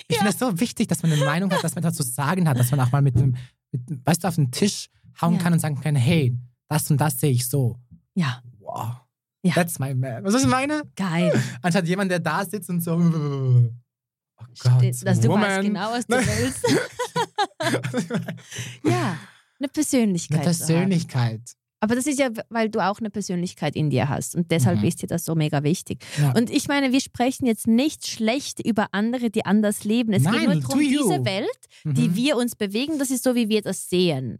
[0.07, 2.47] Ich finde es so wichtig, dass man eine Meinung hat, dass man etwas zu sagen
[2.47, 3.35] hat, dass man auch mal mit dem,
[3.71, 4.89] mit, weißt du, auf den Tisch
[5.19, 5.39] hauen Ja.
[5.41, 6.37] kann und sagen kann, hey,
[6.67, 7.79] das und das sehe ich so.
[8.13, 8.95] Ja, Wow.
[9.43, 9.53] Ja.
[9.53, 10.23] That's my man.
[10.23, 10.81] Was ich meine?
[10.95, 11.31] geil.
[11.61, 12.93] Anstatt jemand, der da sitzt und so.
[12.93, 16.65] Oh Gott, dass du weißt genau, was du willst.
[18.83, 19.17] ja,
[19.59, 20.37] eine Persönlichkeit.
[20.39, 20.45] Eine.
[20.45, 21.41] Persönlichkeit.
[21.81, 24.35] Aber das ist ja, weil du auch eine Persönlichkeit in dir hast.
[24.35, 24.85] Und deshalb Mhm.
[24.85, 26.03] ist dir das so mega wichtig.
[26.19, 26.31] Ja.
[26.31, 30.11] Und ich meine, wir sprechen jetzt nicht schlecht über andere, die anders leben.
[30.13, 31.49] Es geht Nein, nur do darum, diese Welt,
[31.83, 32.15] die Mhm.
[32.15, 34.39] wir uns bewegen, das ist so, wie wir das sehen.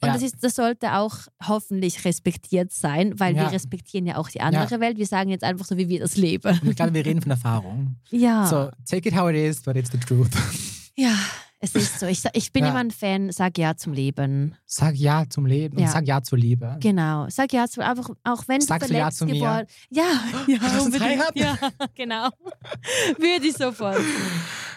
[0.00, 0.14] Und Ja.
[0.14, 3.42] das, ist, das sollte auch hoffentlich respektiert sein, weil Ja.
[3.42, 4.96] wir respektieren ja auch die andere Welt.
[4.96, 6.56] Wir sagen jetzt einfach so, wie wir das leben.
[6.62, 7.96] Und ich glaube, wir reden von Erfahrung.
[8.10, 10.30] Ja, So, take it how it is, but it's the truth.
[10.96, 11.14] ja
[11.60, 12.06] es ist so.
[12.06, 12.70] Ich, ich bin Ja.
[12.70, 14.54] immer ein Fan, sag ja zum Leben.
[14.64, 15.86] Sag Ja zum Leben Ja.
[15.86, 16.76] und sag Ja zur Liebe.
[16.80, 19.34] Genau, sag ja zu, einfach auch wenn Sagst du du ja verletzt zu mir?
[19.34, 20.04] geworden Ja,
[20.46, 21.22] ja, Lass unbedingt.
[21.34, 21.58] Ja,
[21.94, 22.28] genau.
[23.18, 23.98] Würde ich sofort.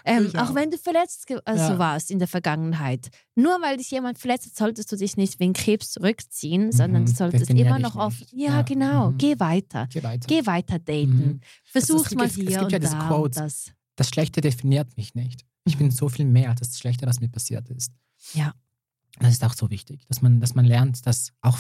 [0.04, 0.56] Ähm, auch auch.
[0.56, 1.78] wenn du verletzt also Ja.
[1.78, 3.10] warst in der Vergangenheit.
[3.36, 7.08] Nur weil dich jemand verletzt hat, solltest du dich nicht wegen Krebs zurückziehen, sondern Mhm,
[7.08, 8.20] du solltest definier immer noch auf.
[8.20, 8.34] nicht.
[8.34, 9.12] Ja, Ja, genau.
[9.12, 9.18] mhm.
[9.20, 9.88] Geh weiter.
[9.94, 10.26] Geh weiter.
[10.28, 11.10] Geh weiter daten.
[11.18, 11.42] Mhm.
[11.64, 13.24] Versuch's Es mal gibt- es hier gibt und ja da Quote.
[13.26, 13.72] und das.
[13.96, 15.46] Das Schlechte definiert mich nicht.
[15.66, 17.92] Ich bin so viel mehr als das Schlechte, was mir passiert ist.
[18.34, 18.54] Ja.
[19.20, 21.58] Das ist auch so wichtig, dass man, dass man lernt, dass auch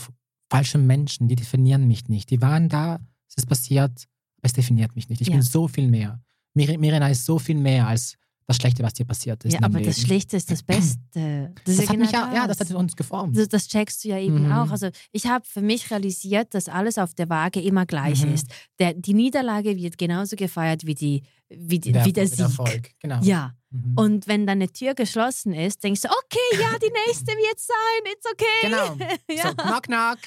[0.50, 2.30] falsche Menschen, die definieren mich nicht.
[2.30, 4.08] Die waren da, es ist passiert,
[4.42, 5.22] es definiert mich nicht.
[5.22, 5.34] Ich Ja.
[5.34, 6.22] bin so viel mehr.
[6.54, 8.18] Mir- Mirena ist so viel mehr als
[8.52, 9.54] das Schlechte, was dir passiert ist.
[9.54, 10.08] Ja, aber das Leben.
[10.08, 11.00] Schlechte ist das Beste.
[11.66, 13.38] Das, Das, ja hat mich genau ja, ja, das hat uns geformt.
[13.38, 14.52] Das, das checkst du ja eben Mhm.
[14.52, 14.70] auch.
[14.72, 18.34] Also ich habe für mich realisiert, dass alles auf der Waage immer gleich Mhm.
[18.34, 18.48] ist.
[18.80, 22.40] Der, die Niederlage wird genauso gefeiert wie, die, wie, die, Der- wie der Sieg.
[22.40, 23.20] Erfolg, genau.
[23.24, 23.54] Ja.
[23.70, 23.94] Mhm.
[23.98, 28.12] Und wenn dann eine Tür geschlossen ist, denkst du, okay, ja, die nächste wird sein,
[28.14, 28.46] it's okay.
[28.62, 28.98] Genau.
[29.30, 29.50] Ja.
[29.50, 30.18] So, knock, knock.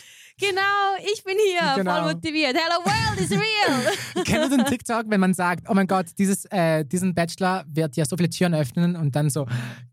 [0.41, 2.03] Genau, ich bin hier, Genau.
[2.03, 2.57] voll motiviert.
[2.57, 4.25] Hello world is real.
[4.25, 7.97] Kennst du den TikTok, wenn man sagt, oh mein Gott, dieses, äh, diesen Bachelor wird
[7.97, 9.45] ja so viele Türen öffnen und dann so,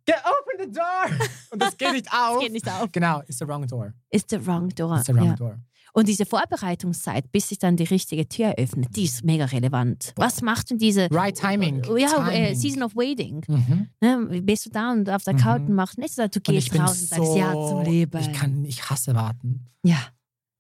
[0.06, 1.28] get open the door!
[1.52, 2.40] Und das geht nicht auf.
[2.40, 2.90] Geht nicht auf.
[2.92, 3.94] Genau, it's the wrong door.
[4.10, 4.98] It's the wrong door.
[4.98, 5.36] It's the wrong ja.
[5.36, 5.60] door.
[5.94, 10.14] Und diese Vorbereitungszeit, bis sich dann die richtige Tür öffnet, die ist mega relevant.
[10.16, 11.84] Was machst du in diese Right timing.
[11.98, 12.56] Ja, äh, Timing.
[12.56, 13.44] Season of Waiting.
[13.48, 13.90] Mhm.
[14.00, 15.38] Ne, bist du da und auf der Mhm.
[15.40, 18.20] Couch und machst nichts, sondern du gehst raus und sagst Ja zum Leben.
[18.22, 19.68] Ich, kann, ich hasse warten.
[19.84, 19.98] ja.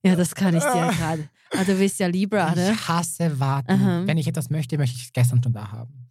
[0.03, 1.29] Ja, das kann ich dir gerade.
[1.53, 2.71] Aber du bist ja Libra, ne?
[2.71, 3.71] Ich hasse warten.
[3.71, 4.03] Aha.
[4.05, 6.09] Wenn ich etwas möchte, möchte ich es gestern schon da haben.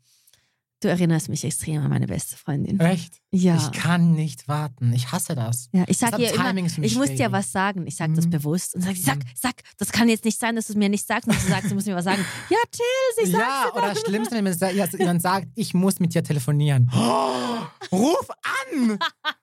[0.83, 2.81] Du erinnerst mich extrem an meine beste Freundin.
[2.81, 3.17] Echt?
[3.31, 3.57] Ja.
[3.57, 4.93] Ich kann nicht warten.
[4.95, 5.69] Ich hasse das.
[5.73, 7.87] ja, ich sag Deshalb ihr immer, ich muss dir was sagen.
[7.87, 8.31] Ich sag das Mhm.
[8.31, 9.23] bewusst und sag, sag, Mhm.
[9.35, 11.29] sag, das kann jetzt nicht sein, dass du es mir nicht sagst.
[11.29, 12.25] Und du sagst, du musst mir was sagen.
[12.49, 13.95] Ja, chill, ich sag's Ja, dir oder dann.
[13.95, 16.91] das Schlimmste, wenn ja, jemand sagt, ich muss mit dir telefonieren.
[17.93, 18.29] Oh, ruf
[18.71, 18.99] an!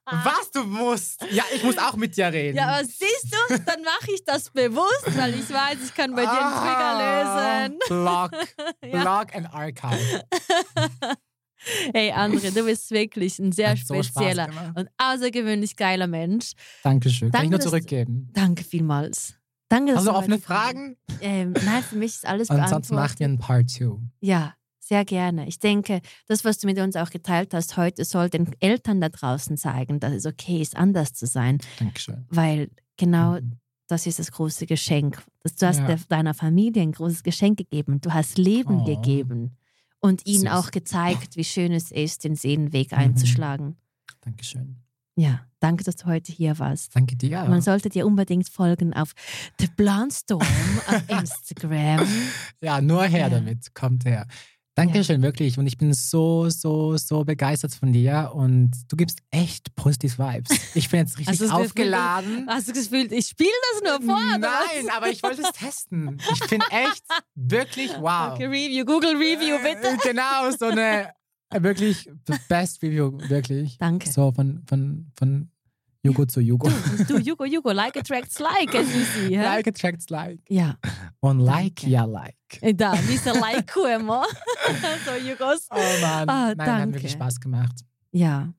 [0.05, 1.21] Was du musst!
[1.31, 2.57] Ja, ich muss auch mit dir reden.
[2.57, 6.21] Ja, aber siehst du, dann mache ich das bewusst, weil ich weiß, ich kann bei
[6.23, 7.79] dir einen Ah, Trigger lösen.
[7.89, 8.31] Block.
[8.91, 9.01] Ja.
[9.01, 10.23] Block and Archive.
[11.93, 14.71] Hey, André, du bist wirklich ein sehr Hat so spezieller gemacht.
[14.78, 16.51] und außergewöhnlich geiler Mensch.
[16.83, 17.32] Dankeschön.
[17.32, 18.29] Kann Danke, ich nur zurückgeben.
[18.33, 19.36] Danke vielmals.
[19.70, 20.96] Danke, dass du du offene Fragen?
[21.21, 22.91] Ähm, nein, für mich ist alles Und sonst beantwortet.
[22.96, 23.97] macht ihr ein Part 2.
[24.21, 25.47] Ja, sehr gerne.
[25.47, 29.09] Ich denke, das, was du mit uns auch geteilt hast heute, soll den Eltern da
[29.09, 31.58] draußen zeigen, dass es okay ist, anders zu sein.
[31.79, 32.25] Dankeschön.
[32.29, 33.58] Weil genau Mhm.
[33.89, 35.21] das ist das große Geschenk.
[35.43, 35.96] Du hast Ja.
[36.08, 38.00] deiner Familie ein großes Geschenk gegeben.
[38.00, 38.86] Du hast Leben Oh.
[38.86, 39.58] gegeben.
[40.08, 40.51] Und ihnen Süß.
[40.51, 42.97] auch gezeigt, wie schön es ist, den Seelenweg Mhm.
[42.97, 43.75] einzuschlagen.
[44.21, 44.78] Dankeschön.
[45.16, 46.96] Ja, danke, dass du heute hier warst.
[46.96, 47.43] Danke dir.
[47.46, 49.13] Man sollte dir unbedingt folgen auf
[49.59, 50.42] The Blonde Storm
[50.88, 52.08] auf Instagram.
[52.62, 53.29] Ja, nur her Ja.
[53.29, 53.74] damit.
[53.74, 54.28] Kommt her.
[54.78, 55.58] Dankeschön, wirklich.
[55.58, 60.51] Und ich bin so, so, so begeistert von dir und du gibst echt positive Vibes.
[60.75, 62.29] Ich bin jetzt richtig aufgeladen.
[62.29, 64.21] Gefühl, hast du das Gefühl, ich spiele das nur vor?
[64.21, 64.95] Nein, was?
[64.95, 66.21] aber ich wollte es testen.
[66.32, 68.33] Ich bin echt, wirklich, wow.
[68.33, 69.87] Okay, Review, Google Review, bitte.
[69.87, 71.09] Äh, Genau, so eine
[71.49, 72.08] äh, wirklich
[72.47, 73.79] best Review, wirklich.
[73.79, 74.12] Danke.
[74.12, 75.49] So von, von, von
[76.08, 76.70] Jugo zu Jugo.
[77.08, 79.36] Du, Jugo, Jugo, like attracts like, as you see.
[79.36, 79.43] hä?
[79.43, 80.39] Like attracts like.
[80.50, 80.78] Ja,
[81.20, 82.36] Und like, ja, like.
[82.75, 83.34] da, Mr.
[83.39, 84.24] Like immer.
[85.05, 85.67] so, Jugos.
[85.70, 86.29] Oh Mann.
[86.29, 86.93] Ah, Nein, hat danke.
[86.96, 87.75] wirklich Spaß gemacht.
[88.12, 88.54] Ja,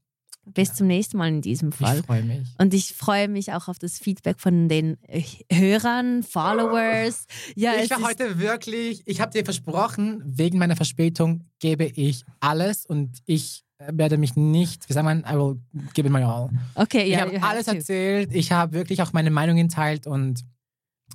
[0.55, 2.01] bis zum nächsten Mal in diesem Fall.
[2.01, 2.49] Ich freue mich.
[2.59, 5.23] Und ich freue mich auch auf das Feedback von den äh,
[5.53, 7.27] Hörern, Followers.
[7.55, 12.87] Ja, ich war heute wirklich, ich habe dir versprochen, wegen meiner Verspätung gebe ich alles
[12.87, 15.61] und ich äh, werde mich nicht, wie sagt man, I will
[15.95, 16.51] give it my all.
[16.75, 20.07] Okay, ich ja, habe you have alles erzählt, ich habe wirklich auch meine Meinung geteilt
[20.07, 20.45] und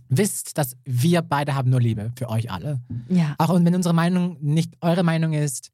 [0.10, 2.80] wisst, dass wir beide haben nur Liebe für euch alle.
[3.10, 5.72] Ja, Auch und wenn unsere Meinung nicht eure Meinung ist,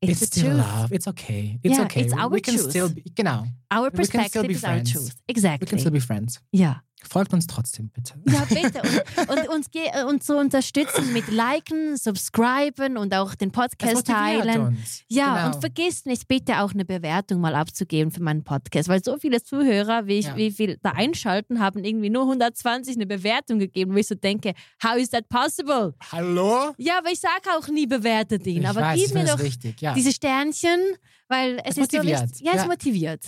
[0.00, 0.58] it's, it's, still truth.
[0.58, 0.94] love.
[0.94, 1.58] It's okay.
[1.62, 2.02] It's Yeah, okay.
[2.02, 2.70] it's our we can truth.
[2.70, 3.46] still be, genau.
[3.74, 5.12] Our perspective is our truth.
[5.28, 5.90] We can still Exactly.
[5.90, 6.40] be friends.
[6.52, 6.82] Ja.
[7.10, 8.14] Folgt uns trotzdem bitte.
[8.28, 8.80] Ja, bitte.
[9.28, 9.66] Und, und uns,
[10.06, 14.60] uns so unterstützen mit Liken, Subscriben und auch den Podcast motiviert teilen.
[14.68, 15.02] uns.
[15.08, 15.46] Ja, genau.
[15.56, 19.42] und vergisst nicht, bitte auch eine Bewertung mal abzugeben für meinen Podcast, weil so viele
[19.42, 20.36] Zuhörer, wie, ich, Ja.
[20.36, 24.54] wie viel da einschalten, haben irgendwie nur 120 eine Bewertung gegeben, wo ich so denke,
[24.84, 25.94] how is that possible?
[26.12, 26.72] Hallo?
[26.78, 29.44] Ja, aber ich sage auch nie, bewertet ihn, ich aber weiß, gib mir doch es
[29.44, 29.80] wichtig.
[29.80, 29.94] Ja.
[29.94, 30.78] diese Sternchen,
[31.26, 32.46] weil es, Es ist so motiviert, wichtig.
[32.46, 32.66] Ja, es ja.
[32.68, 33.20] motiviert.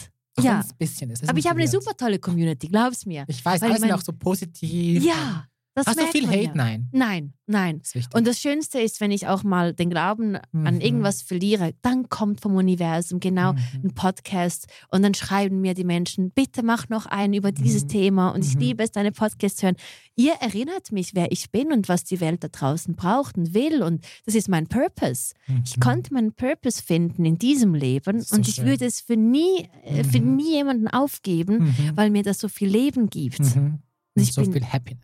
[0.42, 0.60] Ja.
[0.60, 1.28] ein bisschen ist.
[1.28, 3.24] Aber ich habe eine super tolle Community, glaub's mir.
[3.28, 5.04] Ich weiß, weil alles mein- sind auch so positiv.
[5.04, 6.42] Ja, das Hast du viel Hate?
[6.42, 6.52] Ja.
[6.54, 6.88] Nein.
[6.92, 7.80] Nein, nein.
[7.92, 8.08] Das.
[8.14, 10.80] Und das Schönste ist, wenn ich auch mal den Glauben an Mhm.
[10.80, 13.58] irgendwas verliere, dann kommt vom Universum genau Mhm.
[13.84, 17.88] ein Podcast und dann schreiben mir die Menschen, bitte mach noch einen über dieses Mhm.
[17.88, 18.60] Thema und ich Mhm.
[18.60, 19.76] liebe es, deine Podcasts zu hören.
[20.16, 23.82] Ihr erinnert mich, wer ich bin und was die Welt da draußen braucht und will
[23.82, 25.34] und das ist mein Purpose.
[25.64, 25.80] Ich Mhm.
[25.80, 28.66] konnte meinen Purpose finden in diesem Leben So und ich schön.
[28.66, 30.36] würde es für nie, äh, für Mhm.
[30.36, 33.40] nie jemanden aufgeben, weil mir das so viel Leben gibt.
[33.40, 33.80] Und
[34.22, 35.03] ich so bin- viel Happiness.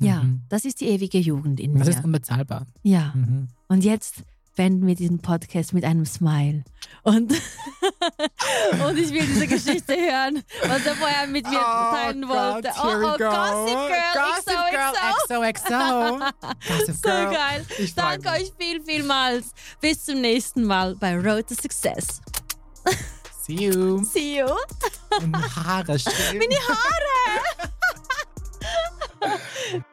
[0.00, 0.42] Ja, Mhm.
[0.48, 1.94] das ist die ewige Jugend in Das mir.
[1.96, 2.66] ist unbezahlbar.
[2.82, 3.12] Ja.
[3.14, 3.48] Mhm.
[3.68, 4.16] Und jetzt
[4.56, 6.64] beenden wir diesen Podcast mit einem Smile.
[7.02, 7.32] Und,
[8.84, 12.70] und ich will diese Geschichte hören, was er vorher mit mir teilen wollte.
[12.78, 13.30] Oh we oh, oh, go.
[13.30, 16.18] Gossip Girl, Gossip Girl, XOXO.
[16.68, 17.30] Gossip So Girl.
[17.30, 17.66] geil.
[17.78, 19.52] Ich Danke euch viel, vielmals.
[19.80, 22.20] Bis zum nächsten Mal bei Road to Success.
[23.46, 24.02] See you.
[24.04, 24.46] See you.
[25.22, 26.38] Und Haare stehen.
[26.38, 27.40] Meine Haare.